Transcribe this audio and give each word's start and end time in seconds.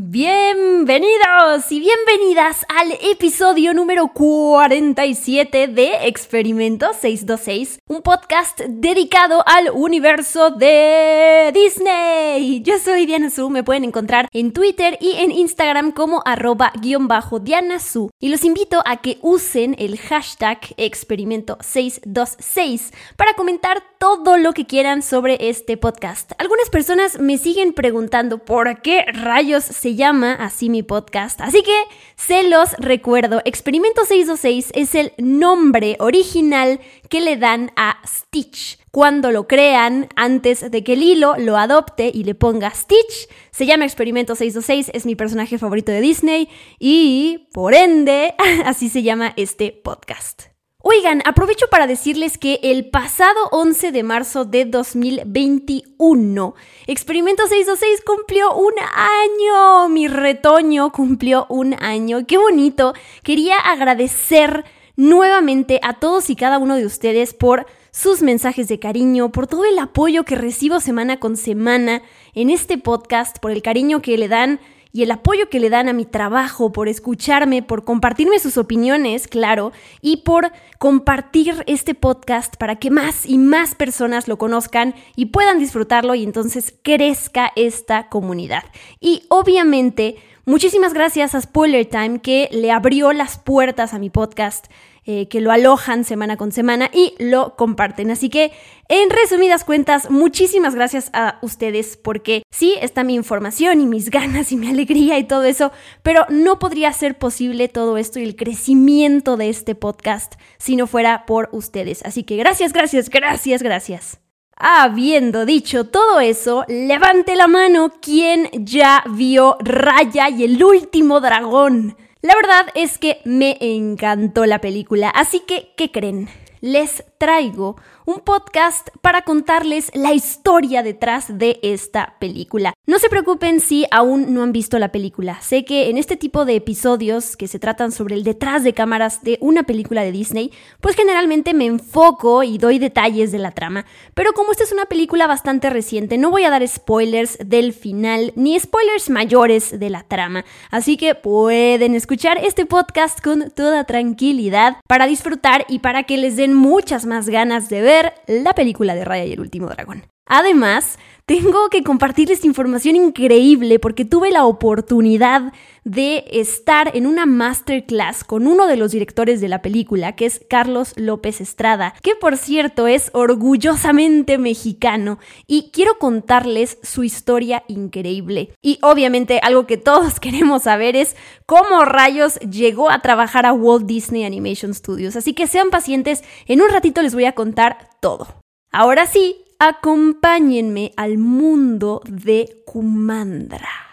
Bienvenidos 0.00 1.72
y 1.72 1.80
bienvenidas 1.80 2.64
al 2.68 2.92
episodio 3.10 3.74
número 3.74 4.06
47 4.06 5.66
de 5.66 6.06
Experimento 6.06 6.92
626, 6.92 7.80
un 7.88 8.02
podcast 8.02 8.60
dedicado 8.60 9.42
al 9.44 9.70
universo 9.72 10.50
de 10.50 11.50
Disney. 11.52 12.62
Yo 12.62 12.78
soy 12.78 13.06
Diana 13.06 13.28
Su, 13.28 13.50
me 13.50 13.64
pueden 13.64 13.82
encontrar 13.82 14.28
en 14.32 14.52
Twitter 14.52 14.96
y 15.00 15.16
en 15.16 15.32
Instagram 15.32 15.90
como 15.90 16.22
arroba 16.24 16.72
guion 16.80 17.08
bajo 17.08 17.40
Diana 17.40 17.80
Su 17.80 18.12
y 18.20 18.28
los 18.28 18.44
invito 18.44 18.82
a 18.86 18.98
que 18.98 19.18
usen 19.22 19.74
el 19.80 19.98
hashtag 19.98 20.60
Experimento 20.76 21.58
626 21.60 22.92
para 23.16 23.34
comentar 23.34 23.82
todo 23.98 24.36
lo 24.36 24.52
que 24.52 24.64
quieran 24.64 25.02
sobre 25.02 25.48
este 25.48 25.76
podcast. 25.76 26.30
Algunas 26.38 26.70
personas 26.70 27.18
me 27.18 27.36
siguen 27.36 27.72
preguntando 27.72 28.38
por 28.38 28.80
qué 28.80 29.04
rayos 29.12 29.64
se 29.64 29.87
llama 29.94 30.34
así 30.34 30.70
mi 30.70 30.82
podcast. 30.82 31.40
Así 31.40 31.62
que 31.62 31.84
se 32.16 32.42
los 32.44 32.72
recuerdo. 32.78 33.40
Experimento 33.44 34.04
626 34.04 34.72
es 34.74 34.94
el 34.94 35.12
nombre 35.18 35.96
original 36.00 36.80
que 37.08 37.20
le 37.20 37.36
dan 37.36 37.72
a 37.76 37.98
Stitch. 38.06 38.78
Cuando 38.90 39.30
lo 39.30 39.46
crean, 39.46 40.08
antes 40.16 40.70
de 40.70 40.82
que 40.82 40.96
Lilo 40.96 41.36
lo 41.38 41.56
adopte 41.56 42.10
y 42.12 42.24
le 42.24 42.34
ponga 42.34 42.70
Stitch, 42.70 43.28
se 43.50 43.66
llama 43.66 43.84
Experimento 43.84 44.34
626, 44.34 44.90
es 44.94 45.06
mi 45.06 45.14
personaje 45.14 45.58
favorito 45.58 45.92
de 45.92 46.00
Disney 46.00 46.48
y, 46.78 47.48
por 47.52 47.74
ende, 47.74 48.34
así 48.64 48.88
se 48.88 49.02
llama 49.02 49.34
este 49.36 49.72
podcast. 49.72 50.57
Oigan, 50.90 51.20
aprovecho 51.26 51.66
para 51.68 51.86
decirles 51.86 52.38
que 52.38 52.60
el 52.62 52.88
pasado 52.88 53.36
11 53.50 53.92
de 53.92 54.02
marzo 54.02 54.46
de 54.46 54.64
2021, 54.64 56.54
Experimento 56.86 57.46
626 57.46 58.00
cumplió 58.06 58.54
un 58.54 58.72
año. 58.94 59.90
Mi 59.90 60.08
retoño 60.08 60.90
cumplió 60.90 61.44
un 61.50 61.74
año. 61.74 62.24
Qué 62.26 62.38
bonito. 62.38 62.94
Quería 63.22 63.58
agradecer 63.58 64.64
nuevamente 64.96 65.78
a 65.82 66.00
todos 66.00 66.30
y 66.30 66.36
cada 66.36 66.56
uno 66.56 66.76
de 66.76 66.86
ustedes 66.86 67.34
por 67.34 67.66
sus 67.90 68.22
mensajes 68.22 68.66
de 68.68 68.78
cariño, 68.78 69.30
por 69.30 69.46
todo 69.46 69.66
el 69.66 69.78
apoyo 69.78 70.24
que 70.24 70.36
recibo 70.36 70.80
semana 70.80 71.20
con 71.20 71.36
semana 71.36 72.00
en 72.32 72.48
este 72.48 72.78
podcast, 72.78 73.40
por 73.40 73.50
el 73.50 73.60
cariño 73.60 74.00
que 74.00 74.16
le 74.16 74.28
dan 74.28 74.58
y 74.98 75.04
el 75.04 75.12
apoyo 75.12 75.48
que 75.48 75.60
le 75.60 75.70
dan 75.70 75.88
a 75.88 75.92
mi 75.92 76.04
trabajo, 76.04 76.72
por 76.72 76.88
escucharme, 76.88 77.62
por 77.62 77.84
compartirme 77.84 78.40
sus 78.40 78.58
opiniones, 78.58 79.28
claro, 79.28 79.70
y 80.02 80.22
por 80.24 80.50
compartir 80.80 81.54
este 81.68 81.94
podcast 81.94 82.56
para 82.56 82.80
que 82.80 82.90
más 82.90 83.24
y 83.24 83.38
más 83.38 83.76
personas 83.76 84.26
lo 84.26 84.38
conozcan 84.38 84.96
y 85.14 85.26
puedan 85.26 85.60
disfrutarlo 85.60 86.16
y 86.16 86.24
entonces 86.24 86.74
crezca 86.82 87.52
esta 87.54 88.08
comunidad. 88.08 88.64
Y 88.98 89.22
obviamente, 89.28 90.16
muchísimas 90.46 90.94
gracias 90.94 91.32
a 91.36 91.42
Spoiler 91.42 91.86
Time 91.86 92.18
que 92.20 92.48
le 92.50 92.72
abrió 92.72 93.12
las 93.12 93.38
puertas 93.38 93.94
a 93.94 94.00
mi 94.00 94.10
podcast 94.10 94.66
eh, 95.10 95.26
que 95.28 95.40
lo 95.40 95.52
alojan 95.52 96.04
semana 96.04 96.36
con 96.36 96.52
semana 96.52 96.90
y 96.92 97.14
lo 97.18 97.56
comparten. 97.56 98.10
Así 98.10 98.28
que, 98.28 98.52
en 98.90 99.10
resumidas 99.10 99.64
cuentas, 99.64 100.10
muchísimas 100.10 100.74
gracias 100.74 101.10
a 101.12 101.38
ustedes 101.42 101.98
porque 101.98 102.42
sí 102.50 102.74
está 102.80 103.04
mi 103.04 103.14
información 103.14 103.82
y 103.82 103.86
mis 103.86 104.08
ganas 104.10 104.50
y 104.50 104.56
mi 104.56 104.68
alegría 104.68 105.18
y 105.18 105.24
todo 105.24 105.44
eso, 105.44 105.72
pero 106.02 106.24
no 106.30 106.58
podría 106.58 106.90
ser 106.94 107.18
posible 107.18 107.68
todo 107.68 107.98
esto 107.98 108.18
y 108.18 108.24
el 108.24 108.34
crecimiento 108.34 109.36
de 109.36 109.50
este 109.50 109.74
podcast 109.74 110.36
si 110.56 110.74
no 110.74 110.86
fuera 110.86 111.26
por 111.26 111.50
ustedes. 111.52 112.02
Así 112.02 112.22
que 112.24 112.36
gracias, 112.36 112.72
gracias, 112.72 113.10
gracias, 113.10 113.62
gracias. 113.62 114.20
Habiendo 114.56 115.44
dicho 115.44 115.84
todo 115.84 116.18
eso, 116.18 116.64
levante 116.66 117.36
la 117.36 117.46
mano 117.46 117.92
quien 118.00 118.48
ya 118.52 119.04
vio 119.06 119.58
Raya 119.60 120.30
y 120.30 120.44
el 120.44 120.64
último 120.64 121.20
dragón. 121.20 121.94
La 122.22 122.34
verdad 122.34 122.72
es 122.74 122.98
que 122.98 123.20
me 123.24 123.58
encantó 123.60 124.46
la 124.46 124.60
película, 124.60 125.10
así 125.10 125.40
que, 125.40 125.74
¿qué 125.76 125.92
creen? 125.92 126.28
Les 126.60 127.04
traigo 127.18 127.76
un 128.08 128.20
podcast 128.20 128.88
para 129.02 129.20
contarles 129.20 129.90
la 129.94 130.14
historia 130.14 130.82
detrás 130.82 131.26
de 131.36 131.60
esta 131.62 132.14
película. 132.18 132.72
No 132.86 132.98
se 132.98 133.10
preocupen 133.10 133.60
si 133.60 133.84
aún 133.90 134.32
no 134.32 134.42
han 134.42 134.50
visto 134.50 134.78
la 134.78 134.90
película. 134.90 135.38
Sé 135.42 135.66
que 135.66 135.90
en 135.90 135.98
este 135.98 136.16
tipo 136.16 136.46
de 136.46 136.54
episodios 136.54 137.36
que 137.36 137.48
se 137.48 137.58
tratan 137.58 137.92
sobre 137.92 138.14
el 138.14 138.24
detrás 138.24 138.64
de 138.64 138.72
cámaras 138.72 139.22
de 139.22 139.36
una 139.42 139.64
película 139.64 140.04
de 140.04 140.12
Disney, 140.12 140.52
pues 140.80 140.96
generalmente 140.96 141.52
me 141.52 141.66
enfoco 141.66 142.42
y 142.44 142.56
doy 142.56 142.78
detalles 142.78 143.30
de 143.30 143.40
la 143.40 143.50
trama. 143.50 143.84
Pero 144.14 144.32
como 144.32 144.52
esta 144.52 144.64
es 144.64 144.72
una 144.72 144.86
película 144.86 145.26
bastante 145.26 145.68
reciente, 145.68 146.16
no 146.16 146.30
voy 146.30 146.44
a 146.44 146.50
dar 146.50 146.66
spoilers 146.66 147.36
del 147.44 147.74
final 147.74 148.32
ni 148.36 148.58
spoilers 148.58 149.10
mayores 149.10 149.78
de 149.78 149.90
la 149.90 150.02
trama. 150.02 150.46
Así 150.70 150.96
que 150.96 151.14
pueden 151.14 151.94
escuchar 151.94 152.38
este 152.42 152.64
podcast 152.64 153.22
con 153.22 153.50
toda 153.50 153.84
tranquilidad 153.84 154.78
para 154.86 155.06
disfrutar 155.06 155.66
y 155.68 155.80
para 155.80 156.04
que 156.04 156.16
les 156.16 156.36
den 156.36 156.54
muchas 156.54 157.04
más 157.04 157.28
ganas 157.28 157.68
de 157.68 157.82
ver 157.82 157.97
la 158.26 158.54
película 158.54 158.94
de 158.94 159.04
Raya 159.04 159.24
y 159.24 159.32
el 159.32 159.40
último 159.40 159.68
dragón. 159.68 160.04
Además, 160.26 160.98
tengo 161.28 161.68
que 161.68 161.82
compartirles 161.82 162.46
información 162.46 162.96
increíble 162.96 163.78
porque 163.78 164.06
tuve 164.06 164.30
la 164.30 164.46
oportunidad 164.46 165.52
de 165.84 166.24
estar 166.30 166.96
en 166.96 167.06
una 167.06 167.26
masterclass 167.26 168.24
con 168.24 168.46
uno 168.46 168.66
de 168.66 168.78
los 168.78 168.92
directores 168.92 169.42
de 169.42 169.48
la 169.48 169.60
película, 169.60 170.16
que 170.16 170.24
es 170.24 170.40
Carlos 170.48 170.94
López 170.96 171.42
Estrada, 171.42 171.92
que 172.02 172.14
por 172.14 172.38
cierto 172.38 172.86
es 172.86 173.10
orgullosamente 173.12 174.38
mexicano, 174.38 175.18
y 175.46 175.70
quiero 175.70 175.98
contarles 175.98 176.78
su 176.82 177.04
historia 177.04 177.62
increíble. 177.68 178.54
Y 178.62 178.78
obviamente 178.80 179.38
algo 179.42 179.66
que 179.66 179.76
todos 179.76 180.20
queremos 180.20 180.62
saber 180.62 180.96
es 180.96 181.14
cómo 181.44 181.84
rayos 181.84 182.36
llegó 182.40 182.90
a 182.90 183.02
trabajar 183.02 183.44
a 183.44 183.52
Walt 183.52 183.84
Disney 183.84 184.24
Animation 184.24 184.72
Studios. 184.72 185.14
Así 185.14 185.34
que 185.34 185.46
sean 185.46 185.68
pacientes, 185.68 186.24
en 186.46 186.62
un 186.62 186.70
ratito 186.70 187.02
les 187.02 187.12
voy 187.12 187.26
a 187.26 187.34
contar 187.34 187.90
todo. 188.00 188.28
Ahora 188.70 189.06
sí, 189.06 189.44
acompáñenme 189.58 190.92
al 190.96 191.18
mundo 191.18 192.00
de 192.06 192.62
Kumandra. 192.64 193.87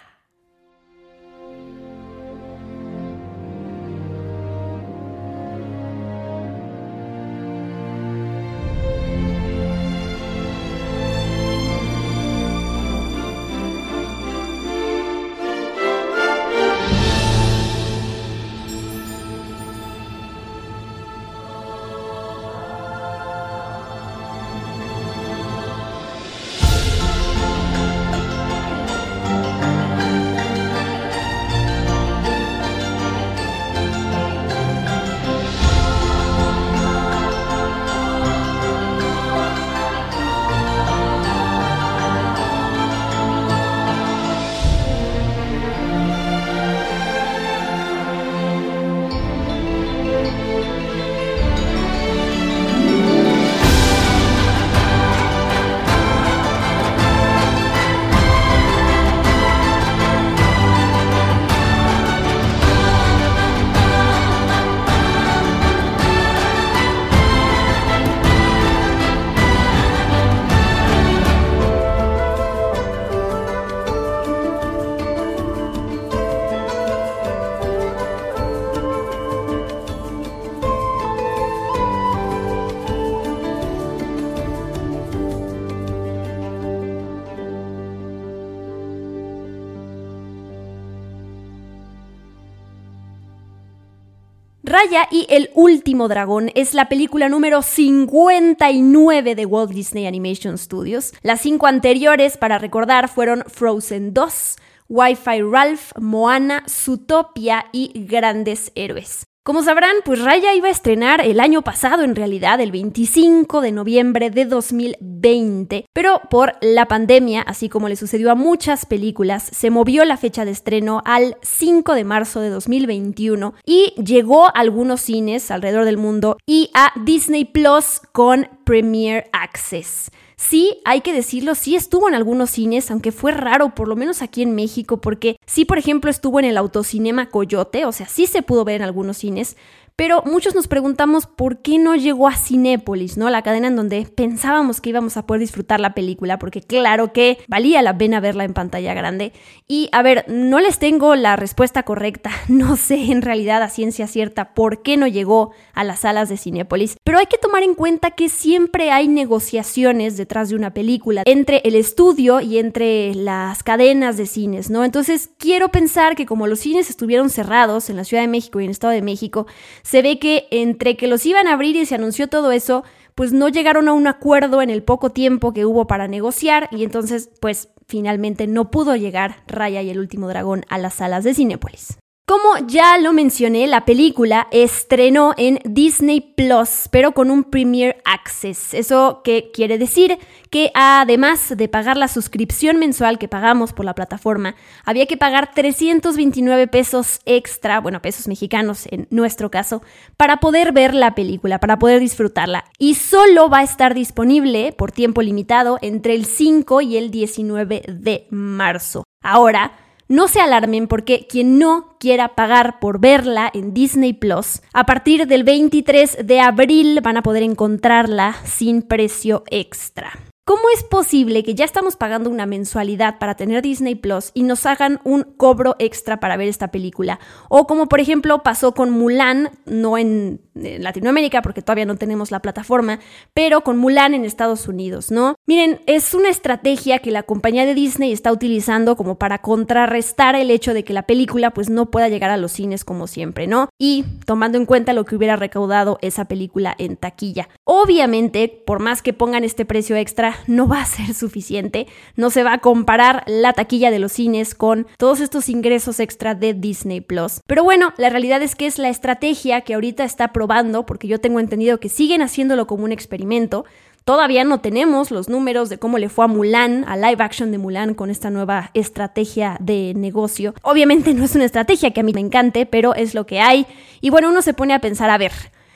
Y 95.16 95.26
el 95.30 95.50
último 95.54 96.10
dragón 96.10 96.52
es 96.56 96.74
la 96.74 96.90
película 96.90 97.30
número 97.30 97.62
59 97.62 99.34
de 99.34 99.46
Walt 99.46 99.72
Disney 99.72 100.08
Animation 100.08 100.58
Studios. 100.58 101.14
Las 101.22 101.40
cinco 101.40 101.68
anteriores, 101.68 102.36
para 102.36 102.58
recordar, 102.58 103.08
fueron 103.08 103.46
Frozen 103.48 104.14
2, 104.14 104.58
Wi-Fi 104.90 105.42
Ralph, 105.42 105.92
Moana, 105.98 106.66
Zootopia 106.68 107.68
y 107.72 107.94
Grandes 108.06 108.74
Héroes. 108.76 109.26
Como 109.46 109.62
sabrán, 109.62 109.98
pues 110.04 110.24
Raya 110.24 110.56
iba 110.56 110.70
a 110.70 110.72
estrenar 110.72 111.22
el 111.22 111.40
año 111.40 111.62
pasado, 111.62 112.02
en 112.02 112.16
realidad, 112.16 112.60
el 112.62 112.72
25 112.72 113.62
de 113.62 113.72
noviembre 113.72 114.32
de 114.32 114.46
2020, 114.46 115.86
pero 115.94 116.20
por 116.32 116.54
la 116.62 116.88
pandemia, 116.88 117.44
así 117.44 117.70
como 117.70 117.88
le 117.88 117.96
sucedió 117.96 118.32
a 118.32 118.36
muchas 118.36 118.88
películas, 118.88 119.44
se 119.44 119.70
movió 119.70 120.04
la 120.04 120.18
fecha 120.18 120.46
de 120.46 120.52
estreno 120.52 121.04
al 121.06 121.38
5 121.44 121.94
de 121.94 122.04
marzo 122.04 122.40
de 122.42 122.50
2021 122.50 123.54
y 123.68 123.94
llegó 124.04 124.48
a 124.48 124.50
algunos 124.50 125.02
cines 125.02 125.52
alrededor 125.52 125.86
del 125.86 125.98
mundo 125.98 126.38
y 126.48 126.72
a 126.74 126.92
Disney 127.04 127.46
Plus 127.46 128.02
con 128.14 128.50
Premier 128.64 129.30
Access. 129.32 130.10
Sí, 130.38 130.80
hay 130.84 131.02
que 131.02 131.14
decirlo, 131.14 131.56
sí 131.56 131.76
estuvo 131.76 132.10
en 132.10 132.16
algunos 132.16 132.50
cines, 132.50 132.92
aunque 132.92 133.14
fue 133.14 133.32
raro, 133.32 133.74
por 133.74 133.88
lo 133.88 133.96
menos 133.96 134.22
aquí 134.22 134.42
en 134.42 134.54
México, 134.54 134.98
porque 135.00 135.38
sí, 135.46 135.64
por 135.64 135.78
ejemplo, 135.78 136.12
estuvo 136.12 136.40
en 136.40 136.46
el 136.46 136.58
Autocinema 136.58 137.30
Coyote, 137.30 137.86
o 137.86 137.94
sea, 137.94 138.08
sí 138.08 138.28
se 138.28 138.42
pudo 138.42 138.66
ver 138.66 138.76
en 138.78 138.82
algunos 138.82 139.18
cines, 139.18 139.56
pero 139.96 140.24
muchos 140.26 140.56
nos 140.56 140.68
preguntamos 140.68 141.26
por 141.26 141.62
qué 141.62 141.78
no 141.78 141.96
llegó 141.96 142.28
a 142.28 142.36
Cinépolis, 142.36 143.18
¿no? 143.18 143.30
La 143.30 143.42
cadena 143.44 143.68
en 143.68 143.76
donde 143.76 144.06
pensábamos 144.06 144.82
que 144.82 144.90
íbamos 144.90 145.16
a 145.16 145.26
poder 145.26 145.40
disfrutar 145.40 145.80
la 145.80 145.94
película, 145.94 146.38
porque 146.38 146.62
claro 146.62 147.14
que 147.14 147.38
valía 147.48 147.82
la 147.82 147.98
pena 147.98 148.20
verla 148.20 148.44
en 148.44 148.54
pantalla 148.54 148.94
grande. 148.94 149.32
Y 149.68 149.90
a 149.92 150.02
ver, 150.04 150.26
no 150.28 150.60
les 150.60 150.80
tengo 150.80 151.16
la 151.16 151.36
respuesta 151.36 151.84
correcta, 151.84 152.32
no 152.48 152.76
sé 152.76 153.12
en 153.12 153.22
realidad 153.22 153.64
a 153.64 153.70
ciencia 153.70 154.08
cierta 154.08 154.54
por 154.54 154.82
qué 154.82 154.98
no 154.98 155.08
llegó 155.08 155.52
a 155.74 155.84
las 155.84 156.02
salas 156.02 156.30
de 156.30 156.38
Cinépolis, 156.38 156.98
pero 157.04 157.20
hay 157.20 157.28
que 157.28 157.38
tomar 157.38 157.64
en 157.64 157.74
cuenta 157.74 158.12
que 158.12 158.30
siempre 158.30 158.92
hay 158.92 159.08
negociaciones 159.08 160.18
detrás 160.18 160.50
de 160.50 160.56
una 160.56 160.74
película 160.74 161.24
entre 161.26 161.62
el 161.64 161.76
estudio 161.76 162.42
y 162.42 162.58
entre 162.58 163.16
las 163.16 163.64
cadenas 163.64 164.18
de 164.18 164.26
cines, 164.26 164.70
¿no? 164.70 164.84
Entonces 164.84 165.30
quiero 165.38 165.70
pensar 165.70 166.16
que 166.16 166.26
como 166.26 166.48
los 166.48 166.60
cines 166.60 166.90
estuvieron 166.90 167.30
cerrados 167.30 167.90
en 167.90 167.96
la 167.96 168.04
Ciudad 168.04 168.24
de 168.24 168.28
México 168.28 168.60
y 168.60 168.64
en 168.64 168.70
el 168.70 168.72
Estado 168.72 168.94
de 168.94 169.02
México, 169.02 169.48
se 169.86 170.02
ve 170.02 170.18
que 170.18 170.48
entre 170.50 170.98
que 170.98 171.06
los 171.06 171.24
iban 171.28 171.48
a 171.48 171.54
abrir 171.54 171.76
y 171.76 171.86
se 171.86 171.94
anunció 171.94 172.28
todo 172.28 172.52
eso, 172.52 172.84
pues 173.14 173.34
no 173.34 173.50
llegaron 173.50 173.88
a 173.88 173.94
un 173.94 174.08
acuerdo 174.08 174.64
en 174.64 174.72
el 174.72 174.82
poco 174.82 175.12
tiempo 175.12 175.54
que 175.54 175.64
hubo 175.64 175.86
para 175.86 176.08
negociar 176.08 176.68
y 176.72 176.84
entonces 176.84 177.30
pues 177.40 177.70
finalmente 177.88 178.48
no 178.48 178.72
pudo 178.72 178.96
llegar 178.96 179.44
Raya 179.46 179.84
y 179.84 179.92
el 179.92 180.00
último 180.00 180.28
dragón 180.28 180.66
a 180.70 180.80
las 180.80 180.96
salas 180.96 181.24
de 181.24 181.36
Cinépolis. 181.36 182.00
Como 182.28 182.58
ya 182.66 182.98
lo 182.98 183.14
mencioné, 183.14 183.68
la 183.68 183.86
película 183.86 184.48
estrenó 184.50 185.36
en 185.38 185.60
Disney 185.64 186.22
Plus, 186.22 186.90
pero 186.90 187.12
con 187.12 187.30
un 187.30 187.44
Premier 187.44 188.02
Access. 188.04 188.74
¿Eso 188.74 189.22
qué 189.24 189.52
quiere 189.54 189.78
decir? 189.78 190.18
Que 190.50 190.72
además 190.74 191.54
de 191.56 191.68
pagar 191.68 191.98
la 191.98 192.08
suscripción 192.08 192.78
mensual 192.78 193.20
que 193.20 193.28
pagamos 193.28 193.74
por 193.74 193.86
la 193.86 193.94
plataforma, 193.94 194.56
había 194.86 195.06
que 195.06 195.18
pagar 195.18 195.52
329 195.54 196.66
pesos 196.68 197.20
extra, 197.26 197.80
bueno, 197.80 198.02
pesos 198.02 198.28
mexicanos 198.28 198.88
en 198.90 199.06
nuestro 199.12 199.52
caso, 199.52 199.84
para 200.18 200.38
poder 200.38 200.72
ver 200.72 200.96
la 200.96 201.14
película, 201.14 201.60
para 201.60 201.78
poder 201.78 202.00
disfrutarla. 202.00 202.66
Y 202.80 202.96
solo 202.96 203.52
va 203.52 203.60
a 203.60 203.64
estar 203.64 203.94
disponible 203.94 204.74
por 204.76 204.92
tiempo 204.92 205.22
limitado 205.22 205.78
entre 205.84 206.16
el 206.16 206.26
5 206.26 206.82
y 206.82 206.98
el 206.98 207.12
19 207.12 207.84
de 207.88 208.26
marzo. 208.32 209.04
Ahora, 209.22 209.85
no 210.08 210.28
se 210.28 210.40
alarmen 210.40 210.88
porque 210.88 211.26
quien 211.28 211.58
no 211.58 211.96
quiera 212.00 212.36
pagar 212.36 212.80
por 212.80 213.00
verla 213.00 213.50
en 213.54 213.74
Disney 213.74 214.14
Plus, 214.14 214.62
a 214.74 214.86
partir 214.86 215.28
del 215.28 215.44
23 215.44 216.20
de 216.24 216.40
abril 216.40 217.00
van 217.02 217.18
a 217.18 217.24
poder 217.24 217.44
encontrarla 217.44 218.36
sin 218.44 218.82
precio 218.82 219.44
extra. 219.48 220.12
¿Cómo 220.48 220.62
es 220.76 220.84
posible 220.84 221.42
que 221.44 221.56
ya 221.56 221.66
estamos 221.66 221.96
pagando 221.96 222.30
una 222.30 222.46
mensualidad 222.46 223.18
para 223.18 223.34
tener 223.34 223.64
Disney 223.64 223.96
Plus 223.96 224.30
y 224.36 224.44
nos 224.44 224.68
hagan 224.68 225.00
un 225.04 225.24
cobro 225.24 225.76
extra 225.80 226.20
para 226.20 226.38
ver 226.38 226.48
esta 226.48 226.68
película? 226.68 227.20
O 227.50 227.66
como 227.66 227.88
por 227.88 228.00
ejemplo 228.00 228.44
pasó 228.44 228.76
con 228.76 228.92
Mulan, 228.92 229.50
no 229.66 229.98
en, 229.98 230.40
Latinoamérica 230.54 231.42
porque 231.42 231.62
todavía 231.62 231.86
no 231.86 231.98
tenemos 231.98 232.32
la 232.32 232.42
plataforma, 232.42 233.00
pero 233.34 233.62
con 233.62 233.78
Mulan 233.78 234.14
en 234.14 234.24
Estados 234.24 234.70
Unidos, 234.70 235.12
¿no? 235.12 235.36
Miren, 235.48 235.82
es 235.86 236.14
una 236.14 236.30
estrategia 236.30 237.00
que 237.00 237.12
la 237.12 237.24
compañía 237.24 237.66
de 237.66 237.74
Disney 237.74 238.14
está 238.14 238.32
utilizando 238.32 238.96
como 238.96 239.18
para 239.18 239.40
contrarrestar 239.40 240.36
el 240.36 240.52
hecho 240.52 240.74
de 240.74 240.86
que 240.86 240.94
la 240.94 241.04
película 241.04 241.52
pues 241.52 241.70
no 241.70 241.92
pueda 241.92 242.08
llegar 242.08 242.30
a 242.30 242.38
los 242.38 242.54
cines 242.54 242.86
como 242.86 243.08
siempre, 243.08 243.48
¿no? 243.48 243.68
Y 243.78 244.06
tomando 244.26 244.58
en 244.58 244.66
cuenta 244.66 244.94
lo 244.94 245.04
que 245.04 245.16
hubiera 245.16 245.36
recaudado 245.36 245.98
esa 246.02 246.26
película 246.26 246.74
en 246.78 246.96
taquilla. 246.96 247.50
Obviamente, 247.66 248.48
por 248.48 248.80
más 248.80 249.02
que 249.02 249.12
pongan 249.12 249.44
este 249.44 249.66
precio 249.66 249.98
extra, 249.98 250.35
no 250.48 250.68
va 250.68 250.82
a 250.82 250.86
ser 250.86 251.14
suficiente, 251.14 251.88
no 252.16 252.30
se 252.30 252.44
va 252.44 252.54
a 252.54 252.58
comparar 252.60 253.24
la 253.28 253.54
taquilla 253.54 253.92
de 253.92 254.00
los 254.00 254.12
cines 254.12 254.56
con 254.56 254.88
todos 254.98 255.20
estos 255.20 255.50
ingresos 255.50 256.00
extra 256.00 256.36
de 256.36 256.54
Disney 256.54 257.02
Plus. 257.02 257.42
Pero 257.46 257.64
bueno, 257.64 257.94
la 257.98 258.10
realidad 258.10 258.42
es 258.42 258.56
que 258.56 258.66
es 258.66 258.78
la 258.78 258.90
estrategia 258.90 259.62
que 259.62 259.74
ahorita 259.74 260.04
está 260.04 260.34
probando, 260.34 260.86
porque 260.86 261.08
yo 261.08 261.20
tengo 261.20 261.40
entendido 261.40 261.80
que 261.80 261.90
siguen 261.90 262.22
haciéndolo 262.22 262.68
como 262.68 262.84
un 262.84 262.92
experimento. 262.92 263.66
Todavía 264.04 264.44
no 264.44 264.60
tenemos 264.60 265.10
los 265.10 265.30
números 265.30 265.70
de 265.70 265.80
cómo 265.80 265.98
le 265.98 266.10
fue 266.10 266.26
a 266.26 266.28
Mulan, 266.28 266.86
a 266.88 266.96
live 266.96 267.24
action 267.24 267.52
de 267.52 267.58
Mulan 267.58 267.96
con 267.96 268.12
esta 268.12 268.30
nueva 268.30 268.70
estrategia 268.76 269.58
de 269.60 269.94
negocio. 269.96 270.54
Obviamente 270.62 271.16
no 271.16 271.24
es 271.24 271.34
una 271.34 271.46
estrategia 271.46 271.92
que 271.92 272.02
a 272.02 272.04
mí 272.04 272.14
me 272.14 272.20
encante, 272.20 272.68
pero 272.68 272.94
es 272.94 273.16
lo 273.16 273.26
que 273.26 273.40
hay. 273.40 273.66
Y 274.02 274.12
bueno, 274.12 274.30
uno 274.30 274.44
se 274.44 274.54
pone 274.54 274.76
a 274.76 274.80
pensar, 274.80 275.10
a 275.10 275.18
ver, 275.18 275.32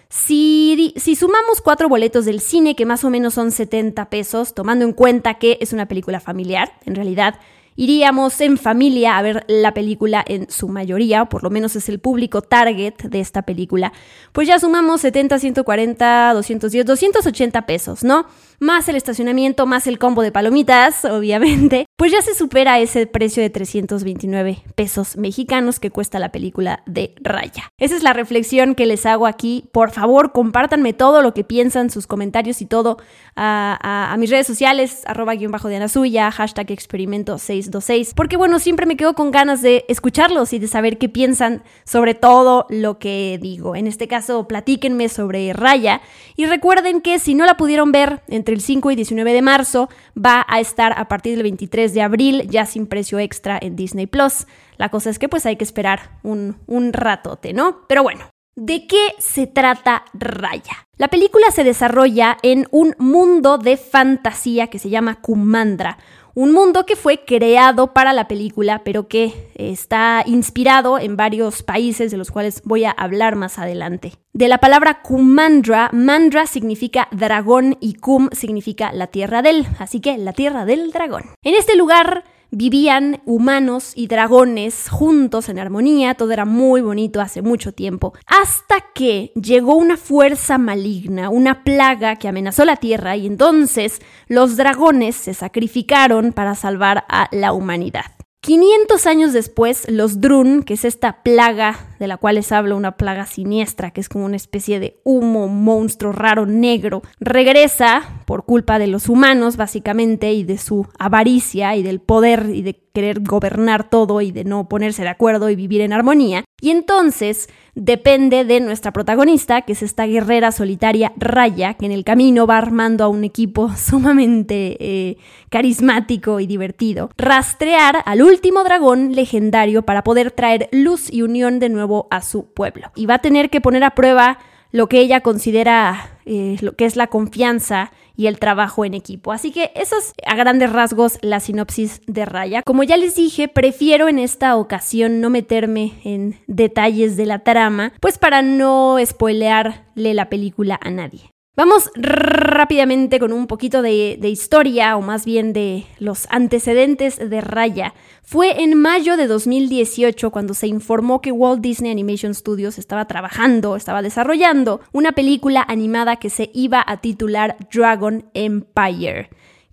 si, 0.09 0.93
sumamos 1.15 1.61
cuatro 1.63 1.87
boletos 1.87 2.25
del 2.25 2.39
cine, 2.39 2.75
que 2.75 2.85
más 2.85 3.03
o 3.03 3.11
menos 3.11 3.35
son 3.35 3.51
70 3.51 4.09
pesos, 4.09 4.55
tomando 4.55 4.83
en 4.83 4.93
cuenta 4.93 5.35
que 5.35 5.59
es 5.61 5.71
una 5.71 5.87
película 5.87 6.19
familiar, 6.19 6.73
en 6.85 6.95
realidad 6.95 7.39
iríamos 7.75 8.41
en 8.41 8.57
familia 8.57 9.17
a 9.17 9.21
ver 9.21 9.45
la 9.47 9.73
película 9.73 10.25
en 10.27 10.49
su 10.49 10.67
mayoría, 10.67 11.21
o 11.21 11.29
por 11.29 11.43
lo 11.43 11.51
menos 11.51 11.75
es 11.75 11.87
el 11.89 11.99
público 11.99 12.41
target 12.41 12.95
de 12.95 13.19
esta 13.19 13.43
película, 13.43 13.93
pues 14.33 14.47
ya 14.47 14.59
sumamos 14.59 15.01
70, 15.01 15.37
140, 15.39 16.33
210, 16.33 16.85
280 16.85 17.65
pesos, 17.67 18.03
¿no? 18.03 18.25
Más 18.59 18.89
el 18.89 18.95
estacionamiento, 18.95 19.65
más 19.65 19.87
el 19.87 19.99
combo 19.99 20.21
de 20.21 20.31
palomitas, 20.31 21.05
obviamente, 21.05 21.85
pues 21.95 22.11
ya 22.11 22.21
se 22.21 22.33
supera 22.33 22.79
ese 22.79 23.07
precio 23.07 23.41
de 23.41 23.49
329 23.49 24.63
pesos 24.75 25.17
mexicanos 25.17 25.79
que 25.79 25.91
cuesta 25.91 26.19
la 26.19 26.31
película 26.31 26.83
de 26.85 27.13
Raya. 27.21 27.71
Esa 27.77 27.95
es 27.95 28.03
la 28.03 28.13
reflexión 28.13 28.75
que 28.75 28.85
les 28.85 29.05
hago 29.05 29.27
aquí. 29.27 29.69
Por 29.71 29.91
favor, 29.91 30.31
compártanme 30.31 30.93
todo 30.93 31.21
lo 31.21 31.33
que 31.33 31.43
piensan, 31.43 31.89
sus 31.89 32.07
comentarios 32.07 32.61
y 32.61 32.65
todo 32.65 32.97
a, 33.35 34.15
mis 34.19 34.29
redes 34.29 34.47
sociales, 34.47 35.03
arroba 35.05 35.35
guion 35.35 35.51
bajo 35.51 35.69
de 35.69 35.77
Anasuya, 35.77 36.29
hashtag 36.31 36.71
experimento 36.71 37.37
6 37.37 37.69
porque 38.15 38.37
bueno, 38.37 38.59
siempre 38.59 38.85
me 38.85 38.97
quedo 38.97 39.13
con 39.13 39.31
ganas 39.31 39.61
de 39.61 39.85
escucharlos 39.87 40.53
y 40.53 40.59
de 40.59 40.67
saber 40.67 40.97
qué 40.97 41.09
piensan 41.09 41.63
sobre 41.85 42.15
todo 42.15 42.65
lo 42.69 42.99
que 42.99 43.39
digo. 43.41 43.75
En 43.75 43.87
este 43.87 44.07
caso, 44.07 44.47
platíquenme 44.47 45.09
sobre 45.09 45.53
Raya 45.53 46.01
y 46.35 46.45
recuerden 46.45 47.01
que 47.01 47.19
si 47.19 47.35
no 47.35 47.45
la 47.45 47.57
pudieron 47.57 47.91
ver 47.91 48.21
el 48.53 48.61
5 48.61 48.91
y 48.91 48.95
19 48.95 49.33
de 49.33 49.41
marzo, 49.41 49.89
va 50.17 50.45
a 50.47 50.59
estar 50.59 50.93
a 50.97 51.07
partir 51.07 51.33
del 51.33 51.43
23 51.43 51.93
de 51.93 52.01
abril 52.01 52.47
ya 52.49 52.65
sin 52.65 52.87
precio 52.87 53.19
extra 53.19 53.57
en 53.61 53.75
Disney 53.75 54.07
Plus. 54.07 54.47
La 54.77 54.89
cosa 54.89 55.09
es 55.09 55.19
que 55.19 55.29
pues 55.29 55.45
hay 55.45 55.55
que 55.55 55.63
esperar 55.63 56.19
un, 56.23 56.57
un 56.67 56.93
ratote, 56.93 57.53
¿no? 57.53 57.87
Pero 57.87 58.03
bueno, 58.03 58.25
¿De 58.61 58.87
qué 58.87 59.15
se 59.19 59.47
trata 59.47 60.03
Raya? 60.13 60.85
La 60.97 61.07
película 61.07 61.49
se 61.49 61.63
desarrolla 61.63 62.37
en 62.43 62.67
un 62.71 62.93
mundo 62.99 63.57
de 63.57 63.77
fantasía 63.77 64.67
que 64.67 64.79
se 64.79 64.89
llama 64.89 65.21
Kumandra, 65.21 65.97
un 66.35 66.51
mundo 66.51 66.85
que 66.85 66.95
fue 66.95 67.23
creado 67.25 67.93
para 67.93 68.13
la 68.13 68.27
película, 68.27 68.83
pero 68.83 69.07
que 69.07 69.51
está 69.55 70.23
inspirado 70.25 70.99
en 70.99 71.15
varios 71.15 71.63
países 71.63 72.11
de 72.11 72.17
los 72.17 72.31
cuales 72.31 72.61
voy 72.63 72.85
a 72.85 72.91
hablar 72.91 73.35
más 73.35 73.59
adelante. 73.59 74.13
De 74.33 74.47
la 74.47 74.59
palabra 74.59 75.01
Kumandra, 75.01 75.89
Mandra 75.91 76.45
significa 76.45 77.07
dragón 77.11 77.77
y 77.79 77.95
Kum 77.95 78.29
significa 78.31 78.91
la 78.93 79.07
tierra 79.07 79.41
del, 79.41 79.67
así 79.79 79.99
que 79.99 80.17
la 80.17 80.33
tierra 80.33 80.65
del 80.65 80.91
dragón. 80.91 81.23
En 81.43 81.55
este 81.55 81.75
lugar 81.75 82.23
vivían 82.51 83.21
humanos 83.25 83.93
y 83.95 84.07
dragones 84.07 84.89
juntos 84.89 85.49
en 85.49 85.59
armonía, 85.59 86.15
todo 86.15 86.31
era 86.31 86.45
muy 86.45 86.81
bonito 86.81 87.21
hace 87.21 87.41
mucho 87.41 87.71
tiempo, 87.73 88.13
hasta 88.25 88.85
que 88.93 89.31
llegó 89.35 89.75
una 89.75 89.97
fuerza 89.97 90.57
maligna, 90.57 91.29
una 91.29 91.63
plaga 91.63 92.15
que 92.15 92.27
amenazó 92.27 92.65
la 92.65 92.75
Tierra 92.75 93.15
y 93.15 93.27
entonces 93.27 94.01
los 94.27 94.57
dragones 94.57 95.15
se 95.15 95.33
sacrificaron 95.33 96.33
para 96.33 96.55
salvar 96.55 97.05
a 97.09 97.27
la 97.31 97.53
humanidad. 97.53 98.18
500 98.41 99.05
años 99.05 99.33
después, 99.33 99.85
los 99.89 100.21
Drun, 100.21 100.63
que 100.63 100.75
es 100.75 100.85
esta 100.85 101.23
plaga 101.23 101.77
de 101.99 102.07
la 102.07 102.15
cual 102.15 102.35
les 102.35 102.51
hablo, 102.53 102.77
una 102.77 102.95
plaga 102.95 103.25
siniestra, 103.25 103.91
que 103.91 103.99
es 103.99 104.07
como 104.07 104.25
una 104.25 104.37
especie 104.37 104.79
de 104.79 104.97
humo, 105.03 105.49
monstruo 105.49 106.13
raro 106.13 106.45
negro, 106.45 107.01
regresa 107.19 108.23
por 108.25 108.45
culpa 108.45 108.79
de 108.79 108.87
los 108.87 109.09
humanos, 109.09 109.57
básicamente, 109.57 110.31
y 110.31 110.45
de 110.45 110.57
su 110.57 110.87
avaricia 110.97 111.75
y 111.75 111.83
del 111.83 111.99
poder 111.99 112.49
y 112.53 112.61
de 112.61 112.75
querer 112.93 113.21
gobernar 113.21 113.89
todo 113.89 114.21
y 114.21 114.31
de 114.31 114.43
no 114.43 114.67
ponerse 114.67 115.03
de 115.03 115.09
acuerdo 115.09 115.49
y 115.49 115.55
vivir 115.55 115.81
en 115.81 115.93
armonía. 115.93 116.43
Y 116.61 116.71
entonces 116.71 117.49
depende 117.75 118.43
de 118.43 118.59
nuestra 118.59 118.91
protagonista, 118.91 119.61
que 119.61 119.73
es 119.73 119.81
esta 119.81 120.05
guerrera 120.05 120.51
solitaria 120.51 121.13
Raya, 121.15 121.75
que 121.75 121.85
en 121.85 121.91
el 121.91 122.03
camino 122.03 122.45
va 122.45 122.57
armando 122.57 123.03
a 123.03 123.07
un 123.07 123.23
equipo 123.23 123.69
sumamente 123.77 124.77
eh, 124.79 125.17
carismático 125.49 126.39
y 126.39 126.47
divertido, 126.47 127.09
rastrear 127.17 128.03
al 128.05 128.21
último 128.21 128.63
dragón 128.63 129.15
legendario 129.15 129.83
para 129.83 130.03
poder 130.03 130.31
traer 130.31 130.69
luz 130.71 131.11
y 131.11 131.21
unión 131.21 131.59
de 131.59 131.69
nuevo 131.69 132.07
a 132.11 132.21
su 132.21 132.45
pueblo. 132.53 132.91
Y 132.95 133.05
va 133.05 133.15
a 133.15 133.19
tener 133.19 133.49
que 133.49 133.61
poner 133.61 133.83
a 133.83 133.95
prueba 133.95 134.39
lo 134.71 134.87
que 134.87 134.99
ella 134.99 135.21
considera 135.21 136.18
eh, 136.31 136.57
lo 136.61 136.73
que 136.73 136.85
es 136.85 136.95
la 136.95 137.07
confianza 137.07 137.91
y 138.15 138.27
el 138.27 138.37
trabajo 138.37 138.85
en 138.85 138.93
equipo. 138.93 139.31
Así 139.31 139.51
que 139.51 139.71
eso 139.73 139.97
es 139.97 140.13
a 140.27 140.35
grandes 140.35 140.71
rasgos 140.71 141.17
la 141.23 141.39
sinopsis 141.39 142.01
de 142.05 142.23
Raya. 142.25 142.61
Como 142.61 142.83
ya 142.83 142.97
les 142.97 143.15
dije, 143.15 143.47
prefiero 143.47 144.07
en 144.07 144.19
esta 144.19 144.55
ocasión 144.55 145.21
no 145.21 145.31
meterme 145.31 145.93
en 146.03 146.39
detalles 146.45 147.17
de 147.17 147.25
la 147.25 147.39
trama, 147.39 147.93
pues 147.99 148.19
para 148.19 148.43
no 148.43 148.97
spoilearle 149.03 150.13
la 150.13 150.29
película 150.29 150.79
a 150.79 150.91
nadie. 150.91 151.31
Vamos 151.59 151.91
rápidamente 151.93 153.19
con 153.19 153.33
un 153.33 153.45
poquito 153.45 153.81
de, 153.81 154.17
historia, 154.23 154.95
o 154.95 155.01
más 155.01 155.25
bien 155.25 155.51
de 155.51 155.85
los 155.99 156.25
antecedentes 156.29 157.17
de 157.17 157.41
Raya. 157.41 157.93
Fue 158.23 158.63
en 158.63 158.79
mayo 158.79 159.17
de 159.17 159.27
2018 159.27 160.31
cuando 160.31 160.53
se 160.53 160.67
informó 160.67 161.19
que 161.19 161.33
Walt 161.33 161.59
Disney 161.59 161.91
Animation 161.91 162.33
Studios 162.33 162.77
estaba 162.77 163.07
trabajando, 163.07 163.75
estaba 163.75 164.01
desarrollando 164.01 164.79
una 164.93 165.11
película 165.11 165.65
animada 165.67 166.15
que 166.15 166.29
se 166.29 166.49
iba 166.53 166.81
a 166.87 167.01
titular 167.01 167.57
Dragon 167.73 168.23
Empire 168.33 169.29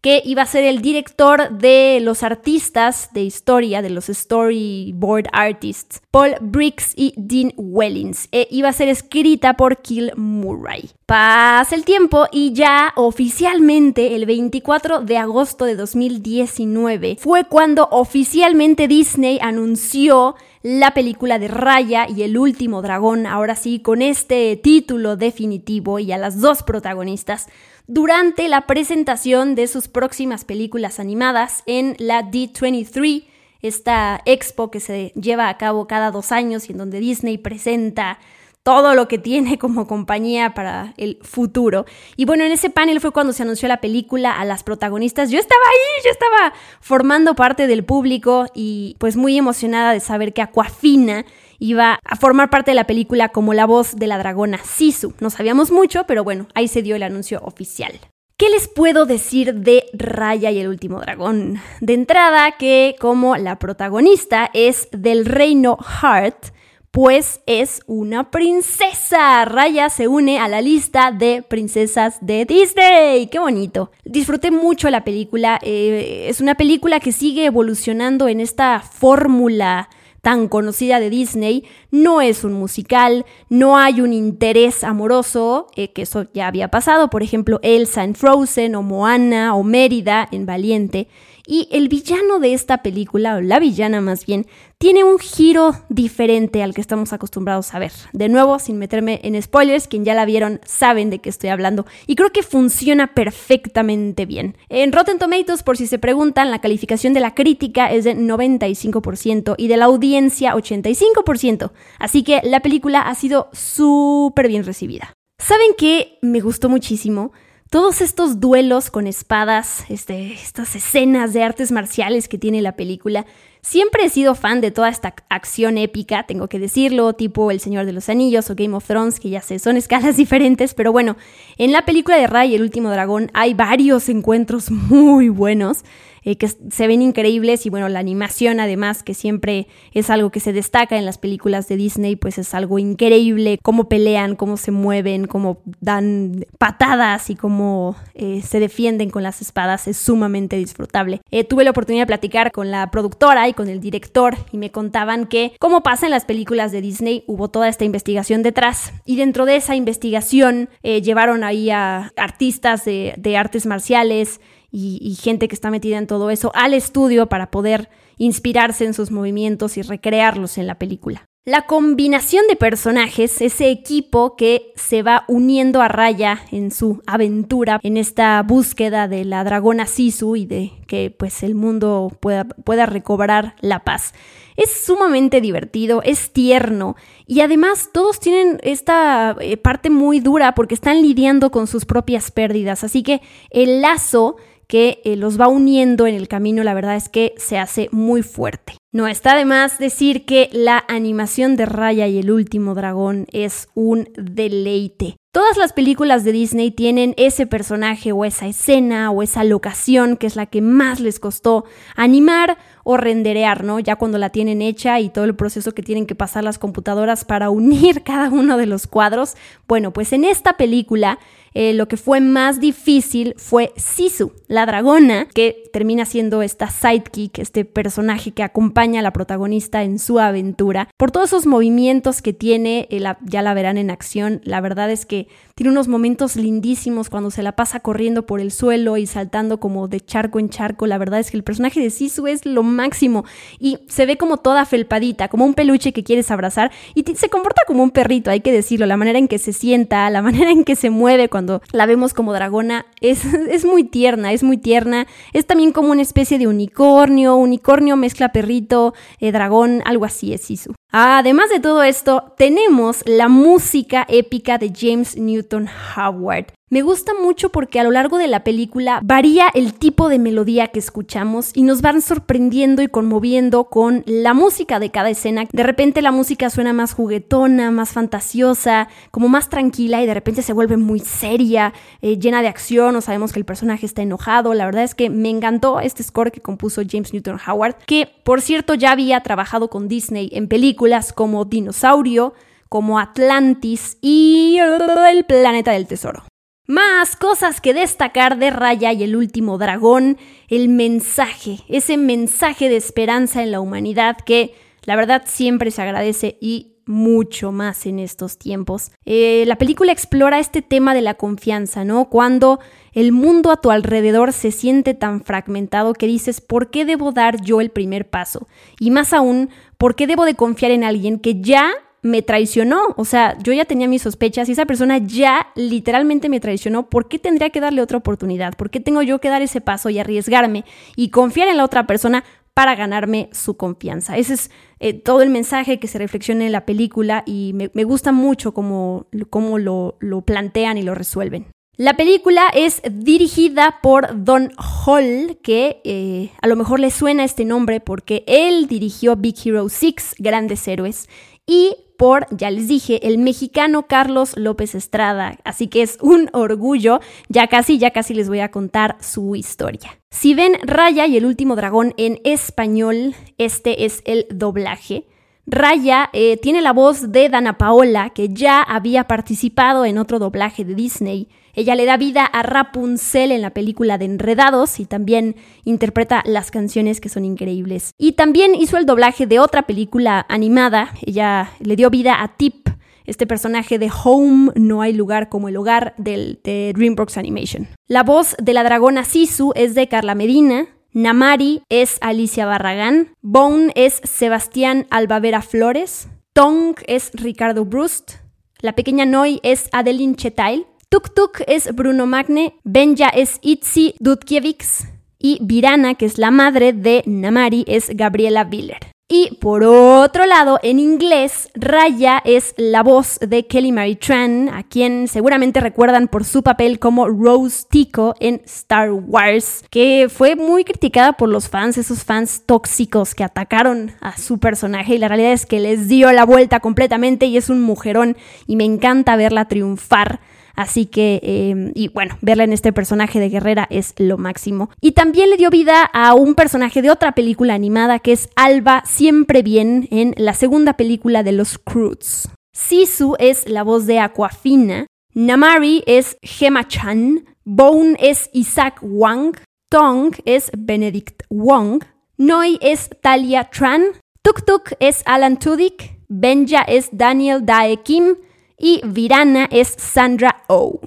que 0.07 0.23
iba 0.25 0.43
a 0.43 0.47
ser 0.47 0.63
el 0.63 0.83
director 0.83 1.51
de 1.51 1.99
los 2.01 2.23
artistas 2.23 3.11
de 3.13 3.23
historia, 3.23 3.83
de 3.83 3.91
los 3.91 4.05
storyboard 4.05 5.27
artists, 5.33 6.01
Paul 6.13 6.37
Briggs 6.41 6.93
y 6.95 7.13
Dean 7.17 7.53
Wellings. 7.57 8.29
E 8.31 8.47
iba 8.53 8.69
a 8.69 8.73
ser 8.73 8.89
escrita 8.89 9.55
por 9.55 9.79
Kill 9.79 10.13
Murray. 10.15 10.91
Pasa 11.07 11.75
el 11.75 11.85
tiempo 11.85 12.27
y 12.31 12.53
ya 12.53 12.93
oficialmente 12.95 14.15
el 14.15 14.27
24 14.27 15.01
de 15.01 15.19
agosto 15.19 15.65
de 15.65 15.75
2019 15.75 17.17
fue 17.19 17.43
cuando 17.49 17.89
oficialmente 17.91 18.87
Disney 18.87 19.41
anunció 19.43 20.37
la 20.63 20.95
película 20.95 21.39
de 21.39 21.47
Raya 21.47 22.09
y 22.09 22.23
el 22.23 22.39
último 22.39 22.83
dragón, 22.83 23.27
ahora 23.27 23.55
sí, 23.55 23.79
con 23.79 24.03
este 24.03 24.57
título 24.57 25.17
definitivo 25.17 26.01
y 26.01 26.11
a 26.11 26.19
las 26.19 26.41
dos 26.41 26.65
protagonistas 26.65 27.47
durante 27.87 28.49
la 28.49 28.67
presentación 28.67 29.55
de 29.55 29.69
sus 29.69 29.89
próximas 29.89 30.45
películas 30.45 30.99
animadas 30.99 31.63
en 31.67 31.97
la 31.99 32.23
D23, 32.23 33.25
esta 33.63 34.21
expo 34.25 34.71
que 34.71 34.81
se 34.81 35.13
lleva 35.15 35.49
a 35.49 35.57
cabo 35.57 35.87
cada 35.87 36.11
dos 36.11 36.33
años 36.33 36.69
y 36.69 36.73
en 36.73 36.79
donde 36.79 37.01
Disney 37.01 37.39
presenta 37.39 38.19
todo 38.67 38.95
lo 38.95 39.07
que 39.07 39.19
tiene 39.19 39.59
como 39.59 39.87
compañía 39.87 40.53
para 40.53 40.93
el 40.97 41.19
futuro. 41.23 41.87
Y 42.17 42.25
bueno, 42.25 42.43
en 42.43 42.51
ese 42.51 42.69
panel 42.69 43.01
fue 43.01 43.13
cuando 43.13 43.33
se 43.33 43.45
anunció 43.45 43.69
la 43.69 43.81
película 43.81 44.37
a 44.37 44.45
las 44.45 44.65
protagonistas. 44.65 45.31
Yo 45.31 45.39
estaba 45.39 45.63
ahí, 45.65 46.05
yo 46.05 46.11
estaba 46.11 46.53
formando 46.81 47.37
parte 47.37 47.69
del 47.69 47.85
público 47.85 48.47
y 48.55 48.97
pues 48.99 49.17
muy 49.17 49.39
emocionada 49.39 49.93
de 49.93 50.01
saber 50.01 50.33
que 50.33 50.43
Aquafina 50.43 51.25
iba 51.59 51.99
a 52.05 52.17
formar 52.17 52.51
parte 52.51 52.71
de 52.71 52.77
la 52.77 52.87
película 52.87 53.31
como 53.31 53.55
la 53.55 53.67
voz 53.67 53.97
de 53.97 54.07
la 54.07 54.19
dragona 54.19 54.59
Sisu. 54.59 55.15
No 55.21 55.31
sabíamos 55.31 55.71
mucho, 55.71 56.05
pero 56.07 56.25
bueno, 56.25 56.47
ahí 56.55 56.69
se 56.69 56.83
dio 56.83 56.97
el 56.97 57.03
anuncio 57.03 57.41
oficial. 57.43 57.93
¿Qué 58.39 58.51
les 58.51 58.69
puedo 58.69 59.07
decir 59.07 59.55
de 59.55 59.87
Raya 59.95 60.51
y 60.51 60.59
el 60.59 60.69
último 60.69 61.01
dragón? 61.01 61.59
De 61.81 61.95
entrada 61.95 62.53
que 62.59 62.95
como 63.01 63.37
la 63.39 63.59
protagonista 63.59 64.51
es 64.53 64.89
del 64.93 65.25
reino 65.25 65.79
Heart, 65.79 66.53
pues 66.91 67.41
es 67.47 67.81
una 67.87 68.31
princesa. 68.31 69.45
Raya 69.47 69.89
se 69.89 70.07
une 70.07 70.39
a 70.39 70.49
la 70.49 70.61
lista 70.61 71.13
de 71.13 71.43
princesas 71.43 72.19
de 72.21 72.45
Disney. 72.45 73.27
¡Qué 73.29 73.39
bonito! 73.39 73.91
Disfruté 74.05 74.51
mucho 74.51 74.91
la 74.91 75.05
película. 75.05 75.59
Eh, 75.63 76.27
es 76.29 76.43
una 76.43 76.57
película 76.57 77.01
que 77.01 77.13
sigue 77.13 77.47
evolucionando 77.47 78.29
en 78.29 78.41
esta 78.41 78.81
fórmula 78.81 79.89
tan 80.27 80.49
conocida 80.49 80.99
de 80.99 81.09
Disney, 81.09 81.63
no 81.93 82.21
es 82.21 82.43
un 82.43 82.53
musical, 82.53 83.25
no 83.49 83.79
hay 83.79 84.01
un 84.01 84.13
interés 84.13 84.83
amoroso, 84.83 85.69
eh, 85.77 85.93
que 85.93 86.03
eso 86.03 86.27
ya 86.35 86.49
había 86.49 86.67
pasado, 86.67 87.11
por 87.11 87.23
ejemplo, 87.23 87.61
Elsa 87.63 88.03
en 88.03 88.17
Frozen 88.17 88.75
o 88.75 88.83
Moana 88.83 89.55
o 89.55 89.63
Mérida 89.63 90.27
en 90.33 90.45
Valiente. 90.45 91.07
Y 91.47 91.69
el 91.71 91.89
villano 91.89 92.41
de 92.41 92.55
esta 92.55 92.83
película, 92.83 93.37
o 93.37 93.41
la 93.41 93.61
villana 93.61 94.01
más 94.01 94.27
bien, 94.27 94.47
tiene 94.79 95.05
un 95.05 95.19
giro 95.19 95.73
diferente 95.89 96.63
al 96.63 96.75
que 96.75 96.81
estamos 96.81 97.13
acostumbrados 97.13 97.73
a 97.73 97.79
ver. 97.79 97.93
De 98.13 98.29
nuevo, 98.29 98.59
sin 98.59 98.79
meterme 98.79 99.21
en 99.23 99.41
spoilers, 99.41 99.87
quien 99.87 100.05
ya 100.05 100.15
la 100.15 100.25
vieron 100.25 100.61
saben 100.67 101.09
de 101.09 101.21
qué 101.21 101.29
estoy 101.29 101.51
hablando. 101.51 101.87
Y 102.07 102.17
creo 102.17 102.31
que 102.33 102.43
funciona 102.43 103.15
perfectamente 103.15 104.27
bien. 104.27 104.57
En 104.69 104.93
Rotten 104.93 105.19
Tomatoes, 105.19 105.63
por 105.63 105.77
si 105.77 105.87
se 105.87 106.01
preguntan, 106.01 106.51
la 106.51 106.61
calificación 106.61 107.15
de 107.15 107.21
la 107.21 107.35
crítica 107.35 107.93
es 107.93 108.05
de 108.05 108.17
95% 108.17 109.55
y 109.57 109.69
de 109.69 109.77
la 109.77 109.85
audiencia 109.85 110.55
85%. 110.55 111.71
Así 112.01 112.25
que 112.25 112.41
la 112.43 112.61
película 112.61 113.03
ha 113.03 113.15
sido 113.15 113.49
súper 113.53 114.49
bien 114.49 114.65
recibida. 114.65 115.13
¿Saben 115.39 115.73
qué? 115.79 116.19
Me 116.23 116.41
gustó 116.41 116.69
muchísimo 116.69 117.33
todos 117.71 118.01
estos 118.01 118.39
duelos 118.39 118.91
con 118.91 119.07
espadas, 119.07 119.85
este, 119.89 120.33
estas 120.33 120.77
escenas 120.77 121.33
de 121.33 121.43
artes 121.43 121.73
marciales 121.73 122.29
que 122.29 122.39
tiene 122.39 122.63
la 122.63 122.77
película, 122.77 123.27
siempre 123.61 124.05
he 124.05 124.09
sido 124.09 124.37
fan 124.37 124.61
de 124.61 124.71
toda 124.71 124.89
esta 124.89 125.15
acción 125.29 125.77
épica, 125.77 126.25
tengo 126.25 126.49
que 126.49 126.61
decirlo, 126.61 127.15
tipo 127.15 127.51
El 127.51 127.59
Señor 127.59 127.85
de 127.85 127.93
los 127.93 128.09
Anillos 128.09 128.49
o 128.51 128.55
Game 128.55 128.77
of 128.77 128.87
Thrones, 128.87 129.19
que 129.19 129.31
ya 129.31 129.43
sé, 129.43 129.59
son 129.59 129.77
escalas 129.77 130.17
diferentes, 130.17 130.75
pero 130.75 130.93
bueno, 130.93 131.17
en 131.59 131.73
la 131.73 131.85
película 131.85 132.17
de 132.17 132.29
Ray, 132.29 132.55
El 132.55 132.63
último 132.63 132.91
dragón, 132.91 133.31
hay 133.35 133.55
varios 133.55 134.09
encuentros 134.09 134.71
muy 134.71 135.29
buenos. 135.29 135.85
Eh, 136.27 136.37
que 136.37 136.49
se 136.49 136.89
ven 136.89 137.03
increíbles 137.03 137.67
y 137.67 137.71
bueno, 137.71 137.89
la 137.89 138.01
animación 138.01 138.59
además, 138.59 139.05
que 139.05 139.15
siempre 139.15 139.69
es 139.93 140.11
algo 140.11 140.31
que 140.31 140.41
se 140.41 140.53
destaca 140.53 140.97
en 140.97 141.07
las 141.07 141.19
películas 141.19 141.69
de 141.69 141.77
Disney, 141.77 142.17
pues 142.17 142.37
es 142.39 142.53
algo 142.53 142.81
increíble, 142.81 143.61
cómo 143.63 143.89
pelean, 143.89 144.35
cómo 144.35 144.57
se 144.57 144.73
mueven, 144.73 145.29
cómo 145.29 145.59
dan 145.81 146.45
patadas 146.59 147.31
y 147.31 147.37
cómo 147.37 147.95
eh, 148.15 148.43
se 148.43 148.59
defienden 148.59 149.09
con 149.11 149.23
las 149.23 149.41
espadas, 149.41 149.87
es 149.87 149.99
sumamente 149.99 150.57
disfrutable. 150.57 151.21
Eh, 151.31 151.45
tuve 151.45 151.63
la 151.63 151.71
oportunidad 151.71 152.03
de 152.03 152.09
platicar 152.09 152.51
con 152.51 152.73
la 152.73 152.91
productora 152.91 153.49
y 153.49 153.53
con 153.53 153.69
el 153.69 153.79
director 153.79 154.35
y 154.51 154.59
me 154.59 154.73
contaban 154.73 155.27
que, 155.29 155.53
como 155.61 155.85
pasa 155.85 156.07
en 156.07 156.11
las 156.11 156.25
películas 156.25 156.73
de 156.73 156.81
Disney, 156.81 157.23
hubo 157.29 157.51
toda 157.51 157.69
esta 157.69 157.85
investigación 157.85 158.43
detrás 158.43 158.93
y 159.05 159.15
dentro 159.15 159.45
de 159.45 159.55
esa 159.55 159.77
investigación 159.77 160.71
llevaron 160.83 161.45
ahí 161.45 161.71
a 161.71 162.13
artistas 162.17 162.85
de, 162.85 163.15
de 163.17 163.37
artes 163.37 163.65
marciales, 163.65 164.41
y, 164.71 165.17
gente 165.21 165.49
que 165.49 165.55
está 165.55 165.71
metida 165.71 165.99
en 165.99 166.07
todo 166.07 166.31
eso 166.31 166.53
al 166.55 166.75
estudio 166.75 167.29
para 167.29 167.51
poder 167.51 167.89
inspirarse 168.19 168.85
en 168.85 168.95
sus 168.95 169.11
movimientos 169.11 169.77
y 169.77 169.83
recrearlos 169.83 170.59
en 170.59 170.67
la 170.67 170.79
película. 170.79 171.27
La 171.49 171.67
combinación 171.67 172.49
de 172.49 172.57
personajes, 172.57 173.41
ese 173.41 173.71
equipo 173.71 174.35
que 174.35 174.73
se 174.75 175.05
va 175.05 175.25
uniendo 175.29 175.81
a 175.81 175.87
Raya 175.87 176.41
en 176.51 176.73
su 176.73 177.05
aventura, 177.07 177.79
en 177.85 177.97
esta 177.97 178.43
búsqueda 178.43 179.07
de 179.07 179.25
la 179.25 179.45
dragona 179.45 179.87
Sisu 179.87 180.35
y 180.35 180.45
de 180.45 180.73
que 180.89 181.15
pues 181.17 181.45
el 181.45 181.55
mundo 181.55 182.11
pueda, 182.19 182.43
pueda 182.43 182.85
recobrar 182.87 183.55
la 183.61 183.85
paz. 183.85 184.13
Es 184.57 184.73
sumamente 184.85 185.41
divertido, 185.41 186.03
es 186.03 186.33
tierno 186.33 186.97
y 187.29 187.43
además 187.43 187.91
todos 187.93 188.19
tienen 188.19 188.59
esta 188.65 189.37
eh, 189.39 189.57
parte 189.57 189.89
muy 189.89 190.19
dura 190.19 190.53
porque 190.57 190.75
están 190.75 191.01
lidiando 191.01 191.53
con 191.53 191.69
sus 191.69 191.85
propias 191.85 192.33
pérdidas, 192.33 192.83
así 192.83 193.05
que 193.05 193.21
el 193.51 193.83
lazo 193.83 194.35
que 194.67 195.01
eh, 195.05 195.17
los 195.17 195.41
va 195.41 195.49
uniendo 195.49 196.07
en 196.07 196.15
el 196.15 196.29
camino, 196.29 196.65
la 196.65 196.75
verdad 196.75 196.97
es 196.97 197.09
que 197.09 197.35
se 197.37 197.59
hace 197.59 197.89
muy 197.93 198.23
fuerte. 198.23 198.75
No 198.93 199.07
está 199.09 199.37
de 199.37 199.45
más 199.45 199.79
decir 199.79 200.25
que 200.25 200.49
la 200.53 200.83
animación 200.89 201.57
de 201.57 201.67
Raya 201.67 202.07
y 202.07 202.19
el 202.19 202.31
último 202.31 202.75
dragón 202.75 203.27
es 203.31 203.69
un 203.75 204.09
deleite. 204.17 205.17
Todas 205.37 205.59
las 205.59 205.75
películas 205.75 206.25
de 206.25 206.33
Disney 206.33 206.71
tienen 206.71 207.13
ese 207.19 207.47
personaje 207.47 208.13
o 208.13 208.25
esa 208.25 208.47
escena 208.47 209.11
o 209.11 209.23
esa 209.23 209.45
locación 209.45 210.17
que 210.17 210.27
es 210.27 210.35
la 210.35 210.47
que 210.47 210.63
más 210.63 210.99
les 210.99 211.21
costó 211.21 211.67
animar 211.95 212.57
o 212.85 212.97
renderear, 212.97 213.63
¿no? 213.63 213.79
Ya 213.79 213.97
cuando 213.97 214.17
la 214.17 214.31
tienen 214.31 214.63
hecha 214.63 214.99
y 214.99 215.11
todo 215.11 215.27
el 215.27 215.37
proceso 215.37 215.73
que 215.73 215.83
tienen 215.83 216.07
que 216.07 216.15
pasar 216.15 216.43
las 216.43 216.59
computadoras 216.59 217.27
para 217.27 217.51
unir 217.51 218.03
cada 218.05 218.31
uno 218.31 218.57
de 218.57 218.65
los 218.65 218.87
cuadros. 218.87 219.37
Bueno, 219.69 219.93
pues 219.93 220.15
en 220.15 220.25
esta 220.25 220.57
película 220.57 221.19
eh, 221.59 221.73
lo 221.73 221.89
que 221.89 221.97
fue 221.97 222.21
más 222.21 222.61
difícil 222.61 223.33
fue 223.39 223.73
Sisu, 223.77 224.31
la 224.47 224.67
dragona, 224.67 225.27
que 225.33 225.66
termina 225.77 226.07
siendo 226.07 226.41
esta 226.41 226.71
sidekick, 226.71 227.39
este 227.39 227.67
personaje 227.67 228.31
que 228.31 228.43
acompaña 228.43 229.01
a 229.01 229.03
la 229.03 229.13
protagonista 229.13 229.83
en 229.83 229.99
su 229.99 230.19
aventura. 230.19 230.89
Por 230.97 231.11
todos 231.11 231.29
esos 231.29 231.45
movimientos 231.45 232.23
que 232.23 232.33
tiene, 232.33 232.89
eh, 232.91 233.05
ya 233.25 233.43
la 233.43 233.53
verán 233.53 233.77
en 233.77 233.91
acción, 233.91 234.41
la 234.45 234.63
verdad 234.63 234.91
es 234.91 235.05
que 235.05 235.29
tiene 235.55 235.73
unos 235.73 235.89
momentos 235.89 236.37
lindísimos 236.37 237.09
cuando 237.09 237.31
se 237.31 237.43
la 237.43 237.57
pasa 237.57 237.81
corriendo 237.81 238.27
por 238.27 238.41
el 238.41 238.53
suelo 238.53 238.99
y 238.99 239.07
saltando 239.07 239.59
como 239.59 239.89
de 239.89 240.01
charco 240.01 240.39
en 240.39 240.51
charco. 240.51 240.87
La 240.87 240.99
verdad 240.99 241.19
es 241.19 241.31
que 241.31 241.37
el 241.39 241.45
personaje 241.45 241.81
de 241.81 241.89
Sisu 241.89 242.27
es 242.27 242.45
lo 242.45 242.63
máximo 242.63 243.25
y 243.59 243.79
se 243.89 244.05
ve 244.05 244.19
como 244.19 244.37
toda 244.37 244.67
felpadita, 244.67 245.29
como 245.29 245.47
un 245.47 245.55
peluche 245.55 245.95
que 245.95 246.05
quieres 246.05 246.31
abrazar 246.31 246.73
y 246.95 247.05
se 247.15 247.31
comporta 247.31 247.63
como 247.67 247.83
un 247.83 247.91
perrito, 247.91 248.31
hay 248.31 248.41
que 248.41 248.53
decirlo. 248.53 248.85
La 248.85 248.99
manera 248.99 249.19
en 249.19 249.29
que 249.29 249.39
se 249.39 249.55
sienta, 249.55 250.11
la 250.11 250.21
manera 250.27 250.51
en 250.51 250.65
que 250.65 250.77
se 250.77 250.91
mueve 250.91 251.31
cuando 251.31 251.63
la 251.73 251.87
vemos 251.87 252.13
como 252.13 252.35
dragona 252.35 252.85
es, 253.01 253.25
muy 253.65 253.85
tierna, 253.85 254.33
es 254.33 254.43
muy 254.43 254.59
tierna. 254.59 255.07
Es 255.33 255.47
también 255.47 255.66
como 255.73 255.91
una 255.91 256.03
especie 256.03 256.39
de 256.39 256.47
unicornio, 256.47 257.37
unicornio 257.37 257.97
mezcla 257.97 258.31
perrito, 258.31 258.95
eh, 259.21 259.33
dragón, 259.33 259.83
algo 259.85 260.05
así 260.05 260.33
es 260.33 260.43
Sisu. 260.43 260.75
Además 260.93 261.51
de 261.51 261.61
todo 261.61 261.83
esto, 261.83 262.35
tenemos 262.37 263.03
la 263.07 263.29
música 263.29 264.07
épica 264.09 264.59
de 264.59 264.73
James 264.75 265.17
Newton 265.17 265.69
Howard. 265.97 266.53
Me 266.69 266.83
gusta 266.83 267.13
mucho 267.15 267.51
porque 267.51 267.79
a 267.79 267.85
lo 267.85 267.93
largo 267.93 268.19
de 268.19 268.27
la 268.27 268.43
película 268.43 268.99
varía 269.05 269.47
el 269.55 269.73
tipo 269.73 270.09
de 270.09 270.19
melodía 270.19 270.67
que 270.67 270.81
escuchamos 270.81 271.53
y 271.55 271.63
nos 271.63 271.81
van 271.81 272.03
sorprendiendo 272.03 272.83
y 272.83 272.89
conmoviendo 272.89 273.67
con 273.67 274.03
la 274.05 274.35
música 274.35 274.81
de 274.81 274.91
cada 274.91 275.11
escena. 275.11 275.47
De 275.53 275.63
repente 275.63 276.03
la 276.03 276.11
música 276.11 276.51
suena 276.51 276.73
más 276.73 276.93
juguetona, 276.93 277.71
más 277.71 277.91
fantasiosa, 277.91 278.89
como 279.13 279.29
más 279.29 279.49
tranquila 279.49 280.03
y 280.03 280.07
de 280.07 280.15
repente 280.15 280.43
se 280.43 280.53
vuelve 280.53 280.77
muy 280.77 280.99
seria, 280.99 281.73
eh, 282.03 282.19
llena 282.19 282.43
de 282.43 282.49
acción 282.49 282.97
o 282.97 283.01
sabemos 283.01 283.33
que 283.33 283.39
el 283.39 283.45
personaje 283.45 283.87
está 283.87 284.03
enojado. 284.03 284.53
La 284.53 284.67
verdad 284.67 284.83
es 284.83 284.97
que 284.97 285.09
me 285.09 285.31
encantó 285.31 285.79
este 285.79 286.03
score 286.03 286.33
que 286.33 286.41
compuso 286.41 286.83
James 286.85 287.13
Newton 287.13 287.39
Howard, 287.47 287.77
que 287.87 288.11
por 288.25 288.41
cierto 288.41 288.75
ya 288.75 288.91
había 288.91 289.21
trabajado 289.21 289.71
con 289.71 289.87
Disney 289.87 290.31
en 290.33 290.49
películas 290.49 291.13
como 291.13 291.45
Dinosaurio, 291.45 292.35
como 292.69 292.99
Atlantis 292.99 293.99
y 294.01 294.59
El 294.59 295.25
planeta 295.27 295.71
del 295.71 295.87
tesoro. 295.87 296.25
Más 296.67 297.15
cosas 297.15 297.61
que 297.61 297.75
destacar 297.75 298.39
de 298.39 298.51
Raya 298.51 298.93
y 298.93 299.05
el 299.05 299.15
último 299.15 299.57
dragón, 299.57 300.19
el 300.49 300.69
mensaje, 300.69 301.61
ese 301.69 301.97
mensaje 301.97 302.69
de 302.69 302.77
esperanza 302.77 303.43
en 303.43 303.53
la 303.53 303.61
humanidad 303.61 304.17
que 304.17 304.55
la 304.83 304.97
verdad 304.97 305.23
siempre 305.27 305.71
se 305.71 305.83
agradece 305.83 306.39
y 306.41 306.73
mucho 306.87 307.53
más 307.53 307.87
en 307.87 307.99
estos 307.99 308.39
tiempos. 308.39 308.93
Eh, 309.05 309.45
la 309.47 309.59
película 309.59 309.93
explora 309.93 310.39
este 310.39 310.63
tema 310.63 310.95
de 310.95 311.03
la 311.03 311.15
confianza, 311.15 311.85
¿no? 311.85 312.09
Cuando 312.09 312.61
el 312.93 313.13
mundo 313.13 313.51
a 313.51 313.61
tu 313.61 313.71
alrededor 313.71 314.33
se 314.33 314.53
siente 314.53 314.95
tan 314.95 315.23
fragmentado 315.23 315.93
que 315.93 316.07
dices, 316.07 316.41
¿por 316.41 316.71
qué 316.71 316.85
debo 316.85 317.13
dar 317.13 317.43
yo 317.43 317.61
el 317.61 317.71
primer 317.71 318.09
paso? 318.09 318.49
Y 318.81 318.91
más 318.91 319.13
aún, 319.13 319.51
¿por 319.79 319.97
qué 319.97 320.07
debo 320.07 320.25
de 320.25 320.35
confiar 320.35 320.71
en 320.71 320.85
alguien 320.85 321.19
que 321.19 321.41
ya 321.41 321.73
me 322.07 322.23
traicionó. 322.23 322.95
O 322.97 323.05
sea, 323.05 323.37
yo 323.43 323.53
ya 323.53 323.65
tenía 323.65 323.89
mis 323.89 324.03
sospechas 324.03 324.49
y 324.49 324.53
esa 324.53 324.67
persona 324.67 324.99
ya 324.99 325.49
literalmente 325.55 326.29
me 326.29 326.41
traicionó. 326.41 326.89
¿Por 326.89 327.09
qué 327.09 327.19
tendría 327.19 327.51
que 327.51 327.61
darle 327.61 327.83
otra 327.83 327.99
oportunidad? 327.99 328.55
¿Por 328.55 328.71
qué 328.71 328.81
tengo 328.81 329.03
yo 329.03 329.21
que 329.21 329.29
dar 329.29 329.43
ese 329.43 329.61
paso 329.61 329.91
y 329.91 329.99
arriesgarme 329.99 330.65
y 330.97 331.11
confiar 331.11 331.49
en 331.49 331.57
la 331.57 331.65
otra 331.65 331.87
persona 331.87 332.25
para 332.55 332.75
ganarme 332.75 333.29
su 333.33 333.57
confianza? 333.57 334.17
Ese 334.17 334.35
es 334.35 334.51
eh, 334.81 334.95
todo 334.95 335.23
el 335.23 335.31
mensaje 335.31 335.79
que 335.79 335.89
se 335.89 335.99
reflexiona 335.99 336.47
en 336.47 336.53
la 336.53 336.67
película 336.67 337.23
y 337.27 337.53
me, 337.53 337.85
gusta 337.85 338.13
mucho 338.13 338.53
cómo, 338.55 339.07
cómo 339.31 339.59
lo, 339.59 339.97
plantean 340.25 340.79
y 340.79 340.83
lo 340.83 340.95
resuelven. 340.95 341.47
La 341.79 341.95
película 341.95 342.47
es 342.55 342.81
dirigida 342.91 343.81
por 343.83 344.25
Don 344.25 344.51
Hall, 344.57 345.39
que 345.43 345.83
eh, 345.85 346.31
a 346.41 346.47
lo 346.47 346.57
mejor 346.57 346.81
le 346.81 346.91
suena 346.91 347.23
este 347.23 347.45
nombre 347.45 347.81
porque 347.81 348.25
él 348.27 348.67
dirigió 348.67 349.15
Big 349.17 349.37
Hero 349.45 349.69
6, 349.69 350.15
Grandes 350.19 350.67
Héroes, 350.67 351.07
y 351.47 351.77
por, 351.97 352.27
ya 352.31 352.51
les 352.51 352.69
dije, 352.69 353.07
el 353.07 353.19
mexicano 353.19 353.87
Carlos 353.87 354.37
López 354.37 354.75
Estrada. 354.75 355.39
Así 355.45 355.69
que 355.69 355.83
es 355.83 355.99
un 356.03 356.29
orgullo. 356.33 357.01
Ya 357.29 357.47
casi, 357.47 357.79
ya 357.79 357.91
casi 357.91 358.15
les 358.15 358.29
voy 358.29 358.41
a 358.41 358.51
contar 358.51 358.97
su 359.01 359.35
historia. 359.35 359.99
Si 360.11 360.35
ven 360.35 360.55
Raya 360.63 361.07
y 361.07 361.17
el 361.17 361.25
último 361.25 361.57
dragón 361.57 361.95
en 361.97 362.21
español, 362.25 363.15
este 363.39 363.85
es 363.85 364.03
el 364.05 364.27
doblaje. 364.31 365.07
Raya 365.47 366.11
eh, 366.13 366.37
tiene 366.39 366.61
la 366.61 366.73
voz 366.73 367.13
de 367.13 367.29
Dana 367.29 367.57
Paola, 367.57 368.11
que 368.11 368.29
ya 368.29 368.61
había 368.63 369.05
participado 369.05 369.85
en 369.85 369.97
otro 369.97 370.19
doblaje 370.19 370.65
de 370.65 370.75
Disney. 370.75 371.29
Ella 371.57 371.75
le 371.75 371.87
da 371.87 371.97
vida 371.97 372.27
a 372.27 372.43
Rapunzel 372.43 373.33
en 373.33 373.41
la 373.41 373.51
película 373.51 373.97
de 373.97 374.05
Enredados 374.05 374.79
y 374.79 374.85
también 374.85 375.37
interpreta 375.65 376.23
las 376.27 376.51
canciones 376.51 377.01
que 377.01 377.09
son 377.09 377.25
increíbles. 377.25 377.93
Y 377.97 378.13
también 378.13 378.55
hizo 378.55 378.77
el 378.77 378.85
doblaje 378.85 379.27
de 379.27 379.41
otra 379.41 379.63
película 379.63 380.27
animada. 380.29 380.93
Ella 381.01 381.51
le 381.61 381.75
dio 381.75 381.89
vida 381.89 382.23
a 382.23 382.37
Tip, 382.37 382.69
este 383.07 383.27
personaje 383.27 383.79
de 383.79 383.91
Home, 384.05 384.53
No 384.55 384.83
hay 384.83 384.93
lugar 384.93 385.31
como 385.31 385.49
el 385.49 385.57
hogar 385.57 385.95
del, 385.97 386.41
de 386.45 386.75
DreamWorks 386.77 387.17
Animation. 387.17 387.69
La 387.89 388.03
voz 388.03 388.37
de 388.41 388.53
la 388.53 388.63
dragona 388.63 389.05
Sisu 389.05 389.53
es 389.55 389.75
de 389.75 389.89
Carla 389.89 390.15
Medina. 390.15 390.67
Namari 390.93 391.63
es 391.71 391.97
Alicia 392.03 392.45
Barragán. 392.45 393.15
Bone 393.23 393.73
es 393.75 394.03
Sebastián 394.05 394.87
Albavera 394.91 395.41
Flores. 395.41 396.09
Tong 396.35 396.77
es 396.87 397.13
Ricardo 397.15 397.65
Brust. 397.65 398.17
La 398.61 398.75
pequeña 398.75 399.07
Noi 399.07 399.41
es 399.43 399.71
Adeline 399.73 400.17
Chetail. 400.17 400.67
Tuk 400.89 401.13
Tuk 401.13 401.43
es 401.49 401.75
Bruno 401.75 402.07
Magne, 402.07 402.55
Benja 402.63 403.09
es 403.09 403.41
Itzi 403.43 403.97
Dudkiewicz 403.99 404.85
y 405.19 405.39
Virana, 405.43 405.97
que 405.97 406.07
es 406.07 406.17
la 406.17 406.31
madre 406.31 406.73
de 406.73 407.03
Namari, 407.07 407.65
es 407.67 407.89
Gabriela 407.93 408.45
Biller. 408.45 408.79
Y 409.09 409.37
por 409.41 409.65
otro 409.65 410.27
lado, 410.27 410.61
en 410.63 410.79
inglés, 410.79 411.51
Raya 411.55 412.23
es 412.25 412.55
la 412.57 412.85
voz 412.85 413.19
de 413.19 413.49
Kelly 413.49 413.73
Marie 413.73 413.97
Tran, 413.97 414.49
a 414.49 414.63
quien 414.63 415.09
seguramente 415.09 415.61
recuerdan 415.61 416.07
por 416.07 416.25
su 416.25 416.45
papel 416.45 416.79
como 416.79 417.09
Rose 417.09 417.67
Tico 417.69 418.15
en 418.21 418.43
Star 418.45 418.93
Wars, 418.93 419.65
que 419.71 420.09
fue 420.09 420.37
muy 420.37 420.63
criticada 420.63 421.15
por 421.15 421.29
los 421.29 421.49
fans, 421.49 421.79
esos 421.79 422.05
fans 422.05 422.45
tóxicos 422.47 423.17
que 423.17 423.25
atacaron 423.25 423.91
a 424.01 424.17
su 424.17 424.39
personaje 424.39 424.95
y 424.95 424.99
la 424.99 425.09
realidad 425.09 425.33
es 425.33 425.47
que 425.47 425.59
les 425.59 425.89
dio 425.89 426.13
la 426.13 426.25
vuelta 426.25 426.61
completamente 426.61 427.27
y 427.27 427.37
es 427.37 427.51
un 427.51 427.61
mujerón 427.61 428.17
y 428.47 428.55
me 428.55 428.65
encanta 428.65 429.17
verla 429.17 429.49
triunfar 429.49 430.21
Así 430.57 430.87
que, 430.87 431.21
em, 431.23 431.73
y 431.75 431.89
bueno, 431.89 432.17
verla 432.23 432.45
en 432.45 432.53
este 432.53 432.73
personaje 432.73 433.21
de 433.21 433.29
guerrera 433.29 433.67
es 433.71 433.95
lo 433.99 434.17
máximo. 434.17 434.71
Y 434.81 434.93
también 434.93 435.29
le 435.29 435.37
dio 435.37 435.51
vida 435.51 435.85
a 435.85 436.15
un 436.15 436.35
personaje 436.35 436.81
de 436.81 436.91
otra 436.91 437.13
película 437.13 437.55
animada 437.55 437.99
que 437.99 438.13
es 438.13 438.31
Alba 438.37 438.83
Siempre 438.87 439.43
Bien 439.43 439.87
en 439.91 440.15
la 440.17 440.33
segunda 440.33 440.73
película 440.73 441.23
de 441.23 441.33
los 441.33 441.59
Croods. 441.59 442.31
Sisu 442.53 443.17
es 443.19 443.47
la 443.49 443.63
voz 443.63 443.87
de 443.87 443.99
Aquafina. 444.01 444.87
Namari 445.13 445.85
es 445.87 446.17
Gemma 446.23 446.67
Chan. 446.67 447.27
Bone 447.45 447.97
es 448.01 448.31
Isaac 448.33 448.79
Wang. 448.81 449.37
Tong 449.69 450.15
es 450.25 450.51
Benedict 450.57 451.23
Wong. 451.29 451.85
Noi 452.17 452.59
es 452.63 452.89
Talia 453.03 453.45
Tran. 453.45 453.83
Tuk 454.23 454.47
Tuk 454.47 454.73
es 454.81 455.03
Alan 455.05 455.39
Tudyk. 455.39 455.97
Benja 456.09 456.63
es 456.63 456.89
Daniel 456.93 457.45
Dae 457.45 457.77
Kim 457.83 458.17
y 458.59 458.81
Virana 458.85 459.49
es 459.51 459.75
Sandra 459.77 460.43
Oh. 460.49 460.81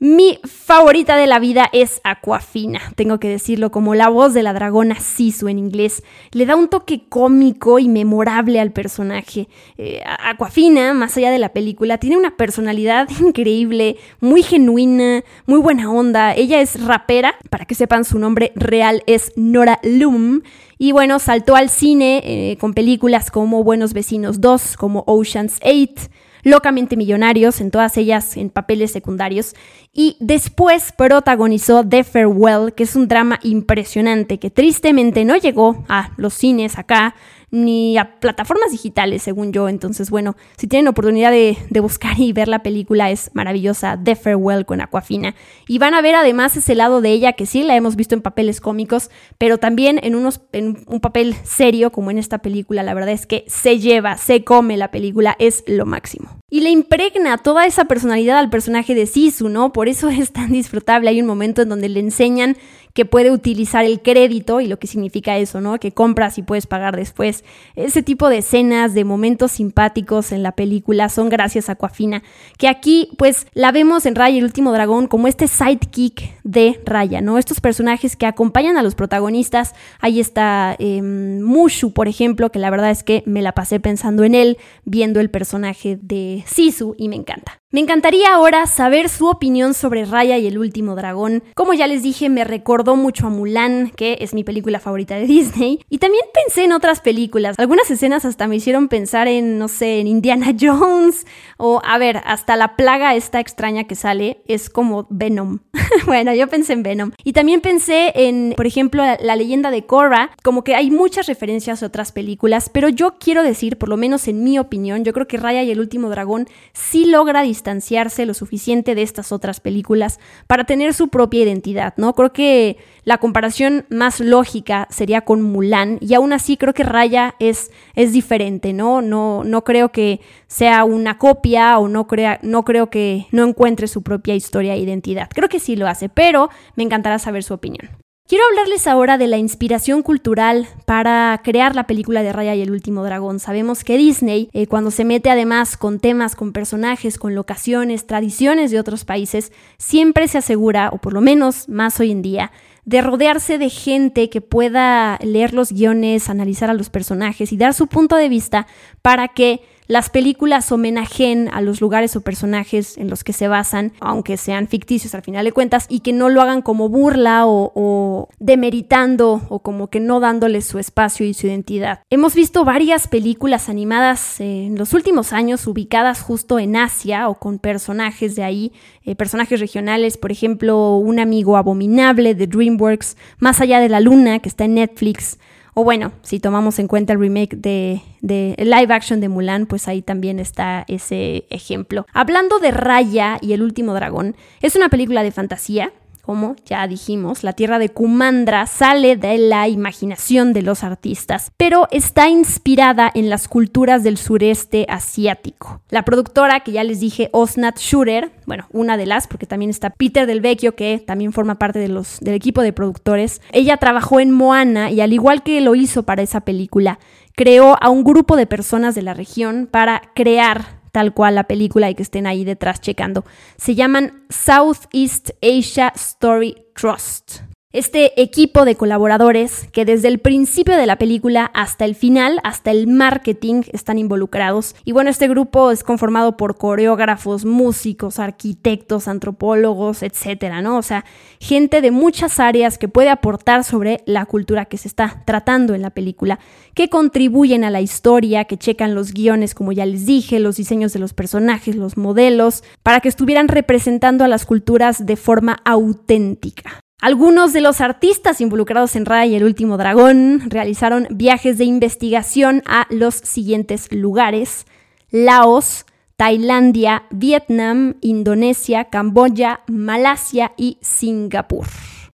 Mi 0.00 0.38
favorita 0.44 1.16
de 1.16 1.26
la 1.26 1.38
vida 1.38 1.70
es 1.72 2.02
Aquafina, 2.04 2.92
tengo 2.94 3.18
que 3.18 3.28
decirlo, 3.28 3.70
como 3.70 3.94
la 3.94 4.10
voz 4.10 4.34
de 4.34 4.42
la 4.42 4.52
dragona 4.52 5.00
Sisu 5.00 5.48
en 5.48 5.58
inglés. 5.58 6.02
Le 6.32 6.44
da 6.44 6.56
un 6.56 6.68
toque 6.68 7.04
cómico 7.08 7.78
y 7.78 7.88
memorable 7.88 8.60
al 8.60 8.70
personaje. 8.70 9.48
Eh, 9.78 10.02
Aquafina, 10.04 10.92
más 10.92 11.16
allá 11.16 11.30
de 11.30 11.38
la 11.38 11.54
película, 11.54 11.96
tiene 11.96 12.18
una 12.18 12.36
personalidad 12.36 13.08
increíble, 13.20 13.96
muy 14.20 14.42
genuina, 14.42 15.24
muy 15.46 15.60
buena 15.60 15.90
onda. 15.90 16.34
Ella 16.34 16.60
es 16.60 16.84
rapera, 16.84 17.36
para 17.48 17.64
que 17.64 17.74
sepan 17.74 18.04
su 18.04 18.18
nombre 18.18 18.52
real 18.56 19.02
es 19.06 19.32
Nora 19.36 19.78
Loom. 19.84 20.42
Y 20.76 20.92
bueno, 20.92 21.18
saltó 21.18 21.56
al 21.56 21.70
cine 21.70 22.20
eh, 22.24 22.58
con 22.58 22.74
películas 22.74 23.30
como 23.30 23.64
Buenos 23.64 23.94
Vecinos 23.94 24.42
2, 24.42 24.76
como 24.76 25.04
Ocean's 25.06 25.60
8 25.62 26.10
locamente 26.44 26.96
millonarios, 26.96 27.60
en 27.60 27.70
todas 27.70 27.96
ellas 27.96 28.36
en 28.36 28.50
papeles 28.50 28.92
secundarios, 28.92 29.54
y 29.92 30.16
después 30.20 30.92
protagonizó 30.92 31.84
The 31.84 32.04
Farewell, 32.04 32.72
que 32.74 32.84
es 32.84 32.94
un 32.94 33.08
drama 33.08 33.40
impresionante 33.42 34.38
que 34.38 34.50
tristemente 34.50 35.24
no 35.24 35.36
llegó 35.36 35.84
a 35.88 36.12
los 36.16 36.34
cines 36.34 36.78
acá, 36.78 37.16
ni 37.54 37.96
a 37.96 38.18
plataformas 38.18 38.72
digitales, 38.72 39.22
según 39.22 39.52
yo. 39.52 39.68
Entonces, 39.68 40.10
bueno, 40.10 40.36
si 40.56 40.66
tienen 40.66 40.88
oportunidad 40.88 41.30
de, 41.30 41.56
buscar 41.80 42.18
y 42.18 42.32
ver 42.32 42.48
la 42.48 42.62
película, 42.62 43.10
es 43.10 43.30
maravillosa. 43.34 43.98
The 44.02 44.16
Farewell 44.16 44.66
con 44.66 44.80
Aquafina. 44.80 45.34
Y 45.68 45.78
van 45.78 45.94
a 45.94 46.02
ver 46.02 46.14
además 46.16 46.56
ese 46.56 46.74
lado 46.74 47.00
de 47.00 47.10
ella 47.10 47.34
que 47.34 47.46
sí 47.46 47.62
la 47.62 47.76
hemos 47.76 47.94
visto 47.94 48.14
en 48.14 48.22
papeles 48.22 48.60
cómicos, 48.60 49.10
pero 49.38 49.58
también 49.58 50.00
en, 50.02 50.16
unos, 50.16 50.40
en 50.52 50.84
un 50.86 51.00
papel 51.00 51.36
serio, 51.44 51.92
como 51.92 52.10
en 52.10 52.18
esta 52.18 52.38
película. 52.38 52.82
La 52.82 52.94
verdad 52.94 53.12
es 53.12 53.26
que 53.26 53.44
se 53.46 53.78
lleva, 53.78 54.16
se 54.16 54.42
come 54.42 54.76
la 54.76 54.90
película, 54.90 55.36
es 55.38 55.62
lo 55.66 55.86
máximo. 55.86 56.40
Y 56.54 56.60
le 56.60 56.70
impregna 56.70 57.36
toda 57.38 57.66
esa 57.66 57.86
personalidad 57.86 58.38
al 58.38 58.48
personaje 58.48 58.94
de 58.94 59.06
Sisu, 59.06 59.48
¿no? 59.48 59.72
Por 59.72 59.88
eso 59.88 60.08
es 60.08 60.30
tan 60.30 60.52
disfrutable. 60.52 61.10
Hay 61.10 61.20
un 61.20 61.26
momento 61.26 61.62
en 61.62 61.68
donde 61.68 61.88
le 61.88 61.98
enseñan 61.98 62.56
que 62.92 63.04
puede 63.04 63.32
utilizar 63.32 63.84
el 63.84 64.00
crédito 64.00 64.60
y 64.60 64.68
lo 64.68 64.78
que 64.78 64.86
significa 64.86 65.36
eso, 65.36 65.60
¿no? 65.60 65.80
Que 65.80 65.90
compras 65.90 66.38
y 66.38 66.42
puedes 66.42 66.68
pagar 66.68 66.94
después. 66.94 67.42
Ese 67.74 68.04
tipo 68.04 68.28
de 68.28 68.38
escenas, 68.38 68.94
de 68.94 69.02
momentos 69.02 69.50
simpáticos 69.50 70.30
en 70.30 70.44
la 70.44 70.52
película 70.52 71.08
son 71.08 71.28
gracias 71.28 71.68
a 71.68 71.72
Aquafina, 71.72 72.22
que 72.56 72.68
aquí 72.68 73.08
pues 73.18 73.48
la 73.52 73.72
vemos 73.72 74.06
en 74.06 74.14
Raya 74.14 74.38
el 74.38 74.44
último 74.44 74.70
dragón 74.72 75.08
como 75.08 75.26
este 75.26 75.48
sidekick 75.48 76.40
de 76.44 76.80
Raya, 76.86 77.20
¿no? 77.20 77.36
Estos 77.36 77.60
personajes 77.60 78.14
que 78.14 78.26
acompañan 78.26 78.76
a 78.76 78.82
los 78.84 78.94
protagonistas. 78.94 79.74
Ahí 79.98 80.20
está 80.20 80.76
em, 80.78 81.40
Mushu, 81.42 81.92
por 81.92 82.06
ejemplo, 82.06 82.52
que 82.52 82.60
la 82.60 82.70
verdad 82.70 82.92
es 82.92 83.02
que 83.02 83.24
me 83.26 83.42
la 83.42 83.52
pasé 83.52 83.80
pensando 83.80 84.22
en 84.22 84.36
él, 84.36 84.56
viendo 84.84 85.18
el 85.18 85.30
personaje 85.30 85.98
de 86.00 86.43
Sisu 86.44 86.94
y 86.98 87.08
me 87.08 87.16
encanta. 87.16 87.63
Me 87.74 87.80
encantaría 87.80 88.32
ahora 88.32 88.68
saber 88.68 89.08
su 89.08 89.26
opinión 89.26 89.74
sobre 89.74 90.04
Raya 90.04 90.38
y 90.38 90.46
el 90.46 90.58
último 90.58 90.94
dragón. 90.94 91.42
Como 91.56 91.74
ya 91.74 91.88
les 91.88 92.04
dije, 92.04 92.28
me 92.28 92.44
recordó 92.44 92.94
mucho 92.94 93.26
a 93.26 93.30
Mulan, 93.30 93.90
que 93.96 94.18
es 94.20 94.32
mi 94.32 94.44
película 94.44 94.78
favorita 94.78 95.16
de 95.16 95.26
Disney. 95.26 95.80
Y 95.90 95.98
también 95.98 96.22
pensé 96.32 96.62
en 96.62 96.72
otras 96.72 97.00
películas. 97.00 97.58
Algunas 97.58 97.90
escenas 97.90 98.24
hasta 98.24 98.46
me 98.46 98.54
hicieron 98.54 98.86
pensar 98.86 99.26
en, 99.26 99.58
no 99.58 99.66
sé, 99.66 99.98
en 99.98 100.06
Indiana 100.06 100.54
Jones. 100.60 101.26
O, 101.56 101.82
a 101.84 101.98
ver, 101.98 102.22
hasta 102.26 102.54
la 102.54 102.76
plaga 102.76 103.16
esta 103.16 103.40
extraña 103.40 103.88
que 103.88 103.96
sale 103.96 104.44
es 104.46 104.70
como 104.70 105.08
Venom. 105.10 105.58
bueno, 106.06 106.32
yo 106.32 106.46
pensé 106.46 106.74
en 106.74 106.84
Venom. 106.84 107.10
Y 107.24 107.32
también 107.32 107.60
pensé 107.60 108.12
en, 108.14 108.54
por 108.56 108.68
ejemplo, 108.68 109.02
la, 109.02 109.34
leyenda 109.34 109.72
de 109.72 109.84
Korra. 109.84 110.30
Como 110.44 110.62
que 110.62 110.76
hay 110.76 110.92
muchas 110.92 111.26
referencias 111.26 111.82
a 111.82 111.86
otras 111.86 112.12
películas. 112.12 112.68
Pero 112.68 112.88
yo 112.88 113.16
quiero 113.18 113.42
decir, 113.42 113.78
por 113.78 113.88
lo 113.88 113.96
menos 113.96 114.28
en 114.28 114.44
mi 114.44 114.60
opinión, 114.60 115.02
yo 115.02 115.12
creo 115.12 115.26
que 115.26 115.38
Raya 115.38 115.64
y 115.64 115.72
el 115.72 115.80
último 115.80 116.08
dragón 116.08 116.46
sí 116.72 117.06
logra 117.06 117.42
distanciarse 117.64 118.26
lo 118.26 118.34
suficiente 118.34 118.94
de 118.94 119.00
estas 119.00 119.32
otras 119.32 119.58
películas 119.58 120.20
para 120.46 120.64
tener 120.64 120.92
su 120.92 121.08
propia 121.08 121.44
identidad, 121.44 121.94
¿no? 121.96 122.12
Creo 122.12 122.30
que 122.34 122.76
la 123.04 123.16
comparación 123.16 123.86
más 123.88 124.20
lógica 124.20 124.86
sería 124.90 125.22
con 125.22 125.40
Mulan 125.40 125.96
y 126.02 126.12
aún 126.12 126.34
así 126.34 126.58
creo 126.58 126.74
que 126.74 126.84
Raya 126.84 127.36
es, 127.38 127.70
es 127.94 128.12
diferente, 128.12 128.74
¿no? 128.74 129.00
¿no? 129.00 129.44
No 129.44 129.64
creo 129.64 129.92
que 129.92 130.20
sea 130.46 130.84
una 130.84 131.16
copia 131.16 131.78
o 131.78 131.88
no, 131.88 132.06
crea, 132.06 132.38
no 132.42 132.64
creo 132.64 132.90
que 132.90 133.28
no 133.30 133.44
encuentre 133.44 133.88
su 133.88 134.02
propia 134.02 134.34
historia 134.34 134.74
e 134.74 134.78
identidad. 134.78 135.30
Creo 135.34 135.48
que 135.48 135.58
sí 135.58 135.74
lo 135.74 135.88
hace, 135.88 136.10
pero 136.10 136.50
me 136.76 136.82
encantará 136.82 137.18
saber 137.18 137.44
su 137.44 137.54
opinión. 137.54 138.03
Quiero 138.26 138.46
hablarles 138.46 138.86
ahora 138.86 139.18
de 139.18 139.26
la 139.26 139.36
inspiración 139.36 140.02
cultural 140.02 140.66
para 140.86 141.38
crear 141.44 141.74
la 141.74 141.86
película 141.86 142.22
de 142.22 142.32
Raya 142.32 142.54
y 142.54 142.62
el 142.62 142.70
último 142.70 143.04
dragón. 143.04 143.38
Sabemos 143.38 143.84
que 143.84 143.98
Disney, 143.98 144.48
eh, 144.54 144.66
cuando 144.66 144.90
se 144.90 145.04
mete 145.04 145.28
además 145.28 145.76
con 145.76 146.00
temas, 146.00 146.34
con 146.34 146.54
personajes, 146.54 147.18
con 147.18 147.34
locaciones, 147.34 148.06
tradiciones 148.06 148.70
de 148.70 148.80
otros 148.80 149.04
países, 149.04 149.52
siempre 149.76 150.26
se 150.26 150.38
asegura, 150.38 150.88
o 150.90 150.96
por 150.96 151.12
lo 151.12 151.20
menos 151.20 151.68
más 151.68 152.00
hoy 152.00 152.12
en 152.12 152.22
día, 152.22 152.50
de 152.86 153.02
rodearse 153.02 153.58
de 153.58 153.68
gente 153.68 154.30
que 154.30 154.40
pueda 154.40 155.18
leer 155.22 155.52
los 155.52 155.70
guiones, 155.70 156.30
analizar 156.30 156.70
a 156.70 156.74
los 156.74 156.88
personajes 156.88 157.52
y 157.52 157.58
dar 157.58 157.74
su 157.74 157.88
punto 157.88 158.16
de 158.16 158.30
vista 158.30 158.66
para 159.02 159.28
que 159.28 159.60
las 159.86 160.08
películas 160.08 160.72
homenajen 160.72 161.48
a 161.52 161.60
los 161.60 161.80
lugares 161.80 162.16
o 162.16 162.22
personajes 162.22 162.96
en 162.96 163.10
los 163.10 163.22
que 163.22 163.32
se 163.32 163.48
basan, 163.48 163.92
aunque 164.00 164.36
sean 164.36 164.66
ficticios 164.68 165.14
al 165.14 165.22
final 165.22 165.44
de 165.44 165.52
cuentas, 165.52 165.86
y 165.88 166.00
que 166.00 166.12
no 166.12 166.30
lo 166.30 166.40
hagan 166.40 166.62
como 166.62 166.88
burla 166.88 167.42
o, 167.46 168.28
demeritando 168.38 169.42
o 169.48 169.58
como 169.60 169.88
que 169.88 170.00
no 170.00 170.20
dándoles 170.20 170.64
su 170.64 170.78
espacio 170.78 171.26
y 171.26 171.34
su 171.34 171.46
identidad. 171.46 172.00
Hemos 172.10 172.34
visto 172.34 172.64
varias 172.64 173.08
películas 173.08 173.68
animadas 173.68 174.40
en 174.40 174.76
los 174.76 174.94
últimos 174.94 175.32
años 175.32 175.66
ubicadas 175.66 176.22
justo 176.22 176.58
en 176.58 176.76
Asia 176.76 177.28
o 177.28 177.34
con 177.34 177.58
personajes 177.58 178.36
de 178.36 178.44
ahí, 178.44 178.72
eh, 179.04 179.14
personajes 179.14 179.60
regionales, 179.60 180.16
por 180.16 180.32
ejemplo, 180.32 180.96
Un 180.96 181.18
amigo 181.18 181.56
abominable 181.56 182.34
de 182.34 182.46
DreamWorks, 182.46 183.16
Más 183.38 183.60
allá 183.60 183.80
de 183.80 183.88
la 183.88 184.00
luna, 184.00 184.38
que 184.38 184.48
está 184.48 184.64
en 184.64 184.74
Netflix. 184.74 185.38
O 185.74 185.82
bueno, 185.82 186.12
si 186.22 186.38
tomamos 186.38 186.78
en 186.78 186.86
cuenta 186.86 187.12
el 187.12 187.18
remake 187.18 187.56
de, 187.56 188.00
de, 188.20 188.54
live 188.58 188.94
action 188.94 189.20
de 189.20 189.28
Mulan, 189.28 189.66
pues 189.66 189.88
ahí 189.88 190.02
también 190.02 190.38
está 190.38 190.84
ese 190.86 191.46
ejemplo. 191.50 192.06
Hablando 192.12 192.60
de 192.60 192.70
Raya 192.70 193.38
y 193.40 193.54
el 193.54 193.62
último 193.62 193.92
dragón, 193.92 194.36
es 194.62 194.76
una 194.76 194.88
película 194.88 195.24
de 195.24 195.32
fantasía 195.32 195.92
como 196.24 196.56
ya 196.64 196.86
dijimos, 196.86 197.44
la 197.44 197.52
tierra 197.52 197.78
de 197.78 197.90
Kumandra 197.90 198.66
sale 198.66 199.16
de 199.16 199.36
la 199.36 199.68
imaginación 199.68 200.52
de 200.52 200.62
los 200.62 200.82
artistas, 200.82 201.52
pero 201.56 201.86
está 201.90 202.28
inspirada 202.28 203.10
en 203.14 203.28
las 203.28 203.46
culturas 203.46 204.02
del 204.02 204.16
sureste 204.16 204.86
asiático. 204.88 205.82
La 205.90 206.04
productora 206.04 206.60
que 206.60 206.72
ya 206.72 206.82
les 206.82 207.00
dije, 207.00 207.28
Osnat 207.32 207.78
Schurer, 207.78 208.32
bueno, 208.46 208.66
una 208.72 208.96
de 208.96 209.06
las, 209.06 209.26
porque 209.26 209.46
también 209.46 209.70
está 209.70 209.90
Peter 209.90 210.26
Del 210.26 210.40
Vecchio, 210.40 210.74
que 210.74 210.98
también 210.98 211.32
forma 211.32 211.58
parte 211.58 211.78
de 211.78 211.88
los, 211.88 212.20
del 212.20 212.34
equipo 212.34 212.62
de 212.62 212.72
productores, 212.72 213.42
ella 213.52 213.76
trabajó 213.76 214.18
en 214.18 214.30
Moana 214.30 214.90
y 214.90 215.00
al 215.02 215.12
igual 215.12 215.42
que 215.42 215.60
lo 215.60 215.74
hizo 215.74 216.04
para 216.04 216.22
esa 216.22 216.40
película, 216.40 216.98
creó 217.36 217.76
a 217.82 217.90
un 217.90 218.02
grupo 218.02 218.36
de 218.36 218.46
personas 218.46 218.94
de 218.94 219.02
la 219.02 219.12
región 219.12 219.68
para 219.70 220.00
crear 220.14 220.83
tal 220.94 221.12
cual 221.12 221.34
la 221.34 221.48
película 221.48 221.90
y 221.90 221.96
que 221.96 222.04
estén 222.04 222.24
ahí 222.24 222.44
detrás 222.44 222.80
checando. 222.80 223.24
Se 223.56 223.74
llaman 223.74 224.22
Southeast 224.30 225.30
Asia 225.42 225.92
Story 225.96 226.56
Trust. 226.72 227.40
Este 227.74 228.22
equipo 228.22 228.64
de 228.64 228.76
colaboradores 228.76 229.66
que 229.72 229.84
desde 229.84 230.06
el 230.06 230.20
principio 230.20 230.76
de 230.76 230.86
la 230.86 230.96
película 230.96 231.50
hasta 231.54 231.84
el 231.84 231.96
final, 231.96 232.38
hasta 232.44 232.70
el 232.70 232.86
marketing, 232.86 233.62
están 233.72 233.98
involucrados. 233.98 234.76
Y 234.84 234.92
bueno, 234.92 235.10
este 235.10 235.26
grupo 235.26 235.72
es 235.72 235.82
conformado 235.82 236.36
por 236.36 236.56
coreógrafos, 236.56 237.44
músicos, 237.44 238.20
arquitectos, 238.20 239.08
antropólogos, 239.08 240.04
etcétera, 240.04 240.62
¿no? 240.62 240.78
O 240.78 240.82
sea, 240.82 241.04
gente 241.40 241.80
de 241.80 241.90
muchas 241.90 242.38
áreas 242.38 242.78
que 242.78 242.86
puede 242.86 243.10
aportar 243.10 243.64
sobre 243.64 244.02
la 244.06 244.24
cultura 244.24 244.66
que 244.66 244.78
se 244.78 244.86
está 244.86 245.24
tratando 245.26 245.74
en 245.74 245.82
la 245.82 245.90
película, 245.90 246.38
que 246.74 246.88
contribuyen 246.88 247.64
a 247.64 247.70
la 247.70 247.80
historia, 247.80 248.44
que 248.44 248.56
checan 248.56 248.94
los 248.94 249.12
guiones, 249.12 249.52
como 249.52 249.72
ya 249.72 249.84
les 249.84 250.06
dije, 250.06 250.38
los 250.38 250.58
diseños 250.58 250.92
de 250.92 251.00
los 251.00 251.12
personajes, 251.12 251.74
los 251.74 251.96
modelos, 251.96 252.62
para 252.84 253.00
que 253.00 253.08
estuvieran 253.08 253.48
representando 253.48 254.22
a 254.22 254.28
las 254.28 254.46
culturas 254.46 255.06
de 255.06 255.16
forma 255.16 255.60
auténtica. 255.64 256.83
Algunos 257.04 257.52
de 257.52 257.60
los 257.60 257.82
artistas 257.82 258.40
involucrados 258.40 258.96
en 258.96 259.04
Raya 259.04 259.26
y 259.26 259.34
el 259.34 259.44
último 259.44 259.76
dragón 259.76 260.40
realizaron 260.46 261.06
viajes 261.10 261.58
de 261.58 261.66
investigación 261.66 262.62
a 262.64 262.86
los 262.88 263.16
siguientes 263.16 263.92
lugares: 263.92 264.64
Laos, 265.10 265.84
Tailandia, 266.16 267.02
Vietnam, 267.10 267.96
Indonesia, 268.00 268.84
Camboya, 268.84 269.60
Malasia 269.66 270.52
y 270.56 270.78
Singapur. 270.80 271.66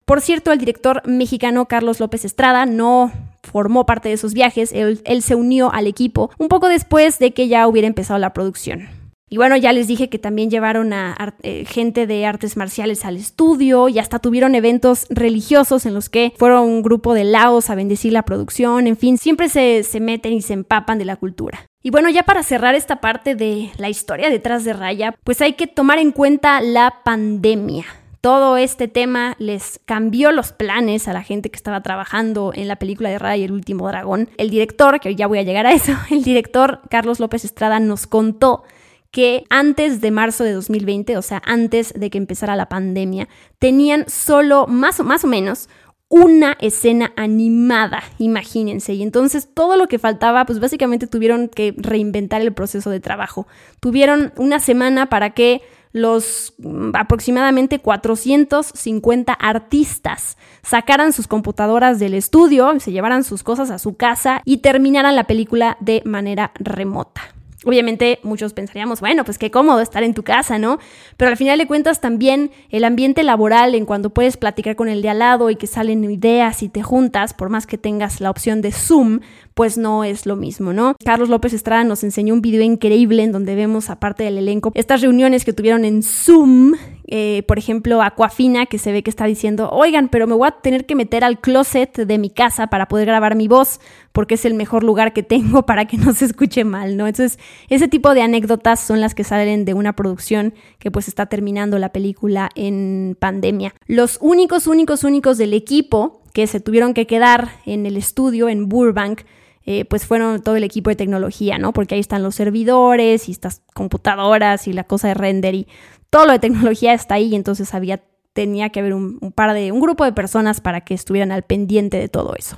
Por 0.06 0.22
cierto, 0.22 0.52
el 0.52 0.58
director 0.58 1.06
mexicano 1.06 1.66
Carlos 1.66 2.00
López 2.00 2.24
Estrada 2.24 2.64
no 2.64 3.12
formó 3.42 3.84
parte 3.84 4.08
de 4.08 4.14
esos 4.14 4.32
viajes, 4.32 4.72
él, 4.72 5.02
él 5.04 5.20
se 5.20 5.34
unió 5.34 5.70
al 5.70 5.86
equipo 5.86 6.30
un 6.38 6.48
poco 6.48 6.66
después 6.66 7.18
de 7.18 7.34
que 7.34 7.46
ya 7.48 7.68
hubiera 7.68 7.88
empezado 7.88 8.18
la 8.18 8.32
producción. 8.32 8.97
Y 9.30 9.36
bueno, 9.36 9.56
ya 9.56 9.72
les 9.72 9.86
dije 9.86 10.08
que 10.08 10.18
también 10.18 10.50
llevaron 10.50 10.92
a 10.92 11.34
eh, 11.42 11.64
gente 11.66 12.06
de 12.06 12.24
artes 12.24 12.56
marciales 12.56 13.04
al 13.04 13.16
estudio 13.16 13.88
y 13.88 13.98
hasta 13.98 14.18
tuvieron 14.18 14.54
eventos 14.54 15.06
religiosos 15.10 15.84
en 15.86 15.94
los 15.94 16.08
que 16.08 16.32
fueron 16.36 16.64
un 16.64 16.82
grupo 16.82 17.14
de 17.14 17.24
laos 17.24 17.68
a 17.68 17.74
bendecir 17.74 18.12
la 18.12 18.22
producción, 18.22 18.86
en 18.86 18.96
fin, 18.96 19.18
siempre 19.18 19.48
se, 19.48 19.82
se 19.82 20.00
meten 20.00 20.32
y 20.32 20.42
se 20.42 20.54
empapan 20.54 20.98
de 20.98 21.04
la 21.04 21.16
cultura. 21.16 21.66
Y 21.82 21.90
bueno, 21.90 22.08
ya 22.08 22.22
para 22.24 22.42
cerrar 22.42 22.74
esta 22.74 23.00
parte 23.00 23.34
de 23.34 23.70
la 23.76 23.88
historia 23.88 24.30
detrás 24.30 24.64
de 24.64 24.72
Raya, 24.72 25.14
pues 25.24 25.40
hay 25.40 25.52
que 25.52 25.66
tomar 25.66 25.98
en 25.98 26.12
cuenta 26.12 26.60
la 26.60 27.02
pandemia. 27.04 27.84
Todo 28.20 28.56
este 28.56 28.88
tema 28.88 29.36
les 29.38 29.80
cambió 29.84 30.32
los 30.32 30.52
planes 30.52 31.06
a 31.06 31.12
la 31.12 31.22
gente 31.22 31.50
que 31.50 31.56
estaba 31.56 31.82
trabajando 31.82 32.52
en 32.52 32.66
la 32.66 32.76
película 32.76 33.10
de 33.10 33.18
Raya 33.18 33.36
y 33.36 33.44
el 33.44 33.52
último 33.52 33.86
dragón. 33.86 34.28
El 34.38 34.50
director, 34.50 34.98
que 34.98 35.14
ya 35.14 35.28
voy 35.28 35.38
a 35.38 35.44
llegar 35.44 35.66
a 35.66 35.72
eso, 35.72 35.92
el 36.10 36.24
director 36.24 36.80
Carlos 36.90 37.20
López 37.20 37.44
Estrada 37.44 37.78
nos 37.78 38.06
contó 38.06 38.64
que 39.10 39.44
antes 39.48 40.00
de 40.00 40.10
marzo 40.10 40.44
de 40.44 40.52
2020, 40.52 41.16
o 41.16 41.22
sea, 41.22 41.42
antes 41.44 41.92
de 41.94 42.10
que 42.10 42.18
empezara 42.18 42.56
la 42.56 42.68
pandemia, 42.68 43.28
tenían 43.58 44.04
solo 44.08 44.66
más 44.66 45.00
o, 45.00 45.04
más 45.04 45.24
o 45.24 45.28
menos 45.28 45.68
una 46.10 46.56
escena 46.60 47.12
animada, 47.16 48.02
imagínense. 48.18 48.94
Y 48.94 49.02
entonces 49.02 49.48
todo 49.52 49.76
lo 49.76 49.88
que 49.88 49.98
faltaba, 49.98 50.46
pues 50.46 50.58
básicamente 50.58 51.06
tuvieron 51.06 51.48
que 51.48 51.74
reinventar 51.76 52.40
el 52.40 52.52
proceso 52.52 52.90
de 52.90 53.00
trabajo. 53.00 53.46
Tuvieron 53.80 54.32
una 54.36 54.58
semana 54.58 55.06
para 55.06 55.30
que 55.30 55.62
los 55.92 56.54
mm, 56.58 56.90
aproximadamente 56.94 57.78
450 57.78 59.32
artistas 59.32 60.36
sacaran 60.62 61.12
sus 61.12 61.26
computadoras 61.26 61.98
del 61.98 62.14
estudio, 62.14 62.78
se 62.80 62.92
llevaran 62.92 63.24
sus 63.24 63.42
cosas 63.42 63.70
a 63.70 63.78
su 63.78 63.96
casa 63.96 64.42
y 64.44 64.58
terminaran 64.58 65.16
la 65.16 65.24
película 65.24 65.76
de 65.80 66.02
manera 66.04 66.52
remota. 66.56 67.37
Obviamente 67.68 68.18
muchos 68.22 68.54
pensaríamos, 68.54 69.00
bueno, 69.00 69.26
pues 69.26 69.36
qué 69.36 69.50
cómodo 69.50 69.80
estar 69.80 70.02
en 70.02 70.14
tu 70.14 70.22
casa, 70.22 70.58
¿no? 70.58 70.78
Pero 71.18 71.30
al 71.30 71.36
final 71.36 71.58
de 71.58 71.66
cuentas 71.66 72.00
también 72.00 72.50
el 72.70 72.82
ambiente 72.82 73.22
laboral 73.22 73.74
en 73.74 73.84
cuando 73.84 74.08
puedes 74.08 74.38
platicar 74.38 74.74
con 74.74 74.88
el 74.88 75.02
de 75.02 75.10
al 75.10 75.18
lado 75.18 75.50
y 75.50 75.56
que 75.56 75.66
salen 75.66 76.02
ideas 76.02 76.62
y 76.62 76.70
te 76.70 76.82
juntas, 76.82 77.34
por 77.34 77.50
más 77.50 77.66
que 77.66 77.76
tengas 77.76 78.22
la 78.22 78.30
opción 78.30 78.62
de 78.62 78.72
Zoom, 78.72 79.20
pues 79.52 79.76
no 79.76 80.02
es 80.02 80.24
lo 80.24 80.34
mismo, 80.34 80.72
¿no? 80.72 80.96
Carlos 81.04 81.28
López 81.28 81.52
Estrada 81.52 81.84
nos 81.84 82.04
enseñó 82.04 82.32
un 82.32 82.40
video 82.40 82.62
increíble 82.62 83.22
en 83.22 83.32
donde 83.32 83.54
vemos, 83.54 83.90
aparte 83.90 84.24
del 84.24 84.38
elenco, 84.38 84.72
estas 84.74 85.02
reuniones 85.02 85.44
que 85.44 85.52
tuvieron 85.52 85.84
en 85.84 86.02
Zoom, 86.02 86.72
eh, 87.10 87.42
por 87.48 87.58
ejemplo, 87.58 88.02
Aquafina, 88.02 88.66
que 88.66 88.76
se 88.76 88.92
ve 88.92 89.02
que 89.02 89.08
está 89.08 89.24
diciendo, 89.24 89.70
oigan, 89.70 90.10
pero 90.10 90.26
me 90.26 90.34
voy 90.34 90.46
a 90.46 90.50
tener 90.50 90.84
que 90.84 90.94
meter 90.94 91.24
al 91.24 91.40
closet 91.40 91.96
de 91.96 92.18
mi 92.18 92.28
casa 92.28 92.66
para 92.66 92.86
poder 92.86 93.06
grabar 93.06 93.34
mi 93.34 93.48
voz, 93.48 93.80
porque 94.12 94.34
es 94.34 94.44
el 94.44 94.52
mejor 94.52 94.84
lugar 94.84 95.14
que 95.14 95.22
tengo 95.22 95.62
para 95.66 95.86
que 95.86 95.96
no 95.96 96.12
se 96.12 96.26
escuche 96.26 96.64
mal, 96.64 96.98
¿no? 96.98 97.06
Entonces, 97.06 97.38
ese 97.70 97.88
tipo 97.88 98.12
de 98.12 98.20
anécdotas 98.20 98.80
son 98.80 99.00
las 99.00 99.14
que 99.14 99.24
salen 99.24 99.64
de 99.64 99.72
una 99.72 99.94
producción 99.94 100.52
que 100.78 100.90
pues 100.90 101.08
está 101.08 101.24
terminando 101.26 101.78
la 101.78 101.92
película 101.92 102.50
en 102.54 103.16
pandemia. 103.18 103.74
Los 103.86 104.18
únicos, 104.20 104.66
únicos, 104.66 105.02
únicos 105.02 105.38
del 105.38 105.54
equipo 105.54 106.20
que 106.34 106.46
se 106.46 106.60
tuvieron 106.60 106.92
que 106.92 107.06
quedar 107.06 107.52
en 107.64 107.86
el 107.86 107.96
estudio 107.96 108.50
en 108.50 108.68
Burbank 108.68 109.22
eh, 109.70 109.84
pues 109.84 110.06
fueron 110.06 110.42
todo 110.42 110.56
el 110.56 110.64
equipo 110.64 110.88
de 110.88 110.96
tecnología, 110.96 111.58
¿no? 111.58 111.74
Porque 111.74 111.94
ahí 111.94 112.00
están 112.00 112.22
los 112.22 112.34
servidores 112.34 113.28
y 113.28 113.32
estas 113.32 113.60
computadoras 113.74 114.66
y 114.66 114.72
la 114.72 114.84
cosa 114.84 115.08
de 115.08 115.14
render 115.14 115.54
y 115.54 115.68
todo 116.08 116.24
lo 116.24 116.32
de 116.32 116.38
tecnología 116.38 116.94
está 116.94 117.16
ahí 117.16 117.34
entonces 117.34 117.74
había, 117.74 118.02
tenía 118.32 118.70
que 118.70 118.80
haber 118.80 118.94
un 118.94 119.30
par 119.34 119.52
de, 119.52 119.70
un 119.70 119.80
grupo 119.80 120.06
de 120.06 120.14
personas 120.14 120.62
para 120.62 120.80
que 120.86 120.94
estuvieran 120.94 121.32
al 121.32 121.42
pendiente 121.42 121.98
de 121.98 122.08
todo 122.08 122.34
eso. 122.34 122.56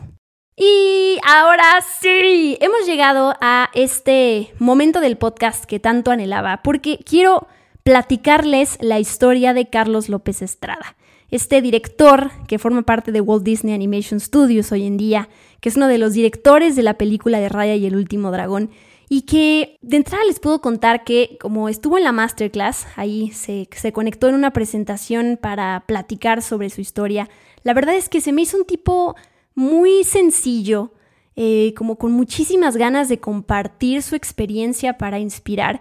Y 0.54 1.18
ahora 1.26 1.80
sí, 2.00 2.56
hemos 2.60 2.86
llegado 2.86 3.34
a 3.40 3.70
este 3.74 4.54
momento 4.60 5.00
del 5.00 5.16
podcast 5.16 5.64
que 5.64 5.80
tanto 5.80 6.12
anhelaba, 6.12 6.62
porque 6.62 7.00
quiero 7.04 7.48
platicarles 7.82 8.78
la 8.80 9.00
historia 9.00 9.52
de 9.52 9.68
Carlos 9.68 10.08
López 10.08 10.42
Estrada 10.42 10.94
este 11.30 11.62
director 11.62 12.30
que 12.46 12.58
forma 12.58 12.82
parte 12.82 13.12
de 13.12 13.20
Walt 13.20 13.44
Disney 13.44 13.74
Animation 13.74 14.20
Studios 14.20 14.72
hoy 14.72 14.86
en 14.86 14.96
día, 14.96 15.28
que 15.60 15.68
es 15.68 15.76
uno 15.76 15.88
de 15.88 15.98
los 15.98 16.12
directores 16.14 16.76
de 16.76 16.82
la 16.82 16.94
película 16.94 17.38
de 17.38 17.48
Raya 17.48 17.74
y 17.74 17.86
el 17.86 17.96
último 17.96 18.30
dragón, 18.30 18.70
y 19.08 19.22
que 19.22 19.78
de 19.82 19.96
entrada 19.96 20.24
les 20.24 20.38
puedo 20.38 20.60
contar 20.60 21.02
que 21.02 21.36
como 21.40 21.68
estuvo 21.68 21.98
en 21.98 22.04
la 22.04 22.12
masterclass, 22.12 22.86
ahí 22.96 23.32
se, 23.32 23.66
conectó 23.92 24.28
en 24.28 24.36
una 24.36 24.52
presentación 24.52 25.38
para 25.40 25.84
platicar 25.86 26.42
sobre 26.42 26.70
su 26.70 26.80
historia, 26.80 27.28
la 27.64 27.74
verdad 27.74 27.96
es 27.96 28.08
que 28.08 28.20
se 28.20 28.32
me 28.32 28.42
hizo 28.42 28.56
un 28.56 28.64
tipo 28.64 29.16
muy 29.54 30.04
sencillo, 30.04 30.92
eh, 31.36 31.74
como 31.76 31.96
con 31.96 32.12
muchísimas 32.12 32.76
ganas 32.76 33.08
de 33.08 33.18
compartir 33.18 34.02
su 34.02 34.14
experiencia 34.14 34.96
para 34.96 35.18
inspirar 35.18 35.80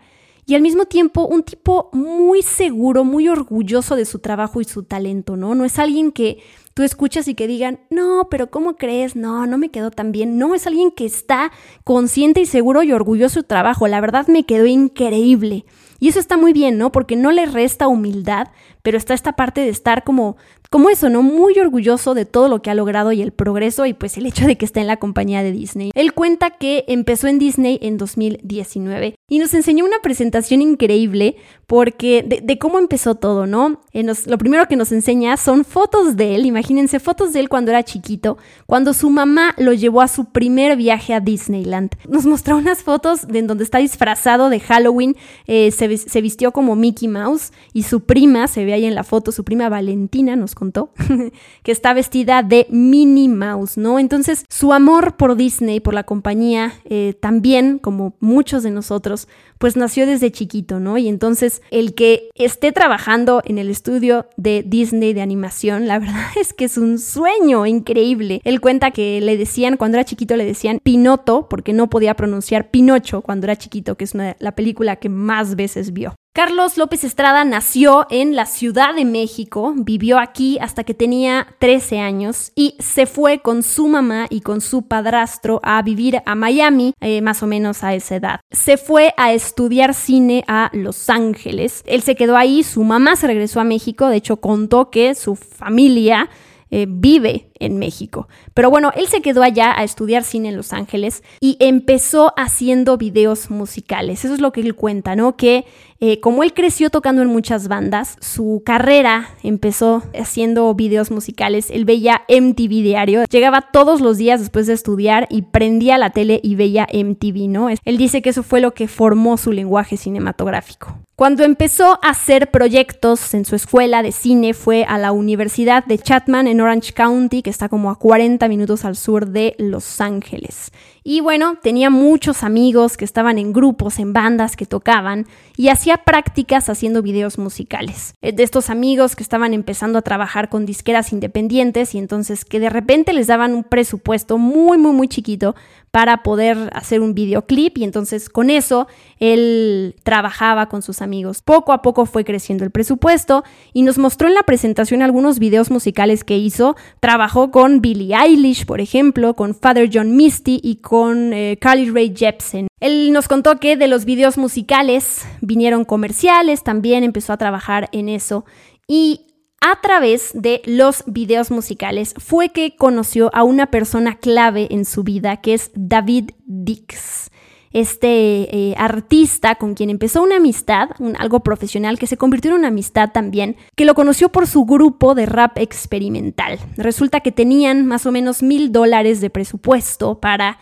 y 0.50 0.56
al 0.56 0.64
mismo 0.64 0.86
tiempo 0.86 1.28
un 1.28 1.44
tipo 1.44 1.92
muy 1.94 2.42
seguro, 2.42 3.04
muy 3.04 3.30
orgulloso 3.30 3.96
de 3.96 4.06
su 4.06 4.18
trabajo 4.18 4.62
y 4.62 4.64
su 4.64 4.82
talento, 4.82 5.38
¿no? 5.38 5.54
No 5.54 5.64
es 5.64 5.78
alguien 5.78 6.12
que 6.12 6.40
tú 6.74 6.82
escuchas 6.82 7.28
y 7.28 7.36
que 7.36 7.46
digan, 7.46 7.82
no, 7.92 8.30
pero 8.32 8.50
¿cómo 8.50 8.76
crees? 8.76 9.16
No, 9.16 9.46
no 9.46 9.60
me 9.60 9.70
quedó 9.70 9.92
tan 9.92 10.12
bien. 10.12 10.40
No, 10.40 10.56
es 10.56 10.66
alguien 10.66 10.90
que 10.90 11.06
está 11.06 11.52
consciente 11.84 12.42
y 12.42 12.48
seguro 12.48 12.82
y 12.82 12.92
orgulloso 12.92 13.42
de 13.42 13.42
su 13.42 13.48
trabajo. 13.48 13.88
La 13.88 14.02
verdad 14.02 14.28
me 14.28 14.44
quedó 14.44 14.66
increíble. 14.66 15.66
Y 16.00 16.08
eso 16.08 16.20
está 16.20 16.36
muy 16.36 16.52
bien, 16.52 16.80
¿no? 16.80 16.92
Porque 16.92 17.16
no 17.16 17.32
le 17.32 17.46
resta 17.46 17.88
humildad, 17.88 18.48
pero 18.82 18.98
está 18.98 19.14
esta 19.14 19.34
parte 19.34 19.62
de 19.62 19.70
estar 19.70 20.04
como 20.04 20.38
como 20.69 20.89
eso, 20.89 21.10
¿no? 21.10 21.23
Muy 21.23 21.58
orgulloso 21.58 22.13
de 22.13 22.25
todo 22.25 22.47
lo 22.47 22.62
que 22.62 22.69
ha 22.69 22.75
logrado 22.75 23.12
y 23.12 23.21
el 23.21 23.32
progreso 23.32 23.86
y 23.86 23.93
pues 23.93 24.17
el 24.17 24.27
hecho 24.27 24.45
de 24.45 24.55
que 24.55 24.65
está 24.65 24.79
en 24.79 24.88
la 24.88 24.97
compañía 24.97 25.41
de 25.41 25.51
Disney. 25.51 25.91
Él 25.95 26.13
cuenta 26.13 26.51
que 26.51 26.86
empezó 26.88 27.27
en 27.27 27.39
Disney 27.39 27.79
en 27.82 27.97
2019 27.97 29.15
y 29.27 29.39
nos 29.39 29.53
enseñó 29.53 29.84
una 29.86 29.99
presentación 30.01 30.62
increíble 30.62 31.38
porque 31.65 32.23
de, 32.23 32.58
cómo 32.58 32.79
empezó 32.79 33.15
todo, 33.15 33.45
¿no? 33.45 33.82
Eh, 33.93 34.03
lo 34.03 34.38
primero 34.38 34.67
que 34.67 34.75
nos 34.75 34.91
enseña 34.91 35.38
son 35.38 35.65
fotos 35.65 36.17
de 36.17 36.36
él, 36.36 36.45
imagínense 36.45 36.99
fotos 36.99 37.34
de 37.34 37.39
él 37.41 37.49
cuando 37.49 37.69
era 37.71 37.84
chiquito, 37.84 38.38
cuando 38.65 38.93
su 38.93 39.10
mamá 39.10 39.53
lo 39.58 39.73
llevó 39.73 40.01
a 40.01 40.08
su 40.08 40.25
primer 40.25 40.75
viaje 40.77 41.13
a 41.13 41.19
Disneyland. 41.19 41.91
Nos 42.08 42.25
mostró 42.25 42.58
unas 42.58 42.84
fotos 42.84 43.27
de 43.27 43.39
en 43.39 43.47
donde 43.47 43.63
está 43.63 43.77
disfrazado 43.77 44.49
de 44.49 44.60
Halloween, 44.60 45.15
eh, 45.45 45.71
se, 45.71 45.97
se 45.97 46.21
vistió 46.21 46.51
como 46.51 46.75
Mickey 46.75 47.08
Mouse 47.08 47.53
y 47.71 47.84
su 47.84 48.01
prima, 48.01 48.47
se 48.47 48.65
ve 48.65 48.73
ahí 48.73 48.86
en 48.86 48.95
la 48.95 49.03
foto, 49.03 49.32
su 49.32 49.43
prima 49.43 49.69
Valentina 49.69 50.36
nos 50.36 50.55
que 51.63 51.72
está 51.72 51.93
vestida 51.93 52.43
de 52.43 52.67
Minnie 52.69 53.30
Mouse, 53.30 53.78
¿no? 53.78 54.00
Entonces, 54.00 54.45
su 54.50 54.74
amor 54.74 55.15
por 55.15 55.36
Disney, 55.36 55.80
por 55.80 55.93
la 55.93 56.04
compañía, 56.04 56.74
eh, 56.86 57.15
también, 57.19 57.80
como 57.80 58.13
muchos 58.19 58.63
de 58.63 58.72
nosotros, 58.72 59.28
pues 59.58 59.76
nació 59.76 60.06
desde 60.06 60.32
chiquito, 60.32 60.80
¿no? 60.80 60.98
Y 60.98 61.08
entonces, 61.08 61.62
el 61.72 61.93
que 61.93 62.30
esté 62.36 62.72
trabajando 62.72 63.41
en 63.45 63.58
el 63.58 63.69
estudio 63.69 64.28
de 64.38 64.63
Disney 64.65 65.13
de 65.13 65.22
animación, 65.22 65.88
la 65.88 66.00
verdad 66.00 66.28
es 66.39 66.54
que 66.54 66.65
es 66.65 66.78
un 66.78 67.00
sueño 67.00 67.65
increíble. 67.65 68.41
Él 68.43 68.62
cuenta 68.62 68.91
que 68.91 69.22
le 69.22 69.38
decían, 69.38 69.78
cuando 69.78 69.98
era 69.98 70.06
chiquito, 70.06 70.36
le 70.36 70.45
decían 70.45 70.80
Pinoto, 70.84 71.48
porque 71.50 71.74
no 71.74 71.89
podía 71.89 72.15
pronunciar 72.15 72.69
Pinocho 72.72 73.22
cuando 73.22 73.45
era 73.45 73.56
chiquito, 73.56 73.95
que 73.95 74.04
es 74.04 74.13
la 74.15 74.52
película 74.56 74.98
que 74.98 75.10
más 75.10 75.56
veces 75.56 75.93
vio. 75.93 76.15
Carlos 76.39 76.78
López 76.78 77.04
Estrada 77.04 77.43
nació 77.43 78.08
en 78.10 78.34
la 78.34 78.45
Ciudad 78.45 78.95
de 78.95 79.04
México, 79.04 79.73
vivió 79.75 80.19
aquí 80.19 80.58
hasta 80.62 80.86
que 80.86 80.93
tenía 80.93 81.47
13 81.60 81.99
años 81.99 82.54
y 82.56 82.78
se 82.80 83.08
fue 83.08 83.39
con 83.39 83.62
su 83.62 83.89
mamá 83.89 84.25
y 84.30 84.39
con 84.39 84.62
su 84.62 84.84
padrastro 84.84 85.60
a 85.63 85.82
vivir 85.82 86.21
a 86.25 86.36
Miami, 86.36 86.93
eh, 87.02 87.21
más 87.21 87.43
o 87.43 87.45
menos 87.45 87.84
a 87.84 87.93
esa 87.93 88.15
edad. 88.15 88.39
Se 88.52 88.78
fue 88.78 89.13
a 89.17 89.34
estudiar 89.34 89.93
cine 89.93 90.45
a 90.47 90.69
Los 90.71 91.10
Ángeles. 91.10 91.84
Él 91.86 92.04
se 92.04 92.15
quedó 92.15 92.38
ahí, 92.38 92.63
su 92.63 92.86
mamá 92.86 93.17
se 93.17 93.28
regresó 93.28 93.60
a 93.60 93.65
México, 93.65 94.08
de 94.08 94.15
hecho 94.15 94.38
contó 94.38 94.89
que 94.91 95.15
su 95.15 95.36
familia 95.36 96.30
eh, 96.71 96.86
vive 96.88 97.49
en 97.60 97.78
México. 97.78 98.28
Pero 98.54 98.69
bueno, 98.69 98.91
él 98.95 99.08
se 99.08 99.22
quedó 99.22 99.43
allá 99.43 99.74
a 99.78 99.84
estudiar 99.84 100.24
cine 100.24 100.50
en 100.50 100.58
Los 100.58 100.74
Ángeles 100.74 101.24
y 101.39 101.58
empezó 101.60 102.34
haciendo 102.38 102.98
videos 102.98 103.50
musicales. 103.50 104.26
Eso 104.26 104.34
es 104.34 104.41
lo 104.41 104.52
que 104.52 104.62
él 104.62 104.76
cuenta, 104.76 105.15
¿no? 105.15 105.36
Que 105.36 105.65
eh, 106.02 106.22
como 106.22 106.43
él 106.43 106.54
creció 106.54 106.89
tocando 106.89 107.22
en 107.22 107.28
muchas 107.28 107.67
bandas, 107.67 108.15
su 108.22 108.63
carrera 108.65 109.32
empezó 109.43 110.04
haciendo 110.17 110.74
videos 110.74 111.12
musicales. 111.12 111.69
Él 111.69 111.84
veía 111.84 112.22
MTV 112.30 112.69
diario, 112.69 113.26
llegaba 113.26 113.69
todos 113.74 114.00
los 114.00 114.17
días 114.17 114.39
después 114.39 114.67
de 114.67 114.74
estudiar 114.74 115.28
y 115.30 115.41
prendía 115.41 115.98
la 115.98 116.12
tele 116.12 116.39
y 116.41 116.56
veía 116.56 116.88
MTV, 116.93 117.50
¿no? 117.50 117.69
Él 117.69 117.98
dice 117.98 118.22
que 118.22 118.30
eso 118.30 118.43
fue 118.43 118.62
lo 118.62 118.74
que 118.74 118.88
formó 118.88 119.36
su 119.36 119.52
lenguaje 119.52 119.98
cinematográfico. 119.98 120.95
Cuando 121.19 121.43
empezó 121.43 122.00
a 122.02 122.12
hacer 122.12 122.50
proyectos 122.50 123.34
en 123.34 123.43
su 123.43 123.58
escuela 123.58 124.02
de 124.02 124.13
cine 124.13 124.54
fue 124.54 124.86
a 124.86 124.98
la 124.98 125.12
Universidad 125.12 125.84
de 125.84 125.98
Chapman 125.98 126.48
en 126.48 126.62
Orange 126.62 126.93
County, 126.93 127.41
está 127.50 127.70
como 127.70 127.90
a 127.92 127.98
40 127.98 128.48
minutos 128.48 128.86
al 128.86 128.96
sur 128.96 129.28
de 129.28 129.56
Los 129.58 130.02
Ángeles. 130.02 130.72
Y 131.12 131.22
bueno, 131.22 131.56
tenía 131.60 131.89
muchos 131.89 132.43
amigos 132.43 132.95
que 132.95 133.04
estaban 133.04 133.39
en 133.39 133.52
grupos, 133.52 133.98
en 133.98 134.13
bandas 134.13 134.56
que 134.56 134.67
tocaban 134.67 135.26
y 135.58 135.69
hacía 135.69 135.98
prácticas 135.98 136.69
haciendo 136.69 137.02
videos 137.02 137.39
musicales. 137.39 138.13
Eh, 138.22 138.32
de 138.32 138.43
estos 138.43 138.69
amigos 138.69 139.15
que 139.15 139.24
estaban 139.24 139.56
empezando 139.56 139.98
a 139.98 140.04
trabajar 140.04 140.50
con 140.50 140.67
disqueras 140.67 141.12
independientes 141.12 141.95
y 141.95 141.98
entonces 141.98 142.45
que 142.45 142.60
de 142.60 142.69
repente 142.69 143.13
les 143.13 143.26
daban 143.26 143.56
un 143.56 143.63
presupuesto 143.63 144.38
muy, 144.38 144.78
muy, 144.78 144.91
muy 144.91 145.08
chiquito 145.08 145.56
para 145.89 146.22
poder 146.22 146.69
hacer 146.74 147.02
un 147.02 147.15
videoclip 147.15 147.80
y 147.80 147.86
entonces 147.86 148.30
con 148.30 148.52
eso 148.52 148.88
él 149.17 149.95
trabajaba 150.04 150.69
con 150.69 150.84
sus 150.84 151.02
amigos. 151.02 151.41
Poco 151.41 151.74
a 151.74 151.82
poco 151.82 152.06
fue 152.06 152.24
creciendo 152.24 152.63
el 152.63 152.69
presupuesto 152.69 153.43
y 153.74 153.82
nos 153.82 153.98
mostró 153.98 154.28
en 154.28 154.36
la 154.36 154.43
presentación 154.43 155.02
algunos 155.02 155.39
videos 155.39 155.72
musicales 155.72 156.24
que 156.24 156.38
hizo. 156.38 156.76
Trabajó 157.00 157.50
con 157.50 157.82
Billie 157.82 158.15
Eilish, 158.15 158.67
por 158.67 158.80
ejemplo, 158.80 159.34
con 159.34 159.56
Father 159.56 159.89
John 159.91 160.15
Misty 160.15 160.60
y 160.62 160.76
con 160.76 160.99
eh, 161.08 161.58
Carly 161.60 161.90
Rae 161.90 162.14
Jepsen. 162.16 162.68
Él 162.80 163.12
nos 163.12 163.28
contó 163.28 163.60
que 163.60 163.76
de 163.78 163.88
los 163.88 164.06
videos 164.06 164.38
musicales 164.38 165.26
vinieron 165.42 165.86
comerciales, 165.86 166.64
también 166.64 167.04
empezó 167.04 167.34
a 167.34 167.38
trabajar 167.38 167.90
en 167.92 168.10
eso 168.10 168.46
y 168.88 169.26
a 169.62 169.82
través 169.82 170.32
de 170.34 170.62
los 170.66 171.04
videos 171.06 171.52
musicales 171.52 172.14
fue 172.18 172.50
que 172.50 172.76
conoció 172.76 173.30
a 173.34 173.44
una 173.44 173.68
persona 173.68 174.16
clave 174.16 174.68
en 174.72 174.86
su 174.86 175.04
vida, 175.04 175.38
que 175.38 175.54
es 175.54 175.72
David 175.76 176.32
Dix, 176.46 177.30
este 177.72 178.56
eh, 178.56 178.76
artista 178.78 179.56
con 179.56 179.76
quien 179.76 179.90
empezó 179.90 180.24
una 180.24 180.38
amistad, 180.38 180.90
un, 181.00 181.16
algo 181.18 181.42
profesional, 181.42 182.00
que 182.00 182.08
se 182.08 182.18
convirtió 182.18 182.52
en 182.52 182.58
una 182.58 182.70
amistad 182.70 183.12
también, 183.12 183.58
que 183.76 183.86
lo 183.86 183.96
conoció 183.96 184.30
por 184.30 184.48
su 184.48 184.66
grupo 184.66 185.14
de 185.14 185.26
rap 185.26 185.58
experimental. 185.58 186.58
Resulta 186.78 187.20
que 187.20 187.32
tenían 187.32 187.86
más 187.86 188.06
o 188.06 188.12
menos 188.12 188.42
mil 188.42 188.72
dólares 188.72 189.22
de 189.22 189.30
presupuesto 189.30 190.20
para 190.20 190.60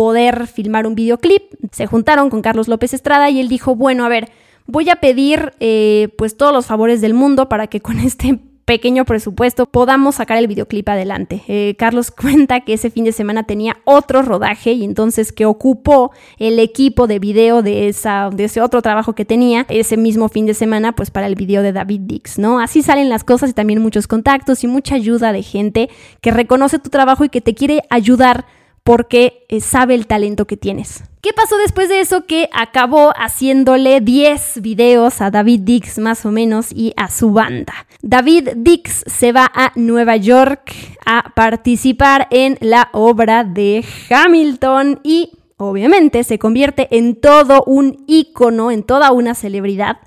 poder 0.00 0.46
filmar 0.46 0.86
un 0.86 0.94
videoclip. 0.94 1.42
Se 1.72 1.84
juntaron 1.84 2.30
con 2.30 2.40
Carlos 2.40 2.68
López 2.68 2.94
Estrada 2.94 3.28
y 3.28 3.38
él 3.38 3.48
dijo, 3.48 3.76
bueno, 3.76 4.06
a 4.06 4.08
ver, 4.08 4.30
voy 4.66 4.88
a 4.88 4.96
pedir 4.96 5.52
eh, 5.60 6.08
pues 6.16 6.38
todos 6.38 6.54
los 6.54 6.64
favores 6.64 7.02
del 7.02 7.12
mundo 7.12 7.50
para 7.50 7.66
que 7.66 7.82
con 7.82 7.98
este 8.00 8.40
pequeño 8.64 9.04
presupuesto 9.04 9.66
podamos 9.66 10.14
sacar 10.14 10.38
el 10.38 10.46
videoclip 10.46 10.88
adelante. 10.88 11.42
Eh, 11.48 11.74
Carlos 11.78 12.10
cuenta 12.18 12.60
que 12.60 12.72
ese 12.72 12.88
fin 12.88 13.04
de 13.04 13.12
semana 13.12 13.42
tenía 13.42 13.76
otro 13.84 14.22
rodaje 14.22 14.72
y 14.72 14.84
entonces 14.84 15.32
que 15.34 15.44
ocupó 15.44 16.12
el 16.38 16.58
equipo 16.60 17.06
de 17.06 17.18
video 17.18 17.60
de, 17.60 17.88
esa, 17.88 18.30
de 18.32 18.44
ese 18.44 18.62
otro 18.62 18.80
trabajo 18.80 19.14
que 19.14 19.26
tenía 19.26 19.66
ese 19.68 19.98
mismo 19.98 20.30
fin 20.30 20.46
de 20.46 20.54
semana 20.54 20.92
pues 20.92 21.10
para 21.10 21.26
el 21.26 21.34
video 21.34 21.60
de 21.60 21.74
David 21.74 22.00
Dix, 22.04 22.38
¿no? 22.38 22.58
Así 22.58 22.80
salen 22.80 23.10
las 23.10 23.22
cosas 23.22 23.50
y 23.50 23.52
también 23.52 23.82
muchos 23.82 24.06
contactos 24.06 24.64
y 24.64 24.66
mucha 24.66 24.94
ayuda 24.94 25.34
de 25.34 25.42
gente 25.42 25.90
que 26.22 26.30
reconoce 26.30 26.78
tu 26.78 26.88
trabajo 26.88 27.22
y 27.22 27.28
que 27.28 27.42
te 27.42 27.54
quiere 27.54 27.82
ayudar 27.90 28.46
porque 28.82 29.44
eh, 29.48 29.60
sabe 29.60 29.94
el 29.94 30.06
talento 30.06 30.46
que 30.46 30.56
tienes. 30.56 31.04
¿Qué 31.20 31.34
pasó 31.34 31.58
después 31.58 31.90
de 31.90 32.00
eso? 32.00 32.24
Que 32.24 32.48
acabó 32.52 33.12
haciéndole 33.14 34.00
10 34.00 34.62
videos 34.62 35.20
a 35.20 35.30
David 35.30 35.60
Dix 35.64 35.98
más 35.98 36.24
o 36.24 36.32
menos 36.32 36.72
y 36.72 36.94
a 36.96 37.10
su 37.10 37.32
banda. 37.32 37.74
David 38.00 38.50
Dix 38.56 39.04
se 39.06 39.32
va 39.32 39.50
a 39.54 39.72
Nueva 39.74 40.16
York 40.16 40.72
a 41.04 41.32
participar 41.34 42.26
en 42.30 42.56
la 42.60 42.88
obra 42.92 43.44
de 43.44 43.84
Hamilton 44.08 45.00
y 45.02 45.32
obviamente 45.58 46.24
se 46.24 46.38
convierte 46.38 46.88
en 46.96 47.20
todo 47.20 47.64
un 47.66 48.02
ícono, 48.06 48.70
en 48.70 48.82
toda 48.82 49.12
una 49.12 49.34
celebridad. 49.34 49.98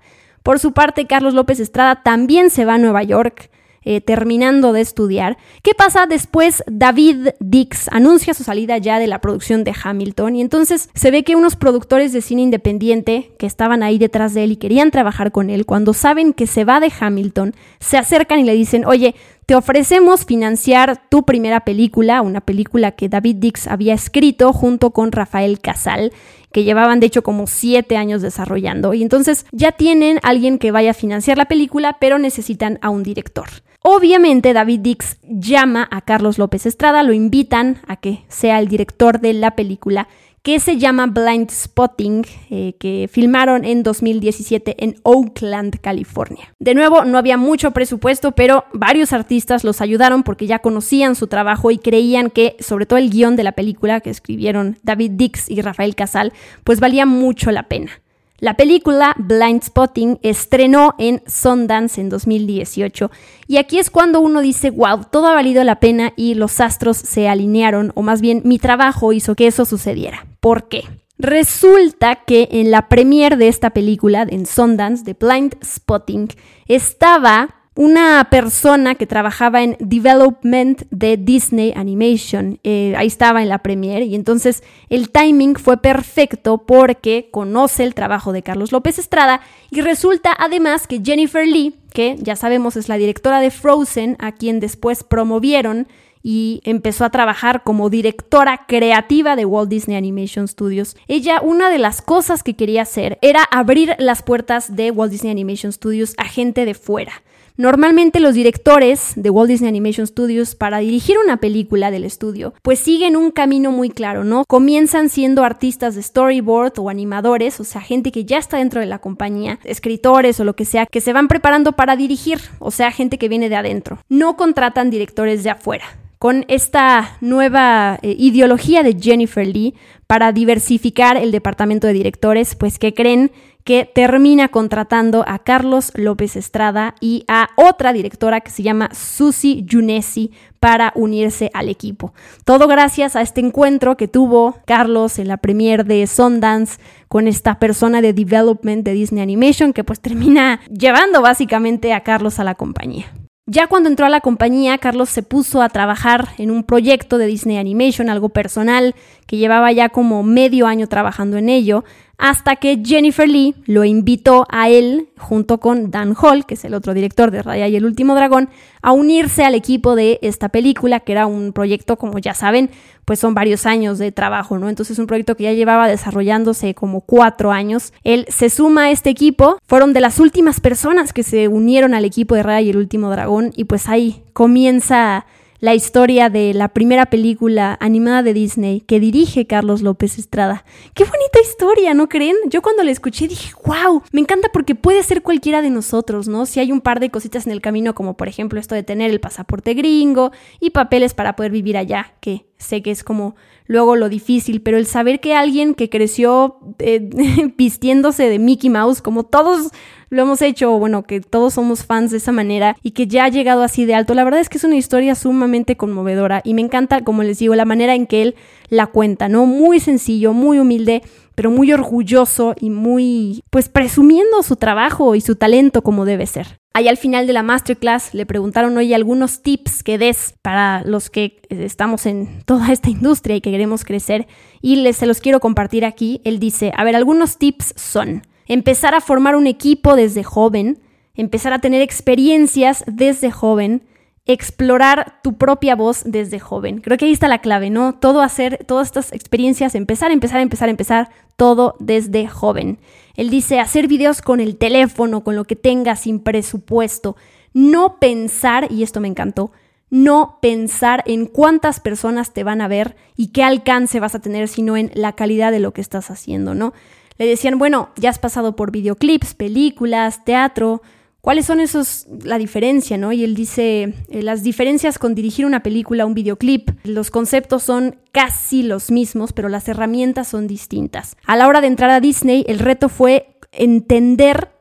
Por 0.41 0.59
su 0.59 0.73
parte, 0.73 1.05
Carlos 1.05 1.35
López 1.35 1.59
Estrada 1.59 2.01
también 2.01 2.49
se 2.49 2.65
va 2.65 2.73
a 2.73 2.79
Nueva 2.79 3.03
York 3.03 3.51
eh, 3.85 4.01
terminando 4.01 4.73
de 4.73 4.81
estudiar. 4.81 5.37
¿Qué 5.61 5.73
pasa 5.73 6.05
después? 6.05 6.63
David 6.67 7.29
Dix 7.39 7.87
anuncia 7.91 8.33
su 8.33 8.43
salida 8.43 8.77
ya 8.77 8.99
de 8.99 9.07
la 9.07 9.21
producción 9.21 9.63
de 9.63 9.73
Hamilton 9.81 10.35
y 10.35 10.41
entonces 10.41 10.89
se 10.93 11.11
ve 11.11 11.23
que 11.23 11.35
unos 11.35 11.55
productores 11.55 12.13
de 12.13 12.21
cine 12.21 12.41
independiente 12.41 13.31
que 13.37 13.45
estaban 13.45 13.83
ahí 13.83 13.97
detrás 13.97 14.33
de 14.33 14.43
él 14.43 14.51
y 14.53 14.57
querían 14.57 14.91
trabajar 14.91 15.31
con 15.31 15.49
él, 15.49 15.65
cuando 15.65 15.93
saben 15.93 16.33
que 16.33 16.47
se 16.47 16.65
va 16.65 16.79
de 16.79 16.91
Hamilton, 16.97 17.53
se 17.79 17.97
acercan 17.97 18.39
y 18.39 18.43
le 18.43 18.53
dicen, 18.53 18.85
oye, 18.85 19.15
te 19.45 19.55
ofrecemos 19.55 20.25
financiar 20.25 21.09
tu 21.09 21.23
primera 21.23 21.61
película, 21.61 22.21
una 22.21 22.41
película 22.41 22.91
que 22.91 23.09
David 23.09 23.37
Dix 23.37 23.67
había 23.67 23.93
escrito 23.93 24.53
junto 24.53 24.91
con 24.91 25.11
Rafael 25.11 25.59
Casal, 25.59 26.11
que 26.51 26.63
llevaban 26.63 26.99
de 26.99 27.07
hecho 27.07 27.23
como 27.23 27.47
siete 27.47 27.97
años 27.97 28.21
desarrollando. 28.21 28.93
Y 28.93 29.01
entonces 29.01 29.45
ya 29.51 29.71
tienen 29.71 30.19
alguien 30.23 30.59
que 30.59 30.71
vaya 30.71 30.91
a 30.91 30.95
financiar 30.95 31.37
la 31.37 31.45
película, 31.45 31.97
pero 31.99 32.19
necesitan 32.19 32.79
a 32.81 32.89
un 32.89 33.03
director. 33.03 33.49
Obviamente 33.81 34.53
David 34.53 34.79
Dix 34.79 35.17
llama 35.23 35.87
a 35.91 36.01
Carlos 36.01 36.37
López 36.37 36.65
Estrada, 36.65 37.03
lo 37.03 37.11
invitan 37.11 37.81
a 37.85 37.97
que 37.97 38.23
sea 38.29 38.59
el 38.59 38.69
director 38.69 39.19
de 39.19 39.33
la 39.33 39.51
película 39.51 40.07
que 40.43 40.59
se 40.59 40.77
llama 40.77 41.07
Blind 41.07 41.49
Spotting, 41.49 42.25
eh, 42.49 42.75
que 42.77 43.09
filmaron 43.09 43.63
en 43.63 43.81
2017 43.81 44.75
en 44.83 44.95
Oakland, 45.03 45.79
California. 45.79 46.53
De 46.59 46.75
nuevo, 46.75 47.05
no 47.05 47.17
había 47.17 47.37
mucho 47.37 47.71
presupuesto, 47.71 48.33
pero 48.33 48.65
varios 48.73 49.13
artistas 49.13 49.63
los 49.63 49.79
ayudaron 49.79 50.23
porque 50.23 50.45
ya 50.45 50.59
conocían 50.59 51.15
su 51.15 51.27
trabajo 51.27 51.71
y 51.71 51.77
creían 51.77 52.29
que, 52.29 52.57
sobre 52.59 52.85
todo 52.85 52.99
el 52.99 53.09
guion 53.09 53.37
de 53.37 53.43
la 53.43 53.53
película 53.53 54.01
que 54.01 54.09
escribieron 54.09 54.77
David 54.83 55.11
Dix 55.13 55.49
y 55.49 55.61
Rafael 55.61 55.95
Casal, 55.95 56.33
pues 56.65 56.81
valía 56.81 57.05
mucho 57.05 57.49
la 57.51 57.63
pena. 57.69 58.02
La 58.43 58.55
película 58.55 59.15
Blind 59.17 59.63
Spotting 59.63 60.19
estrenó 60.21 60.95
en 60.97 61.23
Sundance 61.25 62.01
en 62.01 62.09
2018 62.09 63.09
y 63.47 63.55
aquí 63.55 63.79
es 63.79 63.89
cuando 63.89 64.19
uno 64.19 64.41
dice, 64.41 64.69
wow, 64.69 65.05
todo 65.09 65.27
ha 65.27 65.33
valido 65.33 65.63
la 65.63 65.79
pena 65.79 66.11
y 66.17 66.33
los 66.33 66.59
astros 66.59 66.97
se 66.97 67.29
alinearon 67.29 67.93
o 67.95 68.01
más 68.01 68.19
bien 68.19 68.41
mi 68.43 68.59
trabajo 68.59 69.13
hizo 69.13 69.35
que 69.35 69.47
eso 69.47 69.63
sucediera. 69.63 70.27
¿Por 70.41 70.67
qué? 70.67 70.83
Resulta 71.17 72.15
que 72.15 72.49
en 72.51 72.69
la 72.69 72.89
premiere 72.89 73.37
de 73.37 73.47
esta 73.47 73.69
película, 73.69 74.27
en 74.29 74.45
Sundance, 74.45 75.05
de 75.05 75.13
Blind 75.13 75.55
Spotting, 75.63 76.27
estaba 76.67 77.62
una 77.75 78.27
persona 78.29 78.95
que 78.95 79.07
trabajaba 79.07 79.63
en 79.63 79.77
development 79.79 80.83
de 80.91 81.17
Disney 81.17 81.73
Animation. 81.75 82.59
Eh, 82.63 82.93
ahí 82.97 83.07
estaba 83.07 83.41
en 83.41 83.49
la 83.49 83.63
premiere 83.63 84.05
y 84.05 84.15
entonces 84.15 84.63
el 84.89 85.09
timing 85.09 85.55
fue 85.55 85.77
perfecto 85.77 86.59
porque 86.59 87.29
conoce 87.31 87.83
el 87.83 87.95
trabajo 87.95 88.31
de 88.31 88.43
Carlos 88.43 88.71
López 88.71 88.99
Estrada 88.99 89.41
y 89.71 89.81
resulta 89.81 90.35
además 90.37 90.85
que 90.85 91.01
Jennifer 91.03 91.47
Lee, 91.47 91.75
que 91.93 92.15
ya 92.19 92.35
sabemos 92.35 92.77
es 92.77 92.89
la 92.89 92.97
directora 92.97 93.39
de 93.39 93.49
Frozen, 93.49 94.17
a 94.19 94.33
quien 94.33 94.59
después 94.59 95.03
promovieron 95.03 95.87
y 96.25 96.61
empezó 96.63 97.03
a 97.03 97.09
trabajar 97.09 97.63
como 97.63 97.89
directora 97.89 98.65
creativa 98.65 99.35
de 99.35 99.45
Walt 99.45 99.69
Disney 99.69 99.97
Animation 99.97 100.47
Studios. 100.47 100.95
Ella, 101.07 101.41
una 101.41 101.69
de 101.69 101.79
las 101.79 102.01
cosas 102.01 102.43
que 102.43 102.55
quería 102.55 102.83
hacer 102.83 103.19
era 103.21 103.43
abrir 103.43 103.95
las 103.99 104.23
puertas 104.23 104.75
de 104.75 104.91
Walt 104.91 105.11
Disney 105.11 105.31
Animation 105.31 105.73
Studios 105.73 106.13
a 106.17 106.25
gente 106.25 106.65
de 106.65 106.75
fuera. 106.75 107.23
Normalmente 107.55 108.19
los 108.19 108.33
directores 108.33 109.13
de 109.15 109.29
Walt 109.29 109.47
Disney 109.47 109.69
Animation 109.69 110.07
Studios 110.07 110.55
para 110.55 110.79
dirigir 110.79 111.17
una 111.23 111.37
película 111.37 111.91
del 111.91 112.03
estudio, 112.03 112.55
pues 112.63 112.79
siguen 112.79 113.15
un 113.15 113.29
camino 113.29 113.71
muy 113.71 113.91
claro, 113.91 114.23
¿no? 114.23 114.43
Comienzan 114.47 115.07
siendo 115.07 115.43
artistas 115.43 115.93
de 115.93 116.01
storyboard 116.01 116.79
o 116.79 116.89
animadores, 116.89 117.59
o 117.59 117.63
sea, 117.63 117.81
gente 117.81 118.11
que 118.11 118.25
ya 118.25 118.39
está 118.39 118.57
dentro 118.57 118.79
de 118.79 118.87
la 118.87 118.97
compañía, 118.97 119.59
escritores 119.65 120.39
o 120.39 120.45
lo 120.45 120.55
que 120.55 120.65
sea, 120.65 120.87
que 120.87 120.99
se 120.99 121.13
van 121.13 121.27
preparando 121.27 121.73
para 121.73 121.95
dirigir, 121.95 122.39
o 122.57 122.71
sea, 122.71 122.91
gente 122.91 123.19
que 123.19 123.29
viene 123.29 123.49
de 123.49 123.55
adentro. 123.55 123.99
No 124.09 124.35
contratan 124.35 124.89
directores 124.89 125.43
de 125.43 125.51
afuera 125.51 125.85
con 126.23 126.45
esta 126.47 127.17
nueva 127.19 127.99
eh, 128.01 128.15
ideología 128.17 128.81
de 128.81 128.97
Jennifer 128.97 129.45
Lee 129.45 129.75
para 130.07 130.31
diversificar 130.31 131.17
el 131.17 131.31
departamento 131.31 131.85
de 131.85 131.91
directores, 131.91 132.55
pues 132.55 132.79
que 132.79 132.93
creen 132.93 133.31
que 133.63 133.89
termina 133.91 134.49
contratando 134.49 135.23
a 135.27 135.39
Carlos 135.39 135.91
López 135.95 136.35
Estrada 136.35 136.95
y 136.99 137.23
a 137.27 137.49
otra 137.55 137.93
directora 137.93 138.41
que 138.41 138.51
se 138.51 138.63
llama 138.63 138.89
Susi 138.93 139.65
Junesi 139.69 140.31
para 140.59 140.91
unirse 140.95 141.49
al 141.53 141.69
equipo. 141.69 142.13
Todo 142.45 142.67
gracias 142.67 143.15
a 143.15 143.21
este 143.21 143.41
encuentro 143.41 143.97
que 143.97 144.07
tuvo 144.07 144.57
Carlos 144.65 145.19
en 145.19 145.27
la 145.27 145.37
premier 145.37 145.85
de 145.85 146.05
Sundance 146.07 146.79
con 147.07 147.27
esta 147.27 147.59
persona 147.59 148.01
de 148.01 148.13
development 148.13 148.85
de 148.85 148.93
Disney 148.93 149.21
Animation 149.21 149.73
que 149.73 149.83
pues 149.83 149.99
termina 149.99 150.59
llevando 150.69 151.21
básicamente 151.21 151.93
a 151.93 152.01
Carlos 152.01 152.39
a 152.39 152.43
la 152.43 152.55
compañía. 152.55 153.05
Ya 153.45 153.67
cuando 153.67 153.89
entró 153.89 154.05
a 154.05 154.09
la 154.09 154.21
compañía, 154.21 154.77
Carlos 154.77 155.09
se 155.09 155.21
puso 155.21 155.61
a 155.61 155.67
trabajar 155.67 156.29
en 156.37 156.49
un 156.49 156.63
proyecto 156.63 157.17
de 157.17 157.25
Disney 157.25 157.57
Animation, 157.57 158.09
algo 158.09 158.29
personal, 158.29 158.95
que 159.27 159.35
llevaba 159.35 159.69
ya 159.73 159.89
como 159.89 160.23
medio 160.23 160.65
año 160.65 160.87
trabajando 160.87 161.35
en 161.35 161.49
ello, 161.49 161.83
hasta 162.17 162.55
que 162.55 162.81
Jennifer 162.83 163.27
Lee 163.27 163.55
lo 163.65 163.83
invitó 163.83 164.45
a 164.49 164.69
él, 164.69 165.09
junto 165.17 165.59
con 165.59 165.91
Dan 165.91 166.15
Hall, 166.19 166.45
que 166.45 166.53
es 166.53 166.63
el 166.63 166.73
otro 166.73 166.93
director 166.93 167.31
de 167.31 167.41
Raya 167.41 167.67
y 167.67 167.75
el 167.75 167.85
Último 167.85 168.15
Dragón, 168.15 168.49
a 168.81 168.91
unirse 168.91 169.43
al 169.43 169.55
equipo 169.55 169.95
de 169.95 170.19
esta 170.21 170.49
película, 170.49 170.99
que 170.99 171.11
era 171.11 171.25
un 171.25 171.53
proyecto, 171.53 171.97
como 171.97 172.19
ya 172.19 172.33
saben, 172.33 172.69
pues 173.05 173.19
son 173.19 173.33
varios 173.33 173.65
años 173.65 173.97
de 173.97 174.11
trabajo, 174.11 174.57
¿no? 174.57 174.69
Entonces 174.69 174.99
un 174.99 175.07
proyecto 175.07 175.35
que 175.35 175.43
ya 175.43 175.53
llevaba 175.53 175.87
desarrollándose 175.87 176.73
como 176.73 177.01
cuatro 177.01 177.51
años. 177.51 177.93
Él 178.03 178.25
se 178.29 178.49
suma 178.49 178.85
a 178.85 178.91
este 178.91 179.09
equipo, 179.09 179.57
fueron 179.65 179.93
de 179.93 180.01
las 180.01 180.19
últimas 180.19 180.59
personas 180.59 181.13
que 181.13 181.23
se 181.23 181.47
unieron 181.47 181.93
al 181.93 182.05
equipo 182.05 182.35
de 182.35 182.43
Raya 182.43 182.61
y 182.61 182.69
el 182.69 182.77
Último 182.77 183.09
Dragón, 183.09 183.51
y 183.55 183.65
pues 183.65 183.89
ahí 183.89 184.23
comienza 184.33 185.25
la 185.63 185.73
historia 185.73 186.29
de 186.29 186.53
la 186.53 186.67
primera 186.67 187.05
película 187.05 187.77
animada 187.79 188.21
de 188.21 188.33
Disney 188.33 188.81
que 188.81 188.99
dirige 188.99 189.47
Carlos 189.47 189.81
López 189.81 190.19
Estrada. 190.19 190.65
Qué 190.93 191.05
bonita 191.05 191.39
historia, 191.41 191.93
¿no 191.93 192.09
creen? 192.09 192.35
Yo 192.49 192.61
cuando 192.61 192.83
la 192.83 192.91
escuché 192.91 193.29
dije, 193.29 193.53
wow, 193.63 194.03
me 194.11 194.19
encanta 194.19 194.49
porque 194.51 194.75
puede 194.75 195.01
ser 195.03 195.21
cualquiera 195.21 195.61
de 195.61 195.69
nosotros, 195.69 196.27
¿no? 196.27 196.45
Si 196.45 196.59
hay 196.59 196.73
un 196.73 196.81
par 196.81 196.99
de 196.99 197.11
cositas 197.11 197.47
en 197.47 197.53
el 197.53 197.61
camino, 197.61 197.95
como 197.95 198.17
por 198.17 198.27
ejemplo 198.27 198.59
esto 198.59 198.75
de 198.75 198.83
tener 198.83 199.09
el 199.09 199.21
pasaporte 199.21 199.73
gringo 199.73 200.33
y 200.59 200.71
papeles 200.71 201.13
para 201.13 201.37
poder 201.37 201.53
vivir 201.53 201.77
allá, 201.77 202.13
que 202.19 202.45
sé 202.57 202.81
que 202.81 202.91
es 202.91 203.05
como 203.05 203.37
luego 203.65 203.95
lo 203.95 204.09
difícil, 204.09 204.61
pero 204.61 204.77
el 204.77 204.85
saber 204.85 205.21
que 205.21 205.33
alguien 205.33 205.75
que 205.75 205.89
creció 205.89 206.59
eh, 206.79 207.09
vistiéndose 207.57 208.27
de 208.27 208.37
Mickey 208.37 208.69
Mouse, 208.69 209.01
como 209.01 209.23
todos 209.23 209.71
lo 210.13 210.21
hemos 210.21 210.41
hecho, 210.43 210.77
bueno, 210.77 211.03
que 211.03 211.21
todos 211.21 211.55
somos 211.55 211.85
fans 211.85 212.11
de 212.11 212.17
esa 212.17 212.31
manera 212.31 212.77
y 212.83 212.91
que 212.91 213.07
ya 213.07 213.25
ha 213.25 213.29
llegado 213.29 213.63
así 213.63 213.85
de 213.85 213.95
alto. 213.95 214.13
La 214.13 214.23
verdad 214.23 214.39
es 214.41 214.47
que 214.47 214.59
es 214.59 214.63
una 214.63 214.75
historia 214.75 215.15
sumamente 215.15 215.75
conmovedora 215.75 216.41
y 216.43 216.53
me 216.53 216.61
encanta, 216.61 217.01
como 217.01 217.23
les 217.23 217.39
digo, 217.39 217.55
la 217.55 217.65
manera 217.65 217.95
en 217.95 218.05
que 218.05 218.21
él 218.21 218.35
la 218.69 218.87
cuenta, 218.87 219.27
¿no? 219.27 219.47
Muy 219.47 219.79
sencillo, 219.79 220.33
muy 220.33 220.59
humilde, 220.59 221.01
pero 221.33 221.49
muy 221.49 221.73
orgulloso 221.73 222.53
y 222.59 222.69
muy, 222.69 223.43
pues 223.49 223.69
presumiendo 223.69 224.43
su 224.43 224.55
trabajo 224.55 225.15
y 225.15 225.21
su 225.21 225.35
talento 225.35 225.81
como 225.81 226.05
debe 226.05 226.27
ser. 226.27 226.59
Ahí 226.75 226.87
al 226.87 226.97
final 226.97 227.25
de 227.25 227.33
la 227.33 227.41
masterclass 227.41 228.13
le 228.13 228.27
preguntaron, 228.27 228.77
hoy 228.77 228.93
algunos 228.93 229.41
tips 229.41 229.81
que 229.81 229.97
des 229.97 230.35
para 230.43 230.83
los 230.85 231.09
que 231.09 231.41
estamos 231.49 232.05
en 232.05 232.43
toda 232.45 232.71
esta 232.71 232.89
industria 232.89 233.35
y 233.35 233.41
que 233.41 233.51
queremos 233.51 233.83
crecer 233.83 234.27
y 234.61 234.75
les 234.75 234.97
se 234.97 235.07
los 235.07 235.21
quiero 235.21 235.39
compartir 235.39 235.85
aquí. 235.85 236.21
Él 236.23 236.39
dice, 236.39 236.71
a 236.75 236.83
ver, 236.83 236.95
algunos 236.95 237.37
tips 237.37 237.73
son 237.75 238.21
empezar 238.47 238.95
a 238.95 239.01
formar 239.01 239.35
un 239.35 239.47
equipo 239.47 239.95
desde 239.95 240.23
joven, 240.23 240.79
empezar 241.15 241.53
a 241.53 241.59
tener 241.59 241.81
experiencias 241.81 242.83
desde 242.87 243.31
joven, 243.31 243.83
explorar 244.25 245.19
tu 245.21 245.37
propia 245.37 245.75
voz 245.75 246.03
desde 246.05 246.39
joven. 246.39 246.79
Creo 246.79 246.97
que 246.97 247.05
ahí 247.05 247.11
está 247.11 247.27
la 247.27 247.41
clave, 247.41 247.69
¿no? 247.69 247.95
Todo 247.95 248.21
hacer, 248.21 248.63
todas 248.65 248.87
estas 248.87 249.11
experiencias, 249.11 249.75
empezar, 249.75 250.11
empezar, 250.11 250.39
empezar, 250.39 250.69
empezar, 250.69 251.09
todo 251.35 251.75
desde 251.79 252.27
joven. 252.27 252.79
Él 253.15 253.29
dice 253.29 253.59
hacer 253.59 253.87
videos 253.87 254.21
con 254.21 254.39
el 254.39 254.57
teléfono, 254.57 255.23
con 255.23 255.35
lo 255.35 255.43
que 255.43 255.55
tengas, 255.55 256.01
sin 256.01 256.19
presupuesto. 256.19 257.15
no 257.55 257.99
pensar, 257.99 258.71
y 258.71 258.81
esto 258.81 258.99
me 258.99 259.07
encantó, 259.07 259.51
no 259.91 260.39
pensar 260.41 261.03
en 261.05 261.27
cuántas 261.27 261.79
personas 261.79 262.33
te 262.33 262.43
van 262.43 262.61
a 262.61 262.67
ver 262.67 262.95
y 263.15 263.27
qué 263.27 263.43
alcance 263.43 263.99
vas 263.99 264.15
a 264.15 264.21
tener, 264.21 264.47
sino 264.47 264.75
en 264.75 264.89
la 264.95 265.13
calidad 265.13 265.51
de 265.51 265.59
lo 265.59 265.71
que 265.71 265.81
estás 265.81 266.09
haciendo, 266.09 266.55
¿no? 266.55 266.73
Le 267.17 267.27
decían, 267.27 267.57
bueno, 267.57 267.89
ya 267.95 268.09
has 268.09 268.19
pasado 268.19 268.55
por 268.55 268.71
videoclips, 268.71 269.33
películas, 269.33 270.23
teatro, 270.25 270.81
¿cuáles 271.21 271.45
son 271.45 271.59
esos, 271.59 272.05
la 272.23 272.37
diferencia, 272.37 272.97
¿no? 272.97 273.11
Y 273.13 273.23
él 273.23 273.35
dice, 273.35 273.93
eh, 274.09 274.21
las 274.23 274.43
diferencias 274.43 274.99
con 274.99 275.15
dirigir 275.15 275.45
una 275.45 275.63
película, 275.63 276.05
un 276.05 276.13
videoclip, 276.13 276.71
los 276.83 277.11
conceptos 277.11 277.63
son 277.63 277.97
casi 278.11 278.63
los 278.63 278.91
mismos, 278.91 279.31
pero 279.31 279.49
las 279.49 279.67
herramientas 279.67 280.27
son 280.27 280.47
distintas. 280.47 281.15
A 281.25 281.35
la 281.37 281.47
hora 281.47 281.61
de 281.61 281.67
entrar 281.67 281.89
a 281.89 281.99
Disney, 281.99 282.43
el 282.47 282.59
reto 282.59 282.89
fue 282.89 283.37
entender 283.51 284.52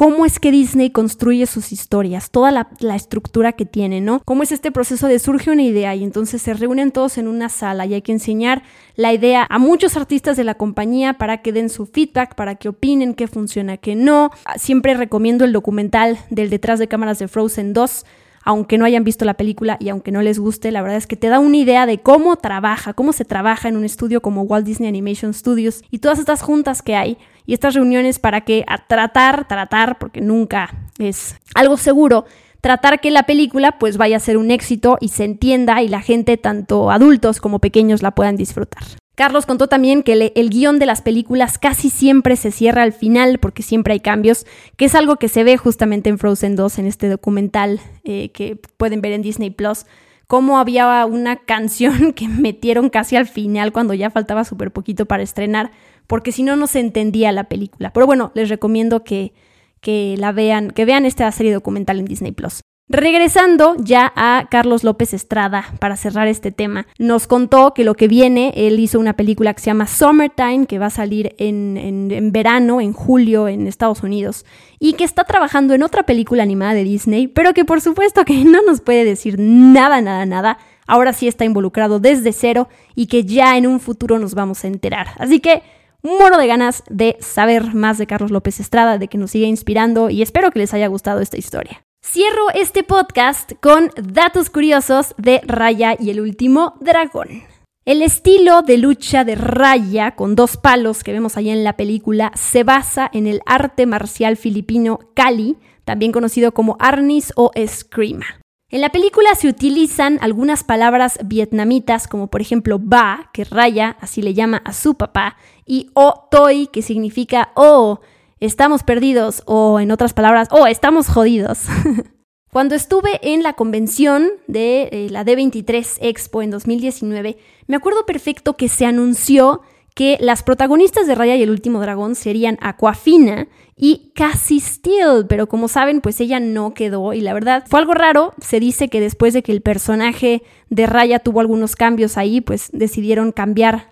cómo 0.00 0.24
es 0.24 0.38
que 0.40 0.50
Disney 0.50 0.88
construye 0.88 1.44
sus 1.44 1.72
historias, 1.72 2.30
toda 2.30 2.50
la, 2.50 2.96
estructura 2.96 3.52
que 3.52 3.66
tiene, 3.66 4.00
¿no? 4.00 4.22
Cómo 4.24 4.42
es 4.42 4.50
este 4.50 4.72
proceso 4.72 5.08
de 5.08 5.18
surge 5.18 5.50
una 5.50 5.62
idea 5.62 5.94
y 5.94 6.02
entonces 6.04 6.40
se 6.40 6.54
reúnen 6.54 6.90
todos 6.90 7.18
en 7.18 7.28
una 7.28 7.50
sala 7.50 7.84
y 7.84 7.92
hay 7.92 8.00
que 8.00 8.12
enseñar 8.12 8.62
la 8.96 9.12
idea 9.12 9.46
a 9.50 9.58
muchos 9.58 9.98
artistas 9.98 10.38
de 10.38 10.44
la 10.44 10.54
compañía 10.54 11.18
para 11.18 11.42
que 11.42 11.52
den 11.52 11.68
su 11.68 11.84
feedback, 11.84 12.34
para 12.34 12.54
que 12.54 12.70
opinen 12.70 13.12
qué 13.12 13.28
funciona, 13.28 13.76
qué 13.76 13.94
no. 13.94 14.30
Siempre 14.56 14.94
recomiendo 14.94 15.44
el 15.44 15.52
documental 15.52 16.16
del 16.30 16.48
detrás 16.48 16.78
de 16.78 16.88
cámaras 16.88 17.18
de 17.18 17.28
Frozen 17.28 17.74
2 17.74 18.06
aunque 18.42 18.78
no 18.78 18.84
hayan 18.84 19.04
visto 19.04 19.24
la 19.24 19.34
película 19.34 19.76
y 19.80 19.88
aunque 19.88 20.12
no 20.12 20.22
les 20.22 20.38
guste, 20.38 20.70
la 20.70 20.82
verdad 20.82 20.98
es 20.98 21.06
que 21.06 21.16
te 21.16 21.28
da 21.28 21.38
una 21.38 21.56
idea 21.56 21.86
de 21.86 21.98
cómo 21.98 22.36
trabaja, 22.36 22.94
cómo 22.94 23.12
se 23.12 23.24
trabaja 23.24 23.68
en 23.68 23.76
un 23.76 23.84
estudio 23.84 24.22
como 24.22 24.42
Walt 24.42 24.66
Disney 24.66 24.88
Animation 24.88 25.34
Studios 25.34 25.82
y 25.90 25.98
todas 25.98 26.18
estas 26.18 26.42
juntas 26.42 26.82
que 26.82 26.96
hay 26.96 27.18
y 27.46 27.54
estas 27.54 27.74
reuniones 27.74 28.18
para 28.18 28.42
que 28.42 28.64
a 28.66 28.86
tratar, 28.86 29.46
tratar, 29.48 29.98
porque 29.98 30.20
nunca 30.20 30.88
es 30.98 31.36
algo 31.54 31.76
seguro, 31.76 32.24
tratar 32.60 33.00
que 33.00 33.10
la 33.10 33.24
película 33.24 33.78
pues 33.78 33.96
vaya 33.96 34.16
a 34.16 34.20
ser 34.20 34.36
un 34.36 34.50
éxito 34.50 34.96
y 35.00 35.08
se 35.08 35.24
entienda 35.24 35.82
y 35.82 35.88
la 35.88 36.00
gente, 36.00 36.36
tanto 36.36 36.90
adultos 36.90 37.40
como 37.40 37.58
pequeños, 37.58 38.02
la 38.02 38.12
puedan 38.12 38.36
disfrutar. 38.36 38.82
Carlos 39.14 39.44
contó 39.44 39.66
también 39.66 40.02
que 40.02 40.32
el, 40.34 40.50
guion 40.50 40.78
de 40.78 40.86
las 40.86 41.02
películas 41.02 41.58
casi 41.58 41.90
siempre 41.90 42.36
se 42.36 42.50
cierra 42.50 42.82
al 42.82 42.92
final 42.92 43.38
porque 43.38 43.62
siempre 43.62 43.92
hay 43.92 44.00
cambios, 44.00 44.46
que 44.76 44.86
es 44.86 44.94
algo 44.94 45.16
que 45.16 45.28
se 45.28 45.44
ve 45.44 45.56
justamente 45.58 46.08
en 46.08 46.18
Frozen 46.18 46.56
2, 46.56 46.78
en 46.78 46.86
este 46.86 47.08
documental 47.08 47.80
eh, 48.04 48.30
que 48.30 48.56
pueden 48.76 49.02
ver 49.02 49.12
en 49.12 49.22
Disney 49.22 49.50
Plus, 49.50 49.84
cómo 50.26 50.58
había 50.58 51.04
una 51.06 51.36
canción 51.36 52.12
que 52.14 52.28
metieron 52.28 52.88
casi 52.88 53.16
al 53.16 53.26
final 53.26 53.72
cuando 53.72 53.94
ya 53.94 54.10
faltaba 54.10 54.44
súper 54.44 54.70
poquito 54.70 55.06
para 55.06 55.22
estrenar, 55.22 55.70
porque 56.06 56.32
si 56.32 56.42
no, 56.42 56.56
no 56.56 56.66
se 56.66 56.80
entendía 56.80 57.30
la 57.32 57.44
película. 57.44 57.92
Pero 57.92 58.06
bueno, 58.06 58.32
les 58.34 58.48
recomiendo 58.48 59.04
que, 59.04 59.34
que 59.80 60.14
la 60.18 60.32
vean, 60.32 60.70
que 60.70 60.84
vean 60.84 61.04
esta 61.04 61.30
serie 61.30 61.52
documental 61.52 61.98
en 61.98 62.06
Disney 62.06 62.32
Plus. 62.32 62.62
Regresando 62.92 63.76
ya 63.78 64.12
a 64.16 64.48
Carlos 64.50 64.82
López 64.82 65.14
Estrada 65.14 65.64
para 65.78 65.94
cerrar 65.94 66.26
este 66.26 66.50
tema, 66.50 66.88
nos 66.98 67.28
contó 67.28 67.72
que 67.72 67.84
lo 67.84 67.94
que 67.94 68.08
viene, 68.08 68.52
él 68.56 68.80
hizo 68.80 68.98
una 68.98 69.12
película 69.12 69.54
que 69.54 69.60
se 69.60 69.66
llama 69.66 69.86
Summertime, 69.86 70.66
que 70.66 70.80
va 70.80 70.86
a 70.86 70.90
salir 70.90 71.36
en, 71.38 71.76
en, 71.76 72.32
verano, 72.32 72.80
en 72.80 72.92
julio, 72.92 73.46
en 73.46 73.68
Estados 73.68 74.02
Unidos, 74.02 74.44
y 74.80 74.94
que 74.94 75.04
está 75.04 75.22
trabajando 75.22 75.72
en 75.72 75.84
otra 75.84 76.02
película 76.02 76.42
animada 76.42 76.74
de 76.74 76.82
Disney, 76.82 77.28
pero 77.28 77.54
que 77.54 77.64
por 77.64 77.80
supuesto 77.80 78.24
que 78.24 78.44
no 78.44 78.60
nos 78.62 78.80
puede 78.80 79.04
decir 79.04 79.36
nada, 79.38 80.00
nada, 80.00 80.26
nada. 80.26 80.58
Ahora 80.88 81.12
sí 81.12 81.28
está 81.28 81.44
involucrado 81.44 82.00
desde 82.00 82.32
cero 82.32 82.68
y 82.96 83.06
que 83.06 83.22
ya 83.22 83.56
en 83.56 83.68
un 83.68 83.78
futuro 83.78 84.18
nos 84.18 84.34
vamos 84.34 84.64
a 84.64 84.66
enterar. 84.66 85.10
Así 85.18 85.38
que 85.38 85.62
muero 86.02 86.38
de 86.38 86.48
ganas 86.48 86.82
de 86.90 87.16
saber 87.20 87.72
más 87.72 87.98
de 87.98 88.08
Carlos 88.08 88.32
López 88.32 88.58
Estrada, 88.58 88.98
de 88.98 89.06
que 89.06 89.16
nos 89.16 89.30
siga 89.30 89.46
inspirando 89.46 90.10
y 90.10 90.22
espero 90.22 90.50
que 90.50 90.58
les 90.58 90.74
haya 90.74 90.88
gustado 90.88 91.20
esta 91.20 91.38
historia. 91.38 91.84
Cierro 92.02 92.48
este 92.54 92.82
podcast 92.82 93.52
con 93.60 93.90
datos 94.02 94.48
curiosos 94.48 95.14
de 95.18 95.42
Raya 95.44 95.96
y 96.00 96.08
el 96.08 96.20
último 96.20 96.74
dragón. 96.80 97.44
El 97.84 98.00
estilo 98.00 98.62
de 98.62 98.78
lucha 98.78 99.22
de 99.22 99.34
Raya 99.34 100.16
con 100.16 100.34
dos 100.34 100.56
palos 100.56 101.04
que 101.04 101.12
vemos 101.12 101.36
ahí 101.36 101.50
en 101.50 101.62
la 101.62 101.76
película 101.76 102.32
se 102.34 102.64
basa 102.64 103.08
en 103.12 103.26
el 103.26 103.42
arte 103.44 103.84
marcial 103.84 104.38
filipino 104.38 104.98
Kali, 105.14 105.58
también 105.84 106.10
conocido 106.10 106.52
como 106.52 106.76
Arnis 106.80 107.34
o 107.36 107.50
Eskrima. 107.54 108.40
En 108.70 108.80
la 108.80 108.88
película 108.88 109.34
se 109.34 109.48
utilizan 109.48 110.18
algunas 110.22 110.64
palabras 110.64 111.18
vietnamitas 111.24 112.08
como 112.08 112.28
por 112.28 112.40
ejemplo 112.40 112.78
ba, 112.80 113.30
que 113.34 113.44
Raya 113.44 113.98
así 114.00 114.22
le 114.22 114.32
llama 114.32 114.62
a 114.64 114.72
su 114.72 114.94
papá, 114.94 115.36
y 115.66 115.90
o 115.94 116.28
toi, 116.30 116.66
que 116.68 116.80
significa 116.80 117.52
oh, 117.54 118.00
estamos 118.40 118.82
perdidos 118.82 119.42
o 119.46 119.78
en 119.80 119.90
otras 119.90 120.14
palabras, 120.14 120.48
oh, 120.50 120.66
estamos 120.66 121.08
jodidos. 121.08 121.64
Cuando 122.50 122.74
estuve 122.74 123.20
en 123.22 123.44
la 123.44 123.52
convención 123.52 124.28
de 124.48 124.88
eh, 124.90 125.06
la 125.10 125.24
D23 125.24 125.98
Expo 126.00 126.42
en 126.42 126.50
2019, 126.50 127.38
me 127.68 127.76
acuerdo 127.76 128.04
perfecto 128.06 128.56
que 128.56 128.68
se 128.68 128.86
anunció 128.86 129.60
que 129.94 130.18
las 130.20 130.42
protagonistas 130.42 131.06
de 131.06 131.14
Raya 131.14 131.36
y 131.36 131.42
el 131.42 131.50
último 131.50 131.80
dragón 131.80 132.14
serían 132.14 132.58
Aquafina 132.60 133.48
y 133.76 134.12
Cassie 134.14 134.60
Steele, 134.60 135.24
pero 135.28 135.48
como 135.48 135.68
saben, 135.68 136.00
pues 136.00 136.20
ella 136.20 136.40
no 136.40 136.74
quedó 136.74 137.12
y 137.12 137.20
la 137.20 137.34
verdad 137.34 137.64
fue 137.68 137.80
algo 137.80 137.94
raro. 137.94 138.34
Se 138.40 138.60
dice 138.60 138.88
que 138.88 139.00
después 139.00 139.32
de 139.32 139.42
que 139.42 139.52
el 139.52 139.62
personaje 139.62 140.42
de 140.68 140.86
Raya 140.86 141.18
tuvo 141.18 141.40
algunos 141.40 141.76
cambios 141.76 142.16
ahí, 142.16 142.40
pues 142.40 142.70
decidieron 142.72 143.32
cambiar 143.32 143.90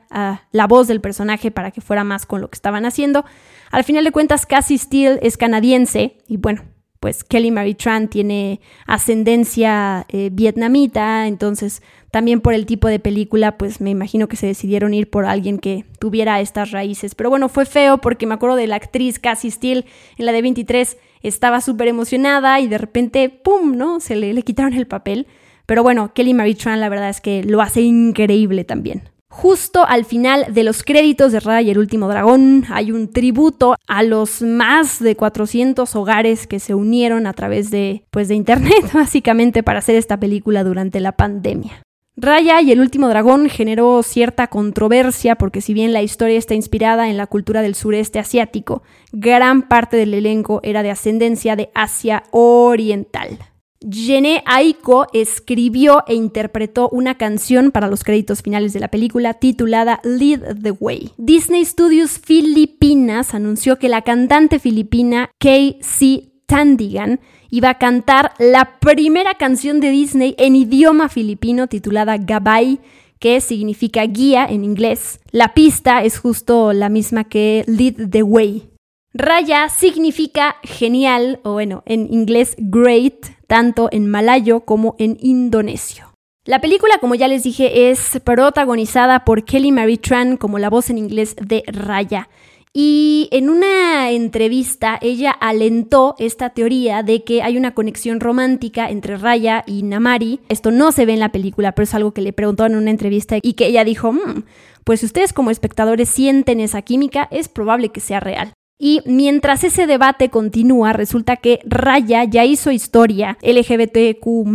la 0.51 0.67
voz 0.67 0.89
del 0.89 1.01
personaje 1.01 1.51
para 1.51 1.71
que 1.71 1.81
fuera 1.81 2.05
más 2.05 2.27
con 2.27 2.41
lo 2.41 2.49
que 2.49 2.57
estaban 2.57 2.87
haciendo. 2.87 3.25
Al 3.71 3.85
final 3.85 4.05
de 4.05 4.13
cuentas, 4.13 4.47
Cassie 4.47 4.79
Steele 4.79 5.19
es 5.23 5.37
canadiense 5.37 6.19
y 6.27 6.37
bueno, 6.37 6.63
pues 7.01 7.23
Kelly 7.23 7.51
Marie 7.51 7.75
Tran 7.75 8.09
tiene 8.09 8.61
ascendencia 8.87 10.07
eh, 10.09 10.31
vietnamita, 10.33 11.27
entonces 11.29 11.83
también 12.11 12.41
por 12.41 12.55
el 12.55 12.67
tipo 12.67 12.89
de 12.89 12.99
película, 12.99 13.59
pues 13.59 13.81
me 13.81 13.91
imagino 13.91 14.29
que 14.29 14.37
se 14.37 14.47
decidieron 14.47 14.95
ir 14.95 15.11
por 15.11 15.27
alguien 15.27 15.59
que 15.59 15.85
tuviera 16.01 16.41
estas 16.41 16.71
raíces. 16.71 17.15
Pero 17.15 17.31
bueno, 17.31 17.49
fue 17.49 17.67
feo 17.67 17.99
porque 17.99 18.27
me 18.27 18.35
acuerdo 18.35 18.57
de 18.57 18.67
la 18.67 18.77
actriz 18.77 19.19
Cassie 19.19 19.51
Steele 19.51 19.85
en 20.17 20.27
la 20.27 20.33
de 20.33 20.43
23, 20.43 20.97
estaba 21.23 21.61
súper 21.61 21.89
emocionada 21.89 22.61
y 22.61 22.67
de 22.67 22.79
repente, 22.79 23.29
¡pum!, 23.29 23.77
¿no? 23.77 24.01
Se 24.01 24.17
le, 24.17 24.33
le 24.33 24.43
quitaron 24.43 24.73
el 24.73 24.87
papel. 24.87 25.27
Pero 25.67 25.83
bueno, 25.83 26.15
Kelly 26.15 26.33
Marie 26.33 26.55
Tran 26.55 26.81
la 26.81 26.89
verdad 26.89 27.11
es 27.11 27.21
que 27.21 27.45
lo 27.45 27.61
hace 27.61 27.83
increíble 27.83 28.65
también. 28.65 29.11
Justo 29.31 29.87
al 29.87 30.05
final 30.05 30.53
de 30.53 30.65
los 30.65 30.83
créditos 30.83 31.33
de 31.33 31.41
Raya 31.41 31.69
y 31.69 31.71
el 31.71 31.79
último 31.79 32.09
dragón 32.09 32.65
hay 32.71 32.91
un 32.93 33.13
tributo 33.13 33.77
a 33.87 34.03
los 34.03 34.43
más 34.43 35.01
de 35.01 35.17
400 35.17 35.95
hogares 35.95 36.47
que 36.47 36.59
se 36.59 36.75
unieron 36.75 37.27
a 37.27 37.35
través 37.35 37.71
de 37.71 38.05
pues 38.11 38.29
de 38.29 38.35
internet 38.35 38.91
básicamente 38.93 39.63
para 39.63 39.81
hacer 39.81 39.97
esta 39.97 40.19
película 40.19 40.65
durante 40.65 40.99
la 41.01 41.13
pandemia. 41.13 41.83
Raya 42.17 42.61
y 42.63 42.73
el 42.73 42.81
último 42.81 43.09
dragón 43.09 43.49
generó 43.49 44.03
cierta 44.03 44.49
controversia 44.49 45.37
porque 45.37 45.61
si 45.61 45.73
bien 45.73 45.93
la 45.93 46.03
historia 46.03 46.37
está 46.37 46.55
inspirada 46.55 47.09
en 47.09 47.17
la 47.17 47.29
cultura 47.29 47.63
del 47.63 47.77
sureste 47.77 48.19
asiático, 48.19 48.83
gran 49.13 49.69
parte 49.69 49.97
del 49.97 50.15
elenco 50.15 50.59
era 50.65 50.83
de 50.83 50.91
ascendencia 50.91 51.55
de 51.55 51.71
Asia 51.75 52.25
Oriental. 52.33 53.39
Jene 53.81 54.43
Aiko 54.45 55.07
escribió 55.13 56.03
e 56.09 56.15
interpretó 56.15 56.89
una 56.89 57.17
canción 57.17 57.71
para 57.71 57.89
los 57.89 58.03
créditos 58.03 58.43
finales 58.43 58.73
de 58.73 58.81
la 58.81 58.89
película 58.89 59.35
titulada 59.35 60.01
Lead 60.03 60.63
the 60.63 60.73
Way. 60.73 61.13
Disney 61.17 61.65
Studios 61.65 62.19
Filipinas 62.19 63.35
anunció 63.35 63.79
que 63.79 63.89
la 63.89 64.03
cantante 64.03 64.59
filipina 64.59 65.31
K.C. 65.39 66.33
Tandigan 66.47 67.21
iba 67.51 67.71
a 67.71 67.79
cantar 67.79 68.33
la 68.39 68.79
primera 68.81 69.35
canción 69.35 69.81
de 69.81 69.91
Disney 69.91 70.35
en 70.39 70.57
idioma 70.57 71.09
filipino 71.09 71.69
titulada 71.69 72.17
Gabay, 72.17 72.81
que 73.21 73.41
significa 73.41 74.03
guía 74.05 74.47
en 74.47 74.65
inglés. 74.65 75.21
La 75.31 75.55
pista 75.55 76.03
es 76.03 76.19
justo 76.19 76.73
la 76.73 76.89
misma 76.89 77.25
que 77.25 77.65
Lead 77.67 78.11
the 78.11 78.23
Way. 78.23 78.71
Raya 79.15 79.69
significa 79.69 80.57
genial, 80.63 81.41
o 81.43 81.53
bueno, 81.53 81.83
en 81.87 82.13
inglés 82.13 82.55
great, 82.59 83.38
tanto 83.49 83.89
en 83.91 84.09
malayo 84.09 84.61
como 84.61 84.95
en 84.99 85.17
indonesio. 85.21 86.13
La 86.45 86.61
película, 86.61 86.99
como 86.99 87.15
ya 87.15 87.29
les 87.29 87.43
dije, 87.43 87.91
es 87.91 88.21
protagonizada 88.25 89.25
por 89.25 89.45
Kelly 89.45 89.73
Marie 89.73 89.99
Tran 89.99 90.37
como 90.37 90.59
la 90.59 90.71
voz 90.71 90.89
en 90.89 90.99
inglés 90.99 91.35
de 91.41 91.65
Raya. 91.67 92.29
Y 92.73 93.29
en 93.33 93.51
una 93.51 94.11
entrevista 94.11 94.99
ella 95.03 95.31
alentó 95.31 96.15
esta 96.19 96.51
teoría 96.51 97.03
de 97.03 97.25
que 97.25 97.43
hay 97.43 97.57
una 97.57 97.75
conexión 97.75 98.21
romántica 98.21 98.89
entre 98.89 99.17
Raya 99.17 99.65
y 99.67 99.83
Namari. 99.83 100.41
Esto 100.49 100.71
no 100.71 100.93
se 100.93 101.05
ve 101.05 101.15
en 101.15 101.21
la 101.21 101.33
película, 101.33 101.73
pero 101.73 101.85
es 101.85 101.95
algo 101.95 102.13
que 102.13 102.21
le 102.21 102.33
preguntó 102.33 102.67
en 102.67 102.77
una 102.77 102.91
entrevista 102.91 103.37
y 103.43 103.55
que 103.55 103.67
ella 103.67 103.85
dijo, 103.85 104.13
mm, 104.13 104.45
pues 104.85 105.01
si 105.01 105.07
ustedes 105.07 105.33
como 105.33 105.51
espectadores 105.51 106.09
sienten 106.09 106.61
esa 106.61 106.83
química, 106.83 107.29
es 107.31 107.49
probable 107.49 107.89
que 107.89 108.01
sea 108.01 108.21
real. 108.21 108.53
Y 108.79 109.03
mientras 109.07 109.65
ese 109.65 109.89
debate 109.89 110.29
continúa, 110.29 110.93
resulta 110.93 111.37
que 111.37 111.59
Raya 111.65 112.23
ya 112.23 112.45
hizo 112.45 112.71
historia 112.71 113.37
LGBTQ 113.43 114.47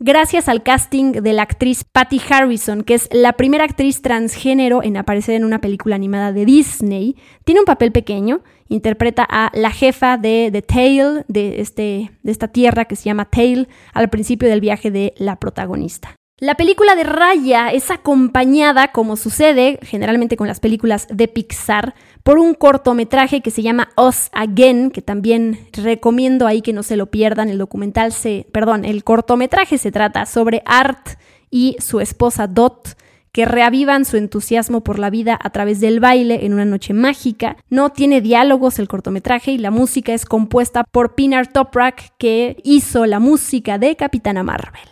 gracias 0.00 0.48
al 0.48 0.62
casting 0.62 1.12
de 1.12 1.32
la 1.32 1.42
actriz 1.42 1.84
Patty 1.84 2.20
Harrison, 2.28 2.82
que 2.82 2.94
es 2.94 3.08
la 3.10 3.32
primera 3.32 3.64
actriz 3.64 4.02
transgénero 4.02 4.82
en 4.82 4.98
aparecer 4.98 5.34
en 5.34 5.44
una 5.44 5.60
película 5.60 5.96
animada 5.96 6.32
de 6.32 6.44
Disney. 6.44 7.16
Tiene 7.44 7.60
un 7.60 7.66
papel 7.66 7.90
pequeño, 7.90 8.42
interpreta 8.68 9.26
a 9.28 9.50
la 9.54 9.70
jefa 9.70 10.18
de 10.18 10.50
The 10.52 10.62
Tale, 10.62 11.24
de, 11.28 11.60
este, 11.60 12.10
de 12.22 12.32
esta 12.32 12.48
tierra 12.48 12.84
que 12.84 12.96
se 12.96 13.04
llama 13.04 13.24
Tale, 13.24 13.66
al 13.94 14.10
principio 14.10 14.48
del 14.48 14.60
viaje 14.60 14.90
de 14.90 15.14
la 15.16 15.36
protagonista. 15.36 16.14
La 16.40 16.54
película 16.54 16.94
de 16.94 17.02
Raya 17.02 17.70
es 17.72 17.90
acompañada, 17.90 18.92
como 18.92 19.16
sucede 19.16 19.80
generalmente 19.82 20.36
con 20.36 20.46
las 20.46 20.60
películas 20.60 21.08
de 21.10 21.26
Pixar, 21.26 21.96
por 22.28 22.38
un 22.38 22.52
cortometraje 22.52 23.40
que 23.40 23.50
se 23.50 23.62
llama 23.62 23.88
Us 23.96 24.28
Again, 24.32 24.90
que 24.90 25.00
también 25.00 25.66
recomiendo 25.72 26.46
ahí 26.46 26.60
que 26.60 26.74
no 26.74 26.82
se 26.82 26.98
lo 26.98 27.06
pierdan. 27.06 27.48
El 27.48 27.56
documental 27.56 28.12
se, 28.12 28.46
perdón, 28.52 28.84
el 28.84 29.02
cortometraje 29.02 29.78
se 29.78 29.90
trata 29.90 30.26
sobre 30.26 30.60
Art 30.66 31.18
y 31.50 31.76
su 31.78 32.00
esposa 32.00 32.46
Dot 32.46 32.98
que 33.32 33.46
reavivan 33.46 34.04
su 34.04 34.18
entusiasmo 34.18 34.84
por 34.84 34.98
la 34.98 35.08
vida 35.08 35.38
a 35.42 35.48
través 35.48 35.80
del 35.80 36.00
baile 36.00 36.44
en 36.44 36.52
una 36.52 36.66
noche 36.66 36.92
mágica. 36.92 37.56
No 37.70 37.92
tiene 37.92 38.20
diálogos 38.20 38.78
el 38.78 38.88
cortometraje 38.88 39.52
y 39.52 39.56
la 39.56 39.70
música 39.70 40.12
es 40.12 40.26
compuesta 40.26 40.84
por 40.84 41.14
Pinar 41.14 41.46
Toprak, 41.46 42.12
que 42.18 42.58
hizo 42.62 43.06
la 43.06 43.20
música 43.20 43.78
de 43.78 43.96
Capitana 43.96 44.42
Marvel. 44.42 44.82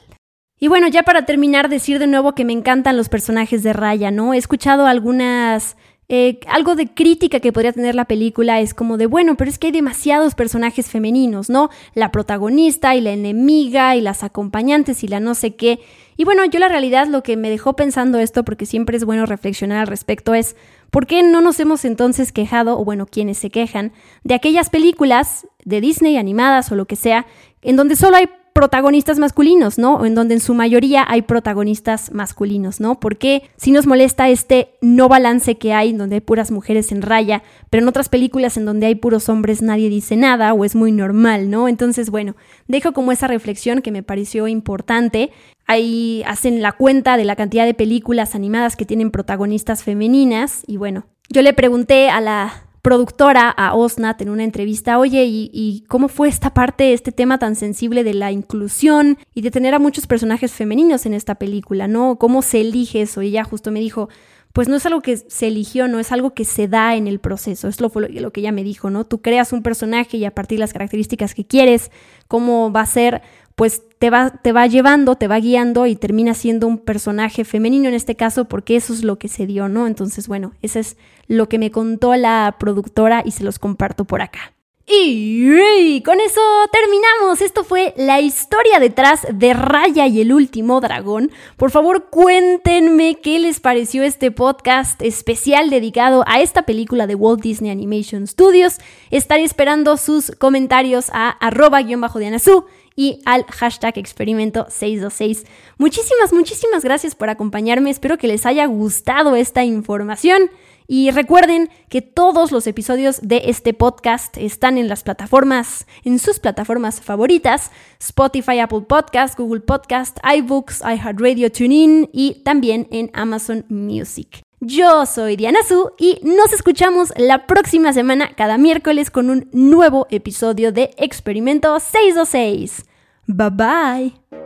Y 0.59 0.68
bueno, 0.68 0.89
ya 0.89 1.03
para 1.03 1.26
terminar, 1.26 1.68
decir 1.68 1.99
de 1.99 2.07
nuevo 2.07 2.34
que 2.34 2.47
me 2.47 2.55
encantan 2.55 2.97
los 2.97 3.11
personajes 3.11 3.62
de 3.62 3.74
Raya, 3.74 4.11
¿no? 4.11 4.32
He 4.32 4.39
escuchado 4.39 4.87
algunas... 4.87 5.76
Eh, 6.09 6.39
algo 6.47 6.77
de 6.77 6.87
crítica 6.87 7.41
que 7.41 7.53
podría 7.53 7.73
tener 7.73 7.97
la 7.97 8.05
película 8.05 8.61
es 8.61 8.75
como 8.75 8.97
de, 8.97 9.07
bueno, 9.07 9.37
pero 9.37 9.51
es 9.51 9.59
que 9.59 9.69
hay 9.69 9.73
demasiados 9.73 10.37
personajes 10.37 10.89
femeninos, 10.89 11.51
¿no? 11.51 11.69
La 11.95 12.13
protagonista 12.13 12.95
y 12.95 13.01
la 13.01 13.11
enemiga 13.11 13.97
y 13.97 14.01
las 14.01 14.23
acompañantes 14.23 15.03
y 15.03 15.09
la 15.09 15.19
no 15.19 15.35
sé 15.35 15.57
qué. 15.57 15.81
Y 16.17 16.25
bueno, 16.25 16.45
yo 16.45 16.61
la 16.61 16.69
realidad 16.69 17.09
lo 17.09 17.25
que 17.25 17.37
me 17.37 17.51
dejó 17.51 17.75
pensando 17.75 18.19
esto, 18.19 18.45
porque 18.45 18.67
siempre 18.67 18.97
es 18.97 19.05
bueno 19.05 19.27
reflexionar 19.27 19.81
al 19.81 19.87
respecto, 19.89 20.33
es 20.35 20.55
¿por 20.91 21.09
qué 21.09 21.25
no 21.25 21.41
nos 21.41 21.59
hemos 21.59 21.85
entonces 21.85 22.31
quejado, 22.31 22.79
o 22.79 22.85
bueno, 22.85 23.07
quienes 23.07 23.39
se 23.39 23.51
quejan, 23.51 23.93
de 24.23 24.35
aquellas 24.35 24.71
películas 24.71 25.47
de 25.65 25.81
Disney 25.81 26.17
animadas 26.17 26.71
o 26.71 26.77
lo 26.77 26.87
que 26.87 26.97
sea, 26.97 27.27
en 27.63 27.75
donde 27.75 27.97
solo 27.97 28.17
hay 28.17 28.29
protagonistas 28.57 29.19
masculinos, 29.19 29.77
¿no? 29.77 30.07
En 30.07 30.15
donde 30.15 30.33
en 30.33 30.41
su 30.41 30.55
mayoría 30.55 31.05
hay 31.07 31.21
protagonistas 31.21 32.11
masculinos, 32.11 32.81
¿no? 32.81 32.99
Porque 32.99 33.43
si 33.59 33.71
nos 33.71 33.87
molesta 33.87 34.31
este 34.31 34.71
no 34.81 35.11
balance 35.11 35.59
que 35.59 35.75
hay, 35.75 35.93
donde 35.93 36.15
hay 36.15 36.21
puras 36.23 36.51
mujeres 36.51 36.91
en 36.91 37.03
raya, 37.03 37.43
pero 37.69 37.83
en 37.83 37.89
otras 37.89 38.09
películas 38.09 38.57
en 38.57 38.65
donde 38.65 38.87
hay 38.87 38.95
puros 38.95 39.29
hombres 39.29 39.61
nadie 39.61 39.91
dice 39.91 40.17
nada 40.17 40.55
o 40.55 40.65
es 40.65 40.75
muy 40.75 40.91
normal, 40.91 41.51
¿no? 41.51 41.69
Entonces, 41.69 42.09
bueno, 42.09 42.35
dejo 42.67 42.95
como 42.95 43.13
esa 43.13 43.27
reflexión 43.27 43.83
que 43.83 43.93
me 43.93 44.03
pareció 44.03 44.49
importante. 44.49 45.33
Ahí 45.67 46.23
hacen 46.27 46.63
la 46.63 46.73
cuenta 46.73 47.19
de 47.19 47.27
la 47.27 47.37
cantidad 47.37 47.67
de 47.67 47.75
películas 47.75 48.35
animadas 48.35 48.75
que 48.75 48.87
tienen 48.87 49.11
protagonistas 49.11 49.85
femeninas 49.85 50.63
y 50.67 50.79
bueno, 50.79 51.05
yo 51.29 51.43
le 51.43 51.53
pregunté 51.53 52.09
a 52.09 52.23
la 52.23 52.66
productora 52.87 53.51
a 53.51 53.74
Osnat 53.74 54.22
en 54.22 54.28
una 54.28 54.45
entrevista, 54.45 55.01
oye, 55.01 55.24
¿y, 55.26 55.82
cómo 55.89 56.07
fue 56.07 56.28
esta 56.28 56.55
parte, 56.55 56.93
este 56.93 57.11
tema 57.11 57.37
tan 57.37 57.57
sensible 57.57 58.05
de 58.05 58.14
la 58.14 58.30
inclusión 58.30 59.18
y 59.34 59.41
de 59.41 59.51
tener 59.51 59.74
a 59.74 59.80
muchos 59.80 60.07
personajes 60.07 60.53
femeninos 60.53 61.05
en 61.05 61.12
esta 61.12 61.34
película, 61.34 61.89
¿no? 61.89 62.14
¿Cómo 62.14 62.43
se 62.43 62.61
elige 62.61 63.03
eso? 63.03 63.22
Y 63.22 63.30
ella 63.30 63.43
justo 63.43 63.72
me 63.72 63.80
dijo, 63.80 64.09
pues 64.57 64.69
no 64.71 64.77
es 64.77 64.87
algo 64.87 65.03
que 65.03 65.19
se 65.19 65.49
eligió, 65.49 65.87
no 65.87 65.99
es 65.99 66.13
algo 66.13 66.33
que 66.33 66.47
se 66.47 66.67
da 66.67 66.97
en 66.97 67.09
el 67.09 67.19
proceso, 67.19 67.69
es 67.69 67.79
lo, 67.83 67.93
lo 67.95 68.33
que 68.33 68.41
ella 68.41 68.53
me 68.53 68.65
dijo, 68.65 68.89
¿no? 68.89 69.05
Tú 69.05 69.21
creas 69.21 69.53
un 69.53 69.63
personaje 69.63 70.17
y 70.17 70.25
a 70.25 70.31
partir 70.31 70.57
de 70.57 70.61
las 70.61 70.73
características 70.73 71.35
que 71.35 71.45
quieres, 71.45 71.91
cómo 72.27 72.73
va 72.73 72.81
a 72.81 72.87
ser 72.87 73.21
pues 73.55 73.83
te 73.99 74.09
va, 74.09 74.31
te 74.31 74.53
va 74.53 74.67
llevando, 74.67 75.17
te 75.17 75.29
va 75.29 75.41
guiando 75.41 75.87
y 75.87 75.95
termina 75.95 76.33
siendo 76.33 76.67
un 76.69 76.79
personaje 76.79 77.45
femenino 77.45 77.87
en 77.89 77.95
este 77.95 78.17
caso 78.17 78.47
porque 78.47 78.77
eso 78.77 78.95
es 78.95 79.05
lo 79.05 79.19
que 79.19 79.29
se 79.29 79.45
dio, 79.45 79.69
¿no? 79.69 79.87
Entonces, 79.87 80.27
bueno, 80.27 80.55
eso 80.63 80.79
es 80.79 80.97
lo 81.27 81.51
que 81.51 81.59
me 81.59 81.71
contó 81.71 82.17
la 82.17 82.57
productora 82.59 83.23
y 83.27 83.33
se 83.33 83.45
los 83.45 83.59
comparto 83.59 84.07
por 84.07 84.23
acá. 84.23 84.56
Y, 84.89 86.01
con 86.03 86.20
eso 86.20 86.41
terminamos. 86.70 87.41
Esto 87.41 87.64
fue 87.64 87.93
la 87.97 88.20
historia 88.20 88.78
detrás 88.78 89.26
de 89.32 89.53
Raya 89.53 90.07
y 90.07 90.20
el 90.20 90.32
último 90.32 90.80
dragón. 90.80 91.32
Por 91.57 91.72
favor, 91.72 92.09
cuéntenme 92.09 93.16
qué 93.20 93.41
les 93.41 93.59
pareció 93.59 94.05
este 94.05 94.30
podcast 94.30 95.03
especial 95.03 95.70
dedicado 95.70 96.22
a 96.28 96.41
esta 96.41 96.62
película 96.62 97.09
de 97.09 97.16
Walt 97.16 97.43
Disney 97.43 97.72
Animation 97.72 98.28
Studios. 98.28 98.78
Estaré 99.11 99.43
esperando 99.43 99.97
sus 99.97 100.30
comentarios 100.39 101.11
a 101.12 101.30
arroba-dianasu 101.30 102.66
y 102.95 103.20
al 103.24 103.45
hashtag 103.47 103.99
experimento 103.99 104.66
626. 104.68 105.47
Muchísimas, 105.78 106.32
muchísimas 106.32 106.84
gracias 106.84 107.16
por 107.16 107.28
acompañarme. 107.28 107.91
Espero 107.91 108.18
que 108.18 108.28
les 108.28 108.47
haya 108.47 108.66
gustado 108.66 109.34
esta 109.34 109.64
información. 109.64 110.49
Y 110.87 111.11
recuerden 111.11 111.68
que 111.89 112.03
todos 112.03 112.53
los 112.53 112.66
episodios 112.66 113.20
de 113.22 113.43
este 113.47 113.74
podcast 113.74 114.37
están 114.37 114.78
en 114.78 114.89
las 114.89 115.03
plataformas, 115.03 115.87
en 116.05 116.18
sus 116.18 116.39
plataformas 116.39 117.01
favoritas, 117.01 117.70
Spotify, 118.01 118.61
Apple 118.61 118.82
Podcast, 118.82 119.39
Google 119.39 119.61
Podcast, 119.61 120.18
iBooks, 120.24 120.80
iHeartRadio, 120.82 121.51
TuneIn 121.51 122.09
y 122.12 122.43
también 122.45 122.87
en 122.91 123.11
Amazon 123.14 123.64
Music. 123.68 124.43
Yo 124.61 125.05
soy 125.05 125.37
Diana 125.37 125.59
Su 125.68 125.93
y 125.99 126.18
nos 126.22 126.53
escuchamos 126.53 127.12
la 127.16 127.47
próxima 127.47 127.93
semana 127.93 128.30
cada 128.37 128.57
miércoles 128.57 129.11
con 129.11 129.28
un 129.28 129.51
nuevo 129.53 130.07
episodio 130.11 130.72
de 130.72 130.91
Experimento 130.97 131.78
626. 131.78 132.87
Bye 133.26 133.51
bye. 133.51 134.46